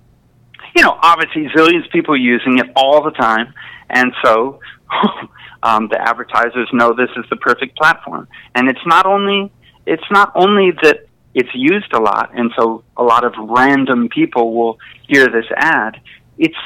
[0.76, 3.54] you know, obviously, zillions of people are using it all the time,
[3.90, 4.60] and so
[5.64, 8.28] um, the advertisers know this is the perfect platform.
[8.56, 9.52] And it's not only
[9.86, 14.54] it's not only that it's used a lot, and so a lot of random people
[14.54, 16.00] will hear this ad.
[16.38, 16.58] It's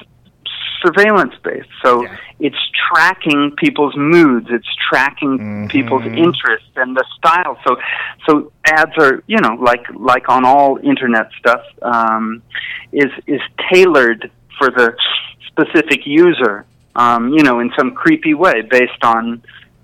[0.85, 2.15] surveillance based, so Yeah.
[2.39, 4.47] it's tracking people's moods.
[4.49, 7.57] It's tracking people's interests and the style.
[7.65, 7.77] So,
[8.27, 12.41] so ads are you know like like on all internet stuff um,
[12.91, 13.41] is is
[13.71, 14.95] tailored for the
[15.47, 16.65] specific user.
[16.95, 19.41] Um, you know, in some creepy way based on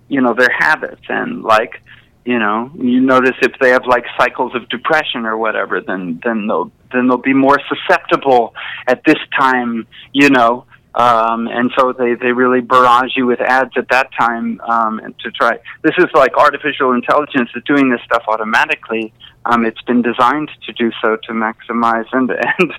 [0.08, 1.82] you know their habits and like
[2.26, 6.46] you know you notice if they have like cycles of depression or whatever then then
[6.48, 8.54] they'll then they'll be more susceptible
[8.88, 10.66] at this time you know
[10.96, 15.18] um, and so they, they really barrage you with ads at that time um, and
[15.20, 15.58] to try.
[15.84, 19.14] This is like artificial intelligence is doing this stuff automatically.
[19.46, 22.74] Um, it's been designed to do so to maximize and and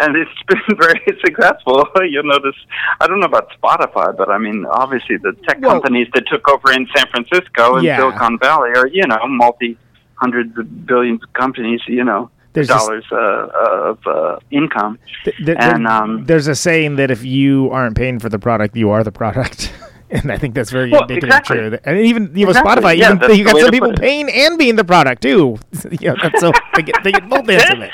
[0.00, 1.84] and it's been very successful.
[2.08, 2.54] You'll notice.
[3.00, 6.48] I don't know about Spotify, but I mean, obviously the tech Well- companies that took
[6.48, 7.98] over in San Francisco and Yeah.
[7.98, 9.76] Silicon Valley are you know multi
[10.14, 11.80] hundreds of billions of companies.
[11.88, 12.30] You know.
[12.56, 17.10] There's dollars uh, of uh, income, Th- th- and there- um, there's a saying that
[17.10, 19.72] if you aren't paying for the product, you are the product.
[20.08, 21.56] And I think that's very Well, indicative exactly.
[21.56, 21.78] true.
[21.84, 22.72] And even you know, Exactly.
[22.80, 25.58] Spotify, Yeah, even you got some people paying and being the product too.
[26.00, 27.90] you know, so they get, they get both ends of it.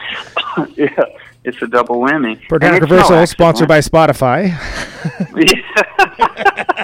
[0.77, 1.05] yeah,
[1.43, 2.39] it's a double whammy.
[2.39, 4.53] It's Reversal, no sponsored by Spotify.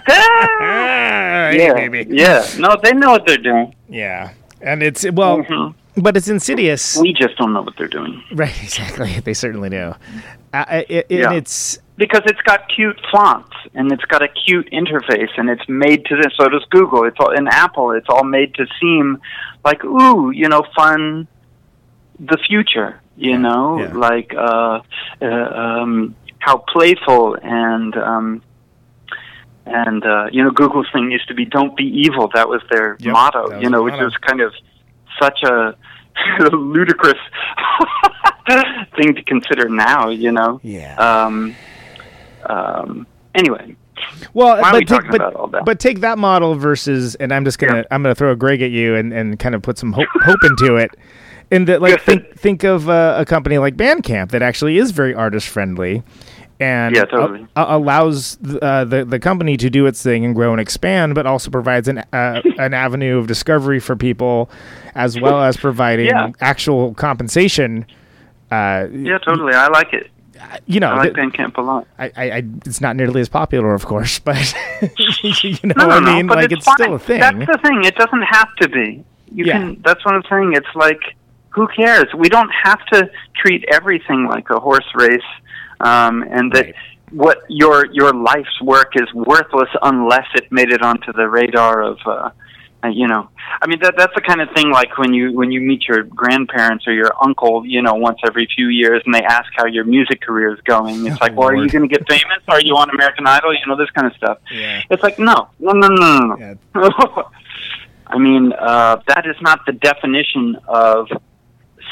[0.08, 2.06] yeah, baby.
[2.08, 2.46] yeah.
[2.58, 3.74] No, they know what they're doing.
[3.88, 5.74] Yeah, and it's well, Mhm.
[5.96, 6.96] but it's insidious.
[7.00, 9.20] We just don't know what they're doing right, exactly.
[9.20, 9.94] They certainly do.
[10.52, 11.32] Uh, it, it, Yeah.
[11.32, 16.04] It's because it's got cute fonts and it's got a cute interface and it's made
[16.06, 16.32] to this.
[16.36, 17.04] So does Google.
[17.04, 17.90] It's all in Apple.
[17.90, 19.18] It's all made to seem
[19.64, 21.26] like ooh, you know, fun.
[22.20, 23.92] The future, you know, yeah.
[23.94, 24.80] like uh,
[25.22, 28.42] uh, um, how playful and um,
[29.70, 32.96] and uh, you know Google's thing used to be "Don't be evil." That was their
[33.00, 34.04] Yep, motto, was you know, which motto.
[34.06, 34.52] was kind of
[35.20, 35.76] such a
[36.56, 37.18] ludicrous
[38.96, 40.08] thing to consider now.
[40.10, 40.60] You know.
[40.62, 40.96] yeah.
[40.96, 41.54] Um,
[42.48, 43.74] um, anyway,
[44.32, 45.64] Well, but we take, but, about all that?
[45.64, 47.82] but take that model versus, and I'm just gonna Yeah.
[47.90, 50.42] I'm gonna throw a Greg at you and, and kind of put some hope, hope
[50.44, 50.90] into it.
[51.50, 55.14] And that like think think of uh, a company like Bandcamp that actually is very
[55.14, 56.02] artist friendly,
[56.60, 57.46] and Yeah, totally.
[57.56, 61.26] a- allows uh, the the company to do its thing and grow and expand, but
[61.26, 64.50] also provides an uh, an avenue of discovery for people,
[64.94, 66.30] as well as providing Yeah.
[66.40, 67.86] actual compensation.
[68.50, 69.52] Uh, yeah, totally.
[69.54, 70.10] I like it.
[70.66, 71.86] you know, I like Bandcamp a lot.
[71.98, 74.36] I, I, I, it's not nearly as popular, of course, but
[75.42, 77.20] you know, No, no, I no, mean, but like it's, it's, still a thing.
[77.20, 77.84] That's the thing.
[77.84, 79.04] It doesn't have to be.
[79.32, 79.58] You Yeah.
[79.58, 79.82] can.
[79.84, 80.54] That's what I'm saying.
[80.54, 81.00] It's like,
[81.50, 82.06] who cares?
[82.16, 85.20] We don't have to treat everything like a horse race,
[85.80, 86.74] um, and that Right.
[87.12, 91.98] what your your life's work is worthless unless it made it onto the radar of.
[92.06, 92.30] Uh,
[92.84, 93.28] uh, you know,
[93.60, 96.04] I mean that that's the kind of thing like when you when you meet your
[96.04, 99.84] grandparents or your uncle, you know, once every few years, and they ask how your
[99.84, 101.04] music career is going.
[101.04, 102.38] It's Oh, like, well, are you going to get famous?
[102.46, 103.52] Are you on American Idol?
[103.52, 104.38] You know, this kind of stuff.
[104.52, 104.82] Yeah.
[104.90, 106.36] It's like, no, no, no, no, no.
[106.38, 106.54] Yeah.
[106.76, 107.30] no.
[108.06, 111.08] I mean, uh, that is not the definition of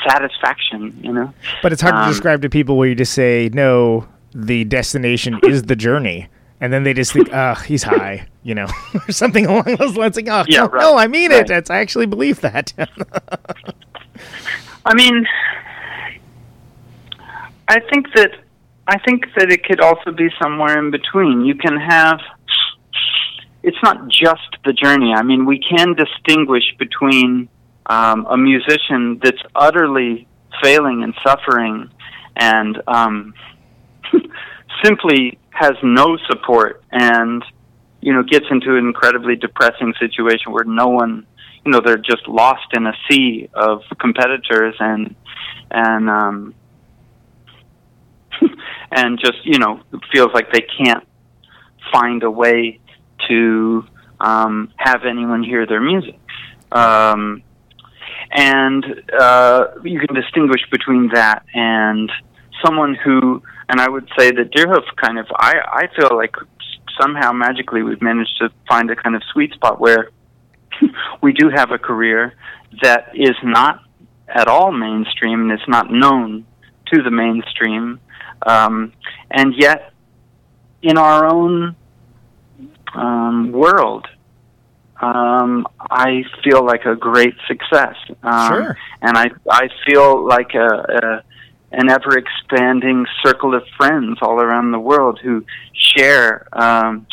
[0.08, 0.98] satisfaction.
[1.02, 1.34] You know.
[1.62, 5.38] But it's hard to Um, describe to people where you just say, no, the destination
[5.44, 6.28] is the journey.
[6.58, 10.16] And then they just think, ugh, he's high, you know, or something along those lines.
[10.16, 11.48] Like, oh, Yeah, no, right, no, I mean right.
[11.50, 11.70] it.
[11.70, 12.72] I actually believe that.
[14.86, 15.26] I mean,
[17.68, 18.30] I think that
[18.88, 21.44] I think that it could also be somewhere in between.
[21.44, 22.20] You can have.
[23.62, 25.12] It's not just the journey.
[25.14, 27.48] I mean, we can distinguish between
[27.86, 30.26] um, a musician that's utterly
[30.62, 31.90] failing and suffering,
[32.36, 33.34] and um,
[34.84, 37.44] simply has no support, and
[38.00, 41.26] you know gets into an incredibly depressing situation where no one
[41.64, 45.14] you know they're just lost in a sea of competitors and
[45.70, 46.54] and um
[48.92, 49.80] and just you know
[50.12, 51.04] feels like they can't
[51.92, 52.78] find a way
[53.28, 53.84] to
[54.20, 56.18] um have anyone hear their music.
[56.70, 57.42] Um
[58.32, 58.84] and
[59.18, 62.10] uh you can distinguish between that and
[62.64, 66.34] someone who and I would say that Deerhoof kind of I I feel like
[67.00, 70.10] somehow magically we've managed to find a kind of sweet spot where
[71.22, 72.34] we do have a career
[72.82, 73.82] that is not
[74.28, 76.46] at all mainstream and it's not known
[76.92, 78.00] to the mainstream.
[78.46, 78.92] Um,
[79.30, 79.92] and yet
[80.82, 81.76] in our own
[82.94, 84.06] um, world
[85.00, 88.78] um, I feel like a great success um, Sure.
[89.02, 90.66] and I I feel like a,
[91.02, 91.22] a
[91.72, 95.44] an ever expanding circle of friends all around the world who
[95.74, 97.06] share um,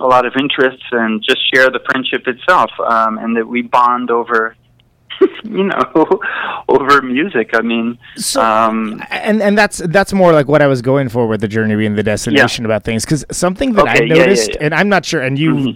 [0.00, 4.10] a lot of interests and just share the friendship itself, um, and that we bond
[4.10, 4.56] over,
[5.44, 6.20] you know,
[6.68, 7.50] over music.
[7.52, 11.28] I mean, So- um, and and that's that's more like what I was going for
[11.28, 14.20] with the journey being the destination about things because something that I Okay, yeah, yeah,
[14.22, 14.62] noticed yeah.
[14.64, 15.74] and I'm not sure and you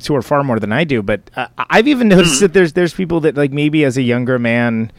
[0.00, 2.40] tour far more than I do but uh, I've even noticed Mm-hmm.
[2.44, 4.90] that there's there's people that like maybe as a younger man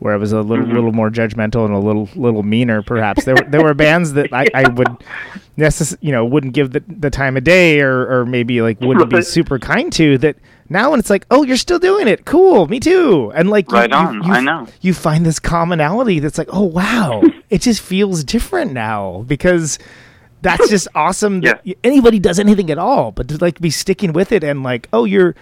[0.00, 0.74] where I was a little Mm-hmm.
[0.74, 4.32] little more judgmental and a little little meaner perhaps there were, there were bands that
[4.32, 4.88] I, I would
[5.56, 9.10] necess- you know wouldn't give the, the time of day or or maybe like wouldn't
[9.10, 10.36] be super kind to that
[10.68, 12.24] now when it's like oh you're still doing it.
[12.24, 12.66] Cool.
[12.66, 13.30] Me too.
[13.36, 14.66] And like Right you- on, you I know.
[14.80, 19.22] you find this commonality that's like, oh wow, it just feels different now.
[19.28, 19.78] Because
[20.42, 21.74] that's just awesome that Yeah.
[21.82, 25.04] anybody does anything at all, but to like be sticking with it and like, oh,
[25.04, 25.34] you're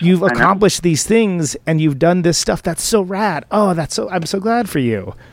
[0.00, 3.44] you've accomplished these things and you've done this stuff that's so rad.
[3.50, 5.14] Oh, that's so I'm so glad for you.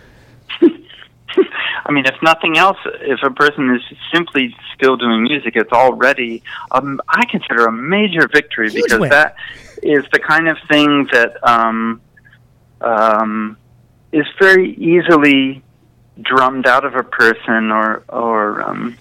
[1.85, 3.81] I mean, if nothing else, if a person is
[4.13, 9.09] simply still doing music, it's already, um, I consider a major victory Huge because win.
[9.09, 9.35] that
[9.83, 12.01] is the kind of thing that um,
[12.81, 13.57] um,
[14.11, 15.63] is very easily
[16.21, 18.97] drummed out of a person or, or um,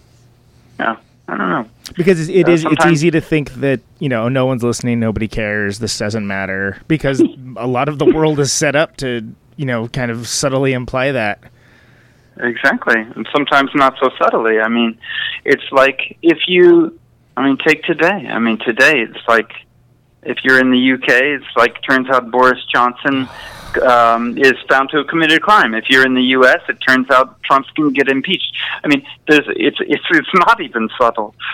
[0.78, 0.96] yeah,
[1.28, 1.66] I don't know.
[1.96, 5.00] Because it's- it Uh, is it's easy to think that you know no one's listening,
[5.00, 7.22] nobody cares, this doesn't matter because
[7.56, 11.12] a lot of the world is set up to you know kind of subtly imply
[11.12, 11.38] that.
[12.38, 14.60] Exactly, and sometimes not so subtly.
[14.60, 14.98] I mean,
[15.46, 16.98] it's like if you,
[17.36, 18.28] I mean, take today.
[18.30, 19.50] I mean, today it's like
[20.26, 23.28] if you're in the UK, it's like turns out Boris Johnson
[23.82, 25.74] um, is found to have committed a crime.
[25.74, 28.52] If you're in the U.S., it turns out Trump's going to get impeached.
[28.82, 31.34] I mean, there's it's it's it's not even subtle.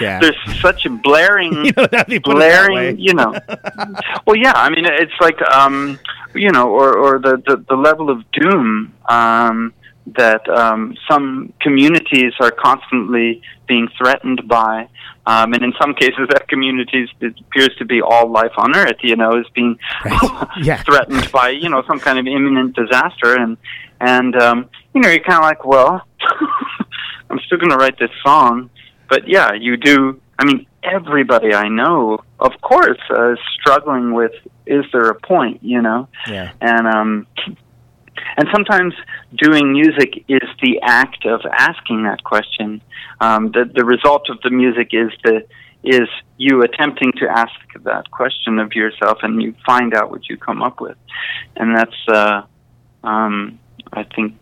[0.00, 0.20] Yeah.
[0.20, 2.92] there's such a blaring You know, now that you put it that way.
[2.92, 3.32] blaring, you know.
[4.26, 5.98] well, yeah, I mean, it's like, um,
[6.34, 9.72] you know, or, or the, the, the level of doom um,
[10.16, 14.88] that um, some communities are constantly being threatened by.
[15.28, 18.96] Um, and in some cases, that communities it appears to be all life on Earth,
[19.02, 20.48] you know, is being Right.
[20.68, 20.82] Yeah.
[20.82, 23.36] threatened by, you know, some kind of imminent disaster.
[23.36, 23.58] And,
[24.00, 24.58] and um,
[24.94, 26.02] you know, you're kind of like, well,
[27.30, 28.70] I'm still going to write this song.
[29.10, 30.20] But yeah, you do.
[30.38, 34.32] I mean, everybody I know, of course, uh, is struggling with
[34.66, 36.08] is there a point, you know?
[36.26, 36.52] Yeah.
[36.60, 37.26] And um,
[38.36, 38.94] and sometimes
[39.34, 42.80] doing music is the act of asking that question.
[43.20, 45.46] Um, the the result of the music is the
[45.84, 47.52] is you attempting to ask
[47.84, 50.96] that question of yourself, and you find out what you come up with,
[51.56, 52.42] and that's uh,
[53.04, 53.58] um,
[53.92, 54.34] I think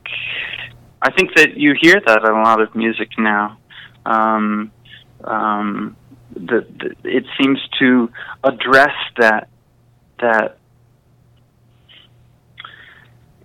[1.03, 3.59] I think that you hear that in a lot of music now.
[4.05, 4.73] Um,
[5.25, 5.97] um,
[6.33, 8.11] the, the, it seems to
[8.45, 9.49] address that
[10.21, 10.59] that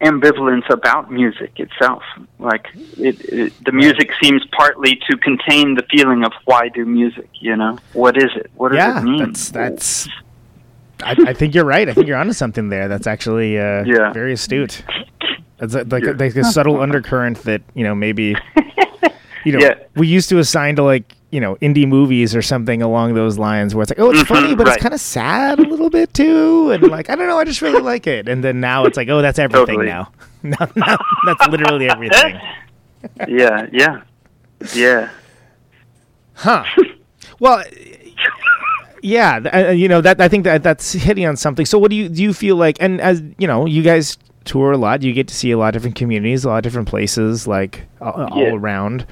[0.01, 2.03] ambivalence about music itself.
[2.39, 2.67] Like
[2.97, 7.29] it, it, the music seems partly to contain the feeling of why do music?
[7.39, 8.51] You know, what is it?
[8.55, 9.19] What does yeah, it mean?
[9.19, 10.07] that's that's.
[11.03, 11.89] I, I think you're right.
[11.89, 12.87] I think you're onto something there.
[12.87, 14.13] That's actually uh, Yeah.
[14.13, 14.83] very astute.
[15.59, 16.11] It's a- like, Yeah.
[16.11, 18.35] a, like a subtle undercurrent that you know maybe
[19.45, 19.75] you know Yeah.
[19.95, 23.73] we used to assign to like you know indie movies or something along those lines
[23.73, 24.75] where it's like oh it's funny but right.
[24.75, 27.61] it's kind of sad a little bit too and like I don't know I just
[27.61, 29.87] really like it and then now it's like oh that's everything Totally.
[29.87, 30.11] now.
[30.43, 32.39] now now that's literally everything.
[33.27, 34.01] yeah, yeah,
[34.73, 35.09] yeah.
[36.33, 36.63] Huh.
[37.39, 37.63] Well,
[39.01, 41.65] yeah, uh, you know that I think that that's hitting on something.
[41.65, 42.21] So, what do you do?
[42.21, 45.01] You feel like, and as you know, you guys tour a lot.
[45.03, 47.83] You get to see a lot of different communities, a lot of different places, like
[47.99, 49.05] all, all around.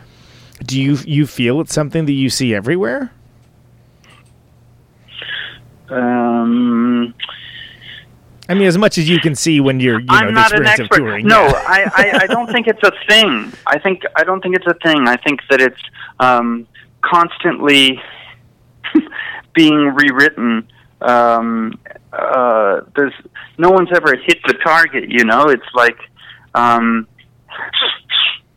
[0.63, 3.11] Do you you feel it's something that you see everywhere?
[5.89, 7.13] Um,
[8.47, 10.51] I mean, as much as you can see when you're, you know, I'm the not
[10.51, 11.01] an experience expert.
[11.01, 11.27] of touring.
[11.27, 11.53] No, yeah.
[11.67, 13.51] I, I, I don't think it's a thing.
[13.65, 15.07] I think I don't think it's a thing.
[15.07, 15.81] I think that it's
[16.19, 16.67] um,
[17.01, 17.99] constantly
[19.53, 20.67] being rewritten
[21.01, 21.79] um,
[22.11, 23.13] uh, there's
[23.57, 25.09] no one's ever hit the target.
[25.09, 25.97] You know, it's like
[26.55, 27.07] um,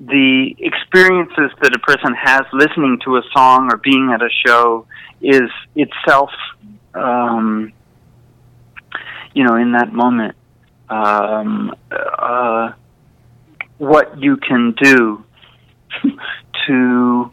[0.07, 4.87] the experiences that a person has listening to a song or being at a show
[5.21, 6.31] is itself,
[6.95, 7.73] um,
[9.33, 10.35] you know, in that moment,
[10.89, 12.73] um, uh,
[13.79, 15.25] what you can do
[16.67, 17.31] to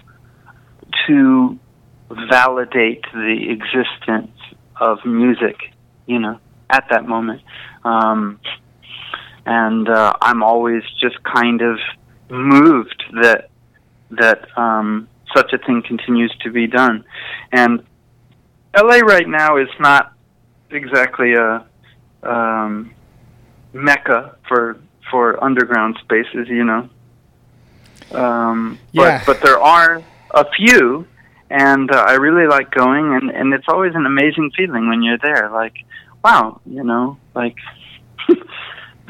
[1.07, 1.59] to
[2.29, 4.35] validate the existence
[4.79, 5.55] of music,
[6.05, 6.39] you know,
[6.69, 7.41] at that moment.
[7.83, 8.39] Um,
[9.45, 11.79] and uh, I'm always just kind of
[12.29, 13.49] moved that
[14.11, 17.03] that um, such a thing continues to be done.
[17.51, 17.83] And
[18.75, 20.13] LA right now is not
[20.71, 21.65] exactly a
[22.23, 22.91] um,
[23.73, 24.79] mecca for
[25.11, 26.89] for underground spaces, you know.
[28.11, 29.19] Um, Yeah.
[29.19, 30.01] but but there are
[30.31, 31.07] a few,
[31.49, 35.19] and uh, I really like going, and and it's always an amazing feeling when you're
[35.19, 35.49] there.
[35.51, 35.75] Like,
[36.23, 37.55] wow, you know, like.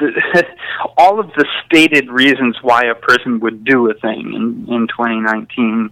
[0.00, 0.46] the,
[0.98, 5.90] all of the stated reasons why a person would do a thing in, in 2019,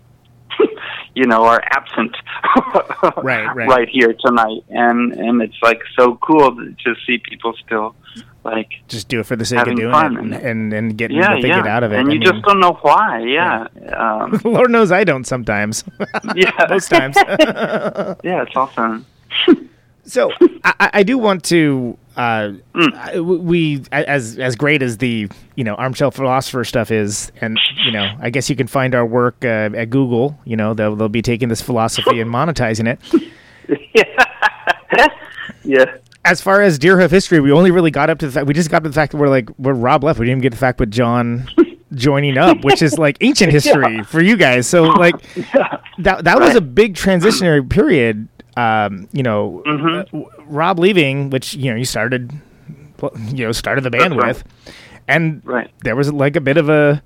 [1.15, 2.17] you know, are absent
[3.23, 3.89] Right, right.
[3.89, 7.95] here tonight, and and it's like so cool to see people still
[8.45, 11.17] like Just do it for the sake of doing fun it and, and- and, getting
[11.19, 11.99] yeah what they yeah, get out of it.
[11.99, 13.21] and I you mean, just don't know why.
[13.21, 15.85] Yeah, um, Lord knows I don't sometimes.
[16.35, 17.17] yeah, Most times.
[17.17, 19.05] yeah, it's awesome.
[20.09, 20.33] So
[20.65, 21.97] I, I- do want to.
[22.17, 23.39] Uh, Mm.
[23.45, 27.93] We as as great as the you know arm shelf philosopher stuff is, and you
[27.93, 30.37] know I guess you can find our work uh, at Google.
[30.45, 33.89] You know they'll they'll be taking this philosophy and monetizing it.
[33.95, 35.07] yeah,
[35.65, 35.85] yeah.
[36.25, 38.71] As far as Deerhoof history, we only really got up to the fact we just
[38.71, 40.19] got to the fact that we're like we're Rob left.
[40.19, 41.49] We didn't even get the fact with John
[41.95, 44.67] joining up, which is like ancient history for you guys.
[44.69, 45.15] So like
[45.99, 48.29] that that was a big transitionary period.
[48.59, 50.17] Um, you know, Mm-hmm.
[50.17, 52.33] uh, Rob leaving, which you know you started,
[53.31, 54.29] you know, started the band right.
[54.35, 54.43] with,
[55.07, 55.71] and Right.
[55.85, 57.03] there was like a bit of a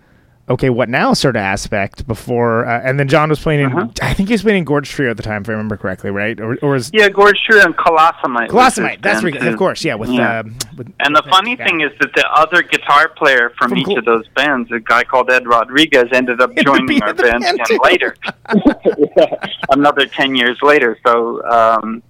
[0.48, 3.88] okay, what now sort of aspect before, uh, and then John was playing in, Uh-huh.
[4.02, 6.10] I think he was playing in Gorge Trio at the time, if I remember correctly,
[6.10, 6.38] right?
[6.40, 7.08] Or, or was yeah.
[7.08, 9.00] Gorge Trio and his Colossamite?
[9.02, 9.94] That's right, of course, yeah.
[9.94, 10.40] With, Yeah.
[10.40, 13.96] um, with And the funny thing is that the other guitar player from, From each
[13.96, 18.16] of those bands, a guy called Ed Rodriguez, ended up joining our band band, later.
[19.70, 20.98] Another ten years later.
[21.06, 22.02] So um,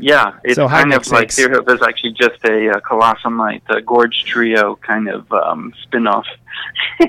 [0.00, 1.48] yeah, it's So kind of like sakes.
[1.52, 6.26] Deerhoof is actually just a uh, Colossamite, a Gorge Trio kind of um, spin-off.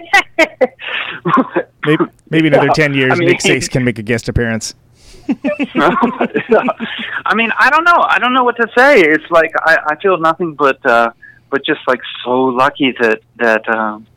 [1.86, 4.76] maybe, maybe another Yeah, 10 years, I mean- Nick Sakes can make a guest appearance.
[5.76, 8.06] I mean, I don't know.
[8.08, 9.02] I don't know what to say.
[9.02, 11.12] It's like I, I feel nothing but uh,
[11.50, 14.08] but just like so lucky that that um,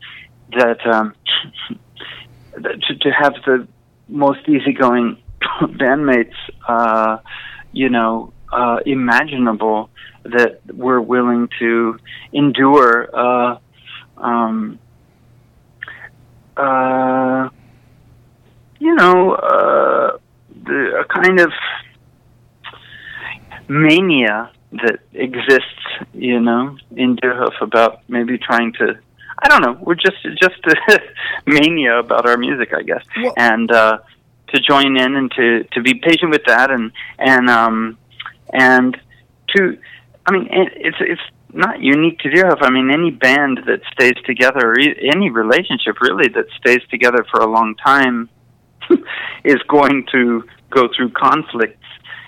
[0.57, 1.13] that um,
[2.57, 3.67] that to, to have the
[4.09, 5.17] most easygoing
[5.61, 6.33] bandmates,
[6.67, 7.19] uh,
[7.71, 9.89] you know, uh, imaginable
[10.23, 11.97] that we're willing to
[12.33, 13.09] endure.
[13.13, 13.57] Uh,
[14.17, 14.79] um,
[16.57, 17.49] uh,
[18.79, 20.17] you know, uh,
[20.63, 21.51] the, a kind of
[23.67, 25.63] mania that exists,
[26.13, 28.99] you know, in Deerhoof about maybe trying to.
[29.37, 29.77] I don't know.
[29.81, 30.99] We're just just a
[31.45, 33.03] mania about our music, I guess,
[33.37, 33.99] and uh,
[34.53, 37.97] to join in and to to be patient with that, and and um
[38.55, 38.97] and
[39.55, 39.77] to,
[40.25, 41.21] I mean, it's it's
[41.53, 42.61] not unique to Deerhoof.
[42.61, 47.41] I mean, any band that stays together, or any relationship really that stays together for
[47.41, 48.29] a long time,
[49.43, 51.79] is going to go through conflicts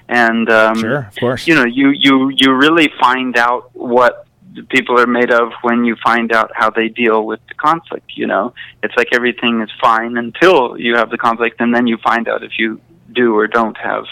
[0.09, 1.47] and um, Sure, of course.
[1.47, 4.25] you know you you you really find out what
[4.69, 8.25] people are made of when you find out how they deal with the conflict you
[8.25, 12.27] know it's like everything is fine until you have the conflict and then you find
[12.27, 12.79] out if you
[13.13, 14.05] do or don't have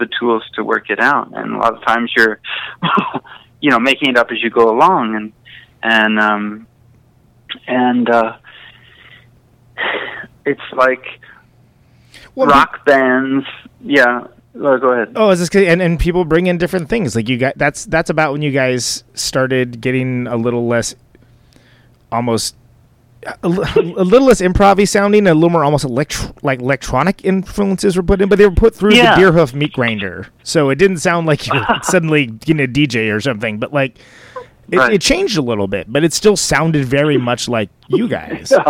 [0.00, 2.40] the tools to work it out and a lot of times you're
[3.60, 5.32] you know making it up as you go along and
[5.82, 6.66] and um
[7.68, 8.36] and uh
[10.46, 11.04] it's like
[12.34, 13.46] Well, rock bands
[13.80, 15.68] yeah well, go ahead Oh, is this good?
[15.68, 17.14] and and people bring in different things?
[17.14, 20.96] Like you got that's that's about when you guys started getting a little less,
[22.10, 22.56] almost
[23.24, 23.48] a, a
[24.04, 28.28] little less improv sounding, a little more almost electro, like electronic influences were put in,
[28.28, 29.14] but they were put through Yeah.
[29.16, 33.14] the Deerhoof meat grinder, so it didn't sound like you were suddenly getting a DJ
[33.14, 33.58] or something.
[33.58, 33.98] But like
[34.70, 34.92] it, Right.
[34.94, 38.52] it changed a little bit, but it still sounded very much like you guys.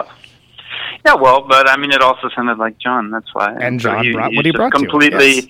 [1.04, 3.10] Yeah, well, but I mean, it also sounded like John.
[3.10, 3.56] That's why.
[3.58, 5.34] And so John he- brought he's what he brought completely.
[5.34, 5.46] yes.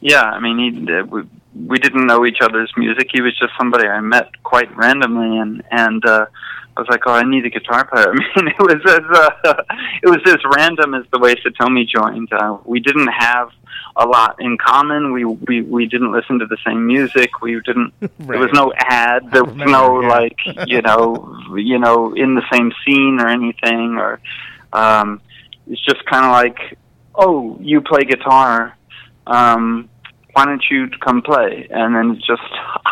[0.00, 1.22] Yeah, I mean, he uh, we,
[1.66, 3.08] we didn't know each other's music.
[3.12, 6.26] He was just somebody I met quite randomly, and and uh,
[6.76, 8.12] I was like, oh, I need a guitar player.
[8.36, 9.62] I mean, it was as uh,
[10.02, 12.32] it was as random as the way Satomi joined.
[12.32, 13.50] Uh, we didn't have
[13.96, 15.12] a lot in common.
[15.12, 17.40] We we we didn't listen to the same music.
[17.40, 17.92] We didn't.
[18.18, 19.30] There was no ad.
[19.30, 20.08] There was no yeah.
[20.08, 23.96] like you know you know in the same scene or anything.
[23.96, 24.20] Or
[24.72, 25.20] um,
[25.68, 26.78] it's just kind of like,
[27.14, 28.76] oh, you play guitar.
[29.26, 29.88] Um,
[30.34, 31.66] why don't you come play?
[31.70, 32.42] And then it's just,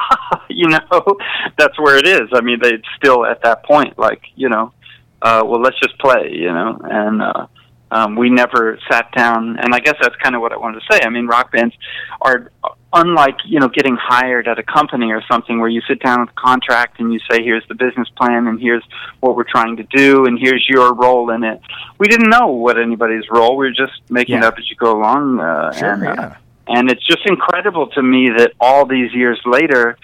[0.49, 0.79] you know,
[1.59, 2.29] that's where it is.
[2.33, 4.73] I mean, they still at that point, like, you know,
[5.21, 7.47] uh, well, let's just play, you know, and, uh,
[7.93, 10.87] um, we never sat down, and I guess that's kind of what I wanted to
[10.91, 11.01] say.
[11.05, 11.75] I mean, rock bands
[12.23, 12.51] are
[12.95, 16.31] unlike you know getting hired at a company or something where you sit down with
[16.31, 18.83] a contract and you say, "Here's the business plan, and here's
[19.21, 21.61] what we're trying to do, and here's your role in it."
[21.99, 23.59] We didn't know what anybody's role.
[23.59, 25.41] We were just making it up as you go along.
[25.41, 26.37] Uh, Sure, and, uh, yeah.
[26.69, 29.97] And it's just incredible to me that all these years later,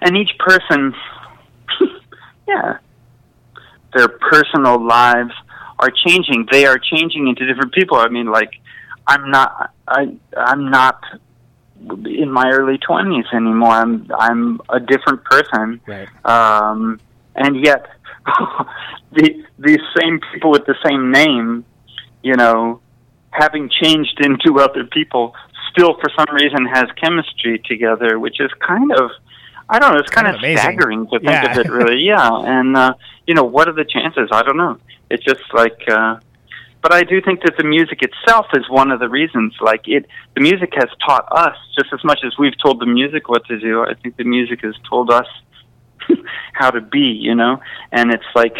[0.00, 0.94] and each person,
[2.48, 2.78] yeah,
[3.94, 5.32] their personal lives
[5.78, 6.46] are changing.
[6.50, 7.98] They are changing into different people.
[7.98, 8.50] I mean, like,
[9.06, 11.00] I'm not, I, I'm not
[12.06, 13.70] in my early twenties anymore.
[13.72, 16.08] I'm, I'm a different person Right.
[16.24, 16.98] um,
[17.34, 17.86] and yet
[19.12, 21.64] the these same people with the same name,
[22.22, 22.80] you know,
[23.36, 25.34] having changed into other people,
[25.70, 29.10] still for some reason has chemistry together, which is kind of
[29.68, 31.50] I don't know, it's kind, Kind of staggering to think Yeah.
[31.50, 32.00] of it really.
[32.12, 32.30] Yeah.
[32.44, 32.94] And uh,
[33.26, 34.28] you know, what are the chances?
[34.32, 34.78] I don't know.
[35.10, 36.16] It's just like uh
[36.82, 39.54] but I do think that the music itself is one of the reasons.
[39.60, 40.06] Like it,
[40.36, 43.58] the music has taught us just as much as we've told the music what to
[43.58, 43.82] do.
[43.82, 45.26] I think the music has told us
[46.52, 47.58] how to be, you know.
[47.90, 48.56] And it's like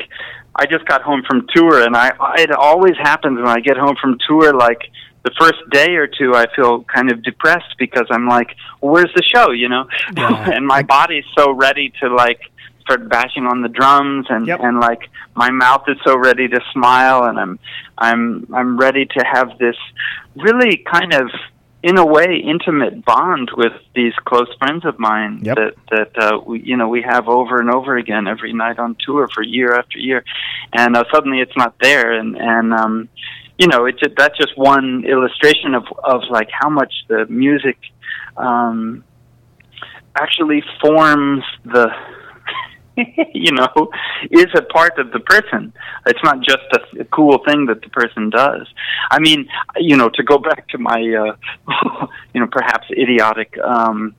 [0.59, 3.97] I just got home from tour, and I it always happens when I get home
[4.01, 4.55] from tour.
[4.55, 4.81] Like
[5.25, 9.13] the first day or two, I feel kind of depressed because I'm like, well, "Where's
[9.15, 10.51] the show?" You know, Yeah.
[10.55, 12.41] and my body's so ready to like
[12.81, 14.61] start bashing on the drums and Yep.
[14.63, 17.59] and like my mouth is so ready to smile and I'm
[17.99, 19.75] I'm I'm ready to have this
[20.37, 21.29] really kind of
[21.83, 25.57] in a way intimate bond with these close friends of mine Yep.
[25.57, 28.97] that that uh, we you know we have over and over again every night on
[29.05, 30.25] tour for year after year
[30.73, 33.09] and uh, suddenly it's not there and and um
[33.59, 37.77] you know it's that's just one illustration of of like how much the music
[38.37, 39.05] um
[40.17, 41.89] actually forms the
[43.35, 43.91] you know,
[44.31, 45.73] is a part of the person.
[46.07, 48.67] It's not just a, a cool thing that the person does.
[49.11, 54.15] I mean, you know, to go back to my, uh, you know, perhaps idiotic um,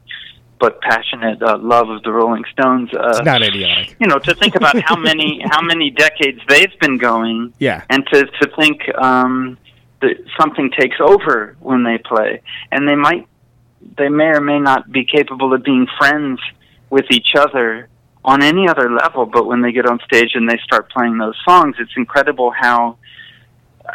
[0.59, 2.89] but passionate uh, love of the Rolling Stones.
[2.93, 3.95] Uh, It's not idiotic.
[3.99, 7.83] you know, to think about how many how many decades they've been going, Yeah.
[7.89, 9.57] and to to think um,
[10.01, 12.41] that something takes over when they play,
[12.71, 13.27] and they might,
[13.97, 16.39] they may or may not be capable of being friends
[16.89, 17.87] with each other
[18.31, 21.37] on any other level, but when they get on stage and they start playing those
[21.47, 22.97] songs, it's incredible how.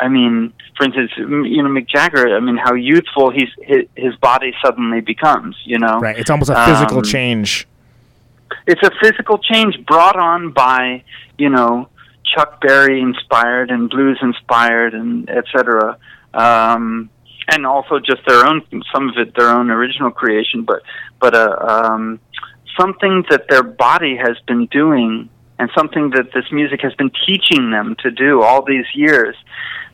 [0.00, 2.34] I mean, for instance, you know Mick Jagger.
[2.34, 5.54] I mean, how youthful he's his, his body suddenly becomes.
[5.66, 6.18] You know, Right.
[6.18, 7.66] It's almost a physical Um, change.
[8.66, 11.02] it's a physical change brought on by
[11.36, 11.88] you know
[12.24, 15.98] Chuck Berry inspired and blues inspired and et cetera,
[16.32, 17.10] um,
[17.52, 18.62] and also just their own
[18.94, 20.80] some of it their own original creation, but
[21.20, 22.18] but uh, um,
[22.78, 25.28] something that their body has been doing
[25.58, 29.36] and something that this music has been teaching them to do all these years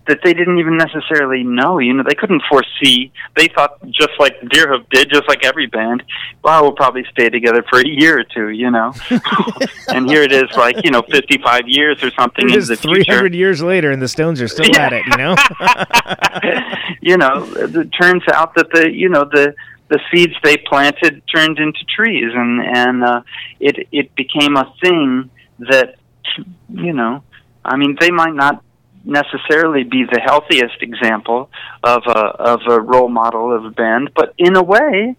[0.07, 1.79] that they didn't even necessarily know.
[1.79, 3.13] You know, they couldn't foresee.
[3.37, 6.03] They thought just like Deerhoof did, just like every band.
[6.43, 8.49] Well, we'll probably stay together for a year or two.
[8.49, 8.95] You know,
[9.89, 13.05] and here it is, like you know, fifty-five years or something It is the 300
[13.05, 13.37] future.
[13.37, 14.87] years later, and the Stones are still Yeah.
[14.87, 15.37] at it, you know?
[17.03, 19.55] you know, it turns out that the you know the
[19.89, 23.23] the seeds they planted turned into trees, and and uh,
[23.61, 25.97] it it became a thing that
[26.69, 27.23] you know.
[27.65, 28.63] I mean, they might not
[29.05, 31.51] necessarily be the healthiest example
[31.83, 35.17] of a of a role model of a band, but in a way,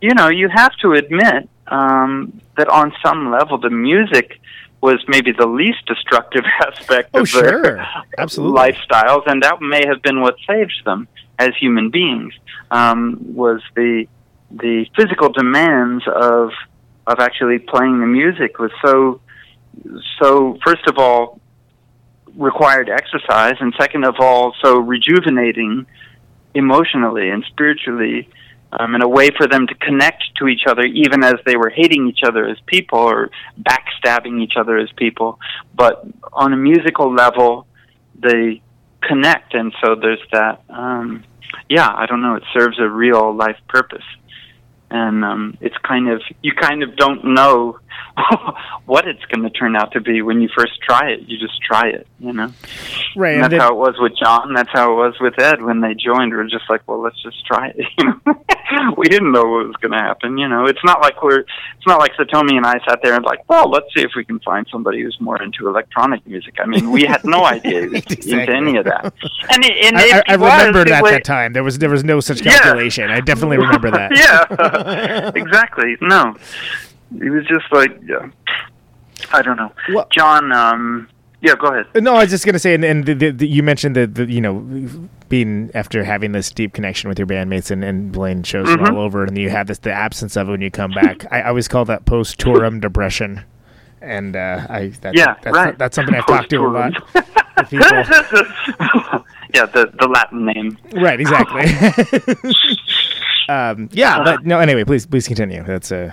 [0.00, 4.40] you know, you have to admit um, that on some level, the music
[4.80, 7.42] was maybe the least destructive aspect Oh, of sure.
[7.62, 7.86] their
[8.16, 8.58] Absolutely.
[8.60, 11.08] lifestyles, and that may have been what saved them
[11.38, 12.34] as human beings.
[12.70, 14.06] Um, was the
[14.50, 16.50] the physical demands of
[17.06, 19.20] of actually playing the music was so
[20.20, 21.40] so first of all
[22.36, 25.86] required exercise and second of all so rejuvenating
[26.54, 28.28] emotionally and spiritually
[28.72, 31.70] um, and a way for them to connect to each other even as they were
[31.70, 35.38] hating each other as people or backstabbing each other as people
[35.74, 37.66] but on a musical level
[38.20, 38.60] they
[39.02, 39.54] connect.
[39.54, 41.24] And so there's that um,
[41.68, 42.34] yeah i don't know.
[42.34, 44.04] It serves a real life purpose.
[44.90, 47.78] And um, it's kind of you kind of don't know
[48.86, 51.20] what it's going to turn out to be when you first try it.
[51.28, 52.52] You just try it, you know.
[53.16, 53.34] Right.
[53.34, 54.54] And And that's then- how it was with John.
[54.54, 56.32] That's how it was with Ed when they joined.
[56.32, 57.86] We are just like, well, let's just try it.
[58.70, 60.36] You know, we didn't know what was going to happen.
[60.36, 61.38] You know, it's not like we're.
[61.40, 64.26] It's not like Satomi and I sat there and like, well, let's see if we
[64.26, 66.56] can find somebody who's more into electronic music.
[66.60, 68.32] I mean, we had no idea Exactly.
[68.32, 69.14] into any of that.
[69.50, 71.54] And, it, and I, I, I remembered at that time.
[71.54, 72.58] There was there was no such Yeah.
[72.58, 73.10] calculation.
[73.10, 74.14] I definitely remember that.
[74.14, 75.96] yeah, exactly.
[76.02, 76.36] No,
[77.12, 78.28] he was just like, yeah.
[79.32, 79.72] I don't know.
[79.92, 80.52] Well- John.
[80.52, 81.08] Um,
[81.40, 81.86] yeah, go ahead.
[82.02, 84.24] No, I was just gonna say, and, and the, the, the, you mentioned that the,
[84.28, 84.58] you know
[85.28, 88.90] being after having this deep connection with your bandmates and, and playing shows Mhm.
[88.92, 91.24] all over, and you have this the absence of it when you come back.
[91.32, 93.44] I always call that post tourum depression,
[94.02, 95.78] and uh, I that's, Yeah, that's, right.
[95.78, 97.54] that's something I've talked to a lot Post-tourum.
[97.62, 97.68] with
[98.78, 99.24] people.
[99.54, 100.76] yeah, the the Latin name.
[100.94, 101.62] Right, exactly.
[103.48, 104.58] um, yeah, but no.
[104.58, 105.62] Anyway, please please continue.
[105.62, 106.12] That's uh,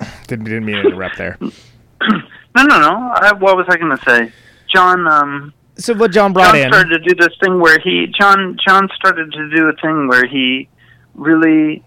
[0.26, 1.38] didn't didn't mean to interrupt there.
[1.40, 3.12] No, no, no.
[3.14, 4.32] I, what was I going to say?
[4.72, 5.06] John.
[5.08, 6.72] Um, So what John brought John in?
[6.72, 10.26] started to do this thing where he John John started to do a thing where
[10.26, 10.68] he
[11.14, 11.82] really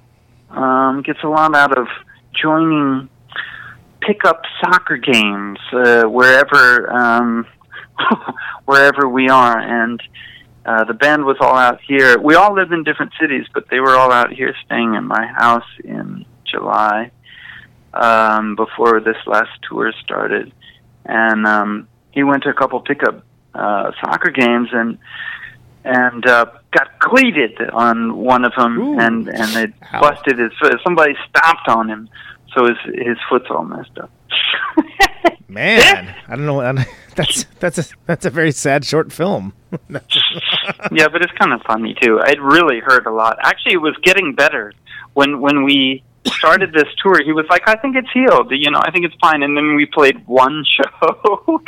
[0.49, 1.87] um, gets a lot out of
[2.41, 3.09] joining
[4.01, 7.45] pickup soccer games uh, wherever um,
[8.65, 10.01] wherever we are and.
[10.65, 12.19] Uh, the band was all out here.
[12.19, 15.25] We all lived in different cities, but they were all out here staying in my
[15.37, 17.09] house in July
[17.93, 20.51] um, before this last tour started.
[21.05, 23.23] And um, he went to a couple pickup
[23.53, 24.97] uh, soccer games and
[25.83, 28.99] and uh, got cleated on one of them, Ooh.
[28.99, 30.01] and and it Ow.
[30.01, 30.75] busted his foot.
[30.83, 32.09] Somebody stomped on him,
[32.53, 34.11] so his his foot's all messed up.
[35.47, 36.61] Man, I don't know.
[37.15, 39.53] That's that's a that's a very sad short film.
[39.89, 42.19] yeah, but it's kind of funny too.
[42.19, 43.39] It really hurt a lot.
[43.41, 44.71] Actually, it was getting better
[45.15, 47.23] when when we started this tour.
[47.23, 48.51] He was like, "I think it's healed.
[48.51, 51.61] You know, I think it's fine." And then we played one show,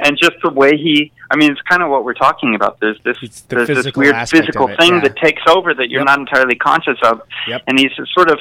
[0.00, 1.12] and just the way he.
[1.30, 2.78] I mean, it's kind of what we're talking about.
[2.80, 3.18] There's this
[3.48, 5.00] the there's this weird physical it, thing yeah.
[5.00, 6.06] that takes over that you're Yep.
[6.06, 7.62] not entirely conscious of, Yep.
[7.66, 8.38] and he's sort of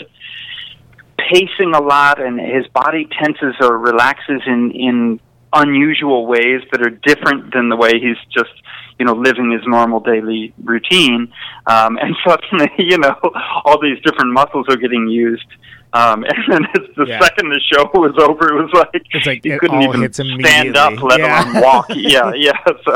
[1.18, 5.20] pacing a lot and his body tenses or relaxes in in
[5.54, 8.52] unusual ways that are different than the way he's just
[9.02, 11.22] you know living his normal daily routine
[11.66, 13.16] um and suddenly you know
[13.66, 15.50] all these different muscles are getting used
[15.94, 17.20] um and then it's the Yeah.
[17.26, 20.78] second the show was over it was like It's like he it couldn't even stand
[20.78, 21.42] up let Yeah.
[21.42, 22.96] alone walk yeah yeah so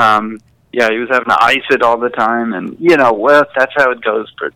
[0.00, 0.24] um
[0.72, 3.72] yeah he was having to ice it all the time and you know well that's
[3.80, 4.52] how it goes for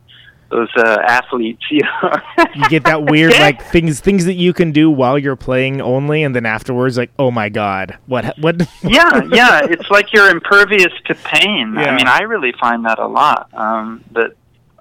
[0.50, 2.12] those uh athletes you know
[2.54, 6.22] You get that weird like things things that you can do while you're playing only,
[6.22, 8.56] and then afterwards, like, oh my god, what what?
[8.82, 9.60] yeah, yeah.
[9.64, 11.74] It's like you're impervious to pain.
[11.74, 11.90] Yeah.
[11.90, 13.48] I mean, I really find that a lot.
[13.54, 14.32] Um, that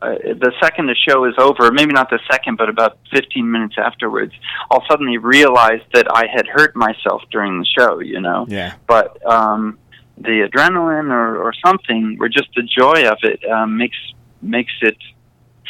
[0.02, 0.10] uh,
[0.45, 4.31] the second the show is over, maybe not the second, but about 15 minutes afterwards,
[4.69, 7.99] I'll suddenly realize that I had hurt myself during the show.
[7.99, 8.76] You know, Yeah.
[8.88, 9.80] but um,
[10.18, 13.98] the adrenaline or, or something, or just the joy of it, um, makes
[14.41, 14.98] makes it.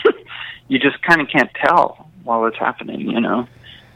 [0.68, 3.02] you just kind of can't tell while it's happening.
[3.02, 3.48] You know.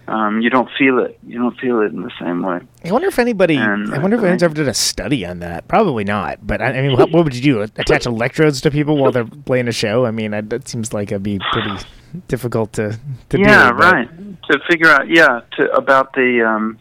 [0.07, 1.17] Um, you don't feel it.
[1.25, 2.59] You don't feel it in the same way.
[2.83, 3.55] I wonder if anybody.
[3.55, 5.69] And, I wonder if anyone's ever did a study on that.
[5.69, 6.45] Probably not.
[6.45, 7.61] But I, I mean, what, what would you do?
[7.77, 10.05] Attach electrodes to people while they're playing a show?
[10.05, 11.85] I mean, I, that seems like it'd be pretty
[12.27, 12.99] difficult to
[13.29, 13.77] to yeah, do.
[13.77, 14.09] right.
[14.49, 16.77] To figure out, yeah, to about the um,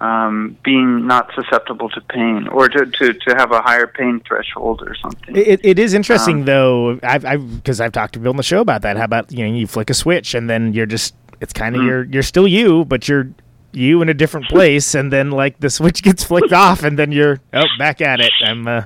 [0.00, 4.82] um, being not susceptible to pain, or to, to to have a higher pain threshold
[4.86, 5.34] or something.
[5.36, 7.00] It, it is interesting Um, though.
[7.02, 8.96] I've I've because I've talked to people on the show about that.
[8.96, 11.82] How about you know you flick a switch and then you're just it's kind of
[11.82, 11.86] Mm.
[11.86, 13.28] you're you're still you, but you're
[13.72, 17.10] you in a different place, and then like the switch gets flicked off, and then
[17.12, 18.32] you're oh back at it.
[18.44, 18.82] I'm uh,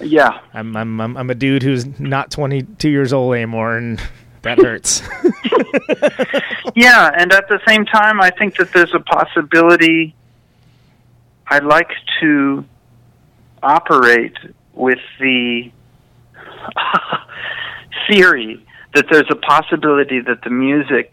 [0.00, 4.00] yeah, I'm I'm I'm, I'm a dude who's not 22 years old anymore, and
[4.42, 5.02] that hurts.
[6.74, 10.14] yeah, and at the same time, I think that there's a possibility.
[11.50, 12.64] I'd like to
[13.62, 14.36] operate
[14.74, 15.70] with the
[18.08, 18.64] theory
[18.94, 21.12] that there's a possibility that the music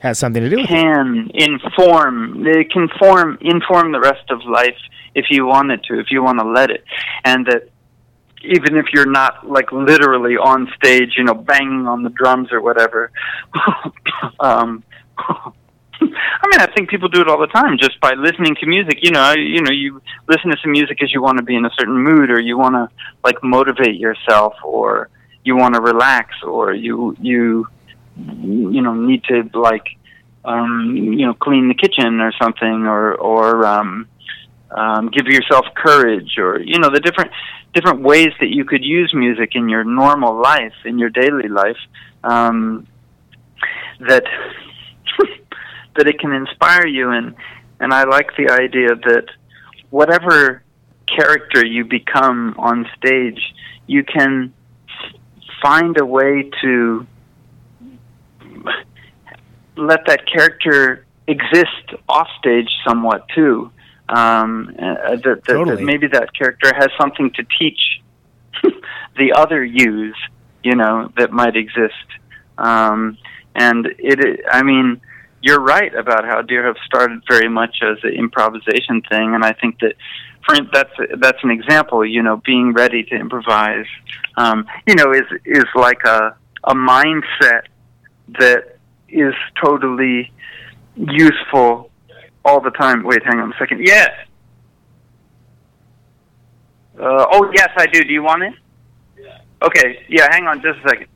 [0.00, 0.68] Has something to do with it.
[0.68, 4.76] can inform it can form inform the rest of life
[5.14, 6.84] if you want it to if you want to let it
[7.24, 7.68] and that
[8.42, 12.60] even if you're not like literally on stage you know banging on the drums or
[12.60, 13.10] whatever
[14.40, 14.82] um
[16.42, 18.98] I mean, I think people do it all the time just by listening to music.
[19.02, 21.64] You know, you know, you listen to some music because you want to be in
[21.64, 22.88] a certain mood, or you want to
[23.22, 25.08] like motivate yourself, or
[25.44, 27.66] you want to relax, or you you
[28.16, 29.86] you know need to like
[30.44, 34.06] um you know clean the kitchen or something or or um
[34.70, 37.30] um give yourself courage or you know the different
[37.72, 41.78] different ways that you could use music in your normal life in your daily life
[42.22, 42.86] um
[44.00, 44.24] that
[45.96, 47.34] that it can inspire you and
[47.80, 49.26] and I like the idea that
[49.90, 50.62] whatever
[51.06, 53.40] character you become on stage,
[53.86, 54.54] you can
[55.62, 57.06] find a way to
[59.76, 63.70] let that character exist off stage somewhat too.
[64.08, 68.02] Um, uh, that, that, that maybe that character has something to teach
[69.16, 70.16] the other yous,
[70.62, 71.94] you know, that might exist.
[72.58, 73.16] Um,
[73.54, 75.00] and it, I mean,
[75.44, 79.78] you're right about how Deerhoof started very much as an improvisation thing, and I think
[79.80, 79.94] that
[80.46, 82.02] for that's that's an example.
[82.02, 83.84] You know, being ready to improvise,
[84.38, 86.34] um, you know, is is like a
[86.64, 87.64] a mindset
[88.40, 88.78] that
[89.10, 90.32] is totally
[90.96, 91.90] useful
[92.42, 93.02] all the time.
[93.02, 93.86] Wait, hang on a second.
[93.86, 94.12] Yes.
[96.98, 98.02] Uh, oh yes, I do.
[98.02, 98.54] Do you want it?
[99.60, 100.06] Okay.
[100.08, 100.26] Yeah.
[100.30, 101.08] Hang on just a second.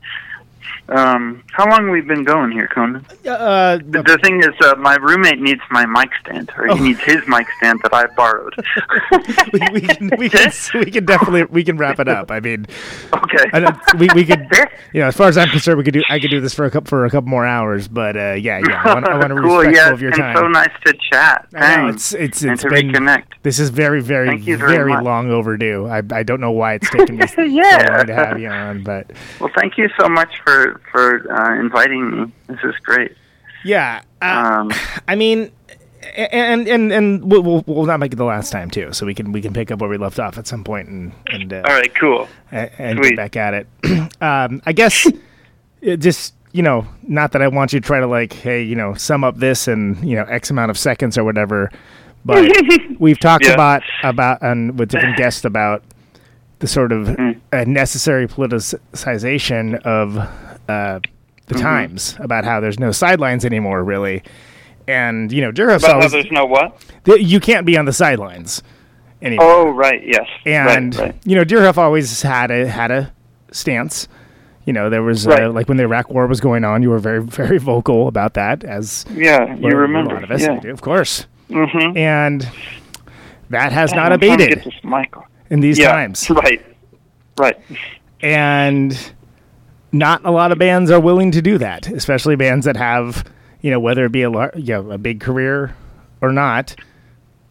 [0.88, 3.04] Um, how long we've been going here, Conan?
[3.26, 7.00] Uh, The, the thing is, uh, my roommate needs my mic stand, or he needs
[7.04, 8.54] his mic stand that I borrowed.
[9.52, 12.30] we, we can we can we can definitely we can wrap it up.
[12.30, 12.66] I mean,
[13.12, 13.44] okay.
[13.52, 14.46] I we we could
[14.94, 16.64] you know as far as I'm concerned, we could do I could do this for
[16.64, 17.86] a couple for a couple more hours.
[17.86, 19.58] But uh, yeah, yeah, I want, I want to cool.
[19.58, 20.36] respectful Yeah, of your time.
[20.36, 21.48] so nice to chat.
[21.52, 22.12] Know, Thanks.
[22.14, 23.24] it's it's and it's to been reconnect.
[23.42, 25.86] this is very very you very long overdue.
[25.86, 27.96] I I don't know why it's taken me so Yeah.
[27.98, 32.10] long to have you on, but Well, thank you so much for for uh, inviting
[32.10, 32.32] me.
[32.48, 33.16] This is great.
[33.64, 34.72] yeah, uh, Um,
[35.08, 35.50] I mean,
[36.16, 39.14] and and and we'll, we'll we'll not make it the last time too, so we
[39.14, 41.62] can we can pick up where we left off at some point and and uh,
[41.66, 42.28] all right, cool.
[42.52, 43.66] and, get back at it.
[44.22, 45.06] um, I guess
[45.98, 48.94] just you know, not that I want you to try to like, hey, you know,
[48.94, 51.70] sum up this in you know X amount of seconds or whatever,
[52.24, 52.50] but
[52.98, 53.52] we've talked Yeah.
[53.54, 55.82] about about and with different guests about
[56.60, 57.66] the sort of Mm.
[57.66, 60.16] necessary politicization of
[60.68, 61.00] uh,
[61.46, 61.62] the Mm-hmm.
[61.62, 64.22] times about how there's no sidelines anymore, really.
[64.86, 66.78] And you know, Deerhoof's But always there's no what?
[67.04, 68.62] th- you can't be on the sidelines
[69.22, 70.00] anymore Oh, right.
[70.06, 70.26] Yes.
[70.46, 71.20] and right, right.
[71.24, 73.12] you know Deerhoof always had a had a
[73.50, 74.08] stance.
[74.66, 75.46] You know, there was uh, Right.
[75.46, 78.62] like when the Iraq War was going on, you were very very vocal about that,
[78.64, 80.12] as yeah, you remember?
[80.12, 80.60] a lot of us yeah.
[80.60, 81.96] do, of course, Mm-hmm.
[81.96, 82.46] and
[83.48, 86.62] that has not I'm trying to get abated in these yeah, times, Right.
[87.38, 87.56] Right.
[88.20, 89.12] and
[89.92, 93.24] not a lot of bands are willing to do that, especially bands that have
[93.60, 95.74] you know whether it be a lar- you know, a big career
[96.20, 96.76] or not.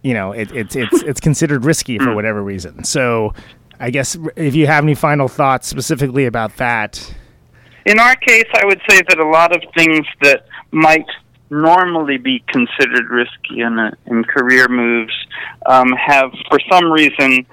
[0.03, 2.15] You know, it, it's it's it's considered risky for mm.
[2.15, 2.84] whatever reason.
[2.84, 3.34] So,
[3.80, 7.14] I guess if you have any final thoughts specifically about that,
[7.85, 11.05] In our case, I would say that a lot of things that might
[11.49, 15.14] normally be considered risky in, a, in career moves
[15.65, 17.45] um, have, for some reason,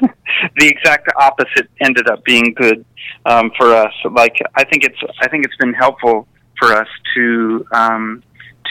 [0.56, 2.84] the exact opposite ended up being good
[3.26, 3.92] um, for us.
[4.10, 6.26] Like I think it's I think it's been helpful
[6.58, 8.22] for us to um,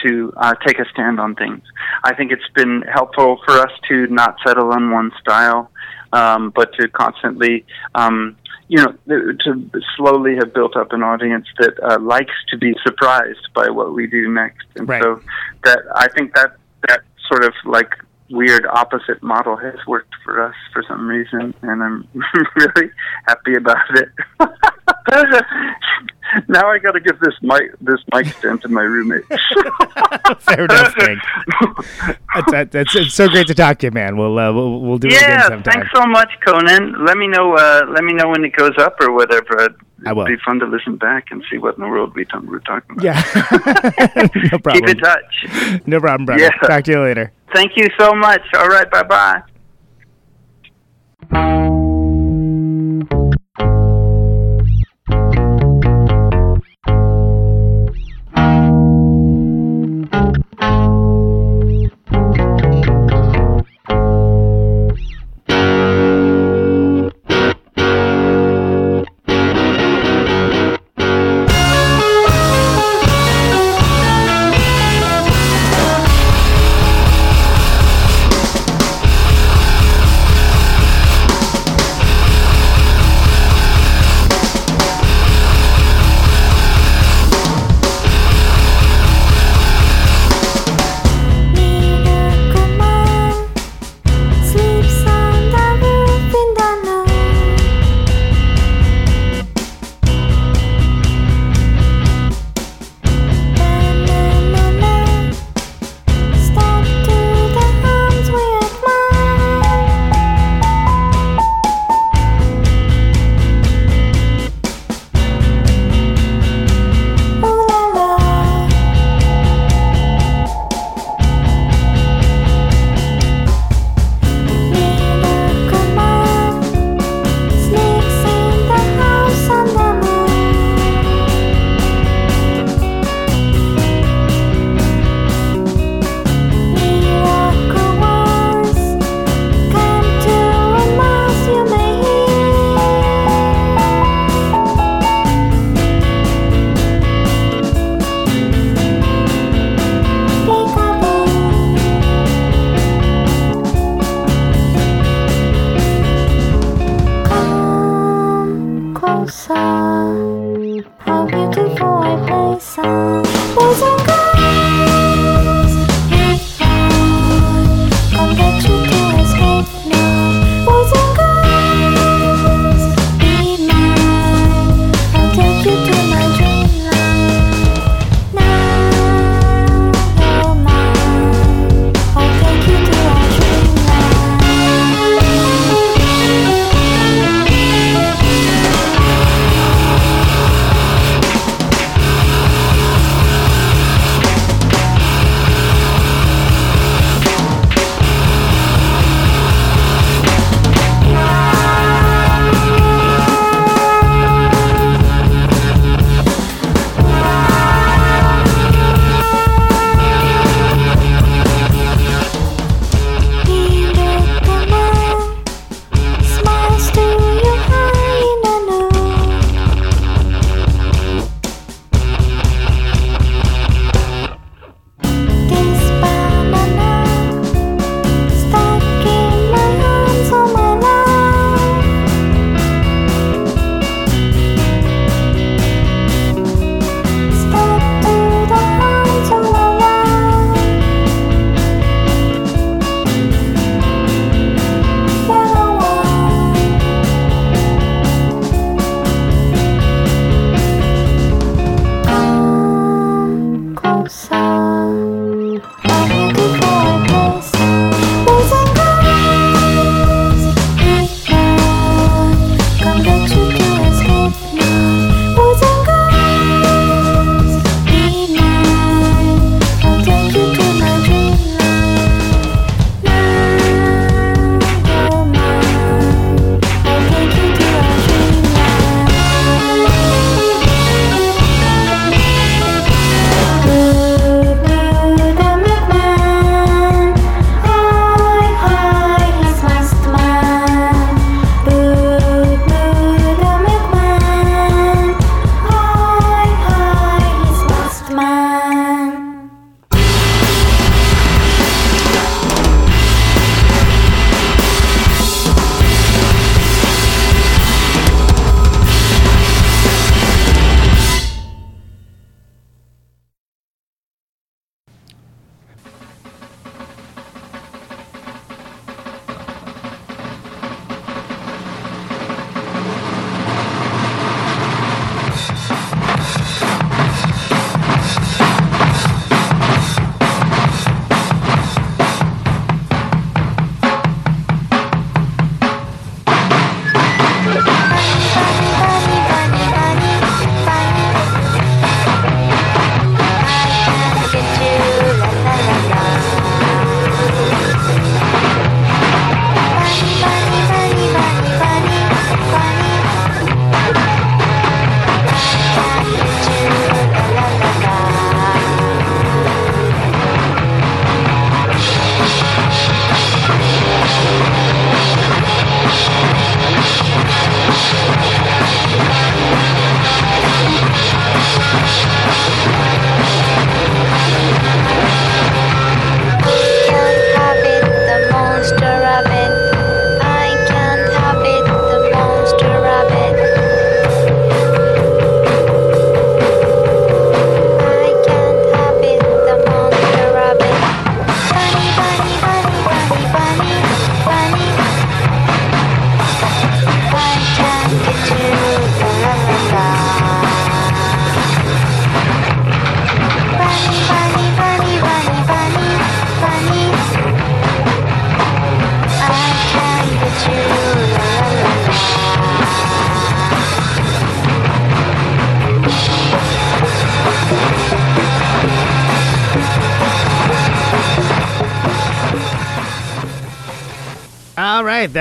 [0.04, 1.62] to uh, take a stand on things.
[2.04, 5.70] I think it's been helpful for us to not settle on one style,
[6.12, 7.64] um, but to constantly,
[7.94, 8.36] um,
[8.68, 13.48] you know, to slowly have built up an audience that uh, likes to be surprised
[13.54, 14.66] by what we do next.
[14.76, 15.02] And Right.
[15.02, 15.20] so
[15.64, 17.92] that I think that that sort of like
[18.30, 22.06] weird opposite model has worked for us for some reason, and I'm
[22.56, 22.90] really
[23.26, 24.08] happy about it.
[26.48, 29.24] now I got to give this mic this mic stand to my roommate.
[30.40, 31.18] fair enough, Greg.
[32.34, 34.16] That's, that, that's it's so great to talk to you, man.
[34.16, 35.72] We'll uh, we'll, we'll do it again yeah, sometime.
[35.72, 37.04] thanks so much, Conan.
[37.04, 37.56] Let me know.
[37.56, 39.60] Uh, let me know when it goes up or whatever.
[39.60, 39.76] It'd
[40.06, 40.26] I will.
[40.26, 42.92] be fun to listen back and see what in the world we t- we're talking
[42.92, 43.04] about.
[43.04, 43.20] Yeah,
[44.52, 44.84] no problem.
[44.84, 45.82] Keep in touch.
[45.86, 46.42] No problem, brother.
[46.42, 46.50] Yeah.
[46.68, 47.32] Talk to you later.
[47.52, 48.42] Thank you so much.
[48.54, 49.42] All right, bye
[51.32, 51.78] bye.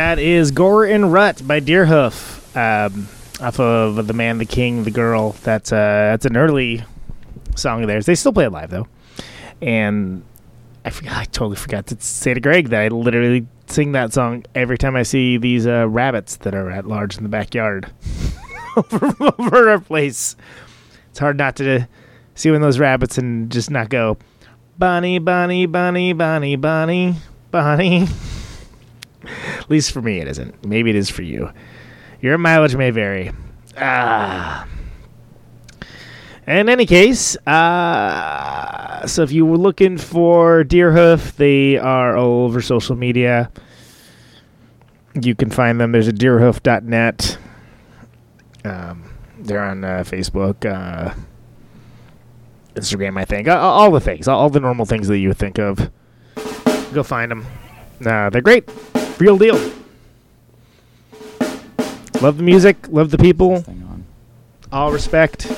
[0.08, 3.10] That is Gore and Rut by Deerhoof, um,
[3.46, 5.34] off of The Man, the King, the Girl.
[5.44, 6.86] That's uh, that's an early
[7.58, 8.06] song of theirs.
[8.06, 8.88] They still play it live though,
[9.62, 10.24] and
[10.86, 11.18] I forgot.
[11.18, 14.96] I totally forgot to say to Greg that I literally sing that song every time
[14.96, 17.92] I see these uh, rabbits that are at large in the backyard
[18.78, 20.38] over, over our place.
[21.10, 21.86] It's hard not to
[22.34, 24.18] see when those rabbits and just not go,
[24.78, 27.16] Bonnie, Bonnie, Bonnie, Bonnie, Bonnie,
[27.52, 28.08] Bonnie.
[29.68, 30.65] At least for me, it isn't.
[30.65, 31.52] Maybe it is for you.
[32.22, 33.34] Your mileage may vary.
[33.76, 34.65] Ah.
[36.48, 42.61] In any case, uh, so if you were looking for Deerhoof, they are all over
[42.61, 43.52] social media.
[45.22, 45.91] You can find them.
[45.91, 47.38] There's a deerhoof.net.
[48.64, 51.14] Um, they're on uh, Facebook, uh,
[52.76, 53.49] Instagram, I think.
[53.49, 55.91] All, the things, all, the normal things that you would think of.
[56.94, 57.45] Go find them.
[57.99, 58.69] They're great.
[59.19, 59.56] Real deal.
[62.22, 62.88] Love the music.
[62.89, 63.64] Love the people.
[64.72, 65.52] All respect.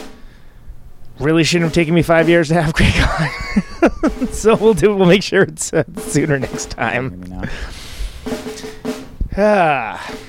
[1.20, 4.28] Really shouldn't have taken me five years to have Greg on.
[4.32, 4.96] so we'll do.
[4.96, 7.48] We'll make sure it's uh, sooner next time.
[9.38, 10.16] Ah.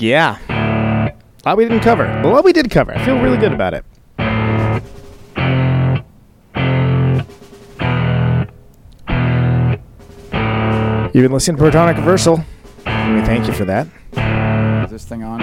[0.00, 0.38] Yeah.
[0.48, 1.12] A
[1.44, 2.04] lot we didn't cover.
[2.22, 3.84] But what we did cover, I feel really good about it.
[11.18, 12.44] You've been listening to Protonic uh, Reversal.
[12.86, 13.88] and We thank you for that.
[14.84, 15.40] Is this thing on?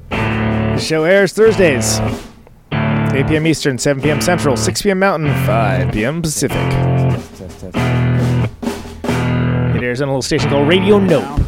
[0.00, 2.00] The show airs Thursdays,
[2.72, 3.46] 8 p.m.
[3.46, 4.22] Eastern, 7 p.m.
[4.22, 5.00] Central, 6 p.m.
[5.00, 6.22] Mountain, 5 p.m.
[6.22, 6.56] Pacific.
[9.76, 11.40] It airs on a little station called Radio Nope.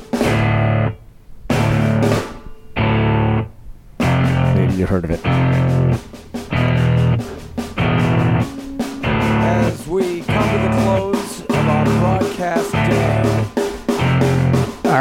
[4.55, 5.82] Maybe you heard of it.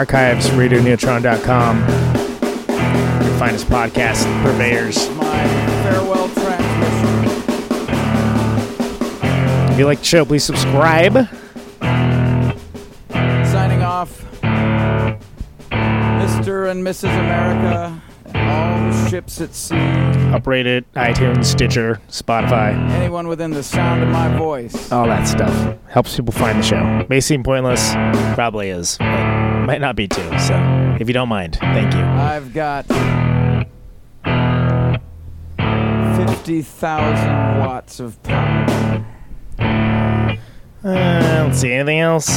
[0.02, 1.80] Archives, radioneutron.com.
[1.80, 1.86] You
[3.30, 5.07] can find us podcast purveyors.
[5.11, 5.48] my
[5.84, 7.23] farewell transmission.
[9.72, 11.14] If you like the show, please subscribe.
[13.52, 14.26] Signing off,
[15.72, 16.72] Mr.
[16.72, 17.14] and Mrs.
[17.19, 19.76] America, and all the ships at sea,
[20.34, 24.91] Uprate it, iTunes, Stitcher, Spotify, anyone within the sound of my voice.
[24.91, 25.78] all that stuff.
[25.90, 27.06] Helps people find the show.
[27.10, 27.94] May seem pointless,
[28.34, 29.31] probably is, but
[29.66, 30.40] might not be too.
[30.40, 30.56] So
[31.00, 32.02] if you don't mind, thank you.
[32.02, 32.86] I've got
[36.16, 39.06] 50,000 watts of power.
[40.84, 42.28] Uh, let's see, anything else?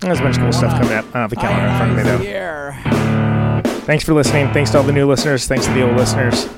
[0.00, 1.04] There's a bunch of cool stuff coming up.
[1.06, 3.80] I don't have the calendar in front of me though.
[3.86, 4.52] Thanks for listening.
[4.52, 5.46] Thanks to all the new listeners.
[5.46, 6.48] Thanks to the old listeners.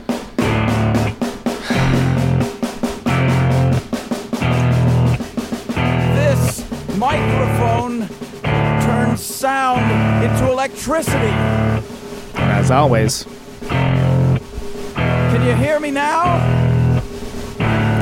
[9.45, 11.17] Sound into electricity.
[11.19, 13.25] And as always,
[13.69, 16.39] Can you hear me now?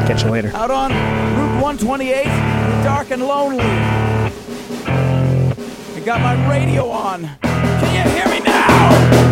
[0.06, 0.52] catch you later.
[0.55, 2.24] Out on Route 128,
[2.85, 3.64] dark and lonely.
[5.98, 7.28] I got my radio on.
[7.43, 9.32] Can you hear me now?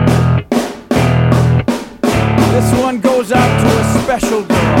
[2.71, 4.80] This one goes out to a special girl.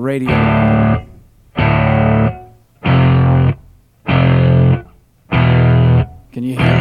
[0.00, 0.30] Radio.
[6.32, 6.79] Can you hear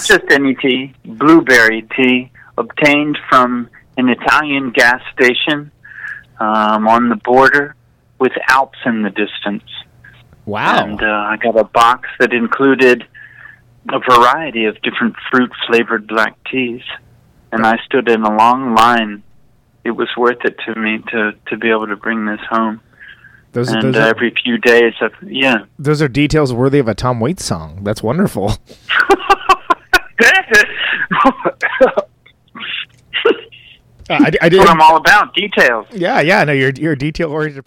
[0.00, 3.68] Not just any tea, blueberry tea obtained from
[3.98, 5.70] an Italian gas station
[6.38, 7.76] um, on the border
[8.18, 9.68] with Alps in the distance.
[10.46, 10.86] Wow.
[10.86, 13.04] And uh, I got a box that included
[13.90, 16.82] a variety of different fruit flavored black teas.
[17.52, 19.22] And I stood in a long line.
[19.84, 22.80] It was worth it to me to, to be able to bring this home.
[23.52, 25.64] Those, and those, uh, are, every few days, I've, yeah.
[25.78, 27.84] those are details worthy of a Tom Waits song.
[27.84, 28.54] That's wonderful.
[34.10, 34.58] I, I That's did.
[34.58, 35.86] what I'm all about, details.
[35.92, 36.42] Yeah, yeah.
[36.42, 37.64] No, you're you're a detail oriented.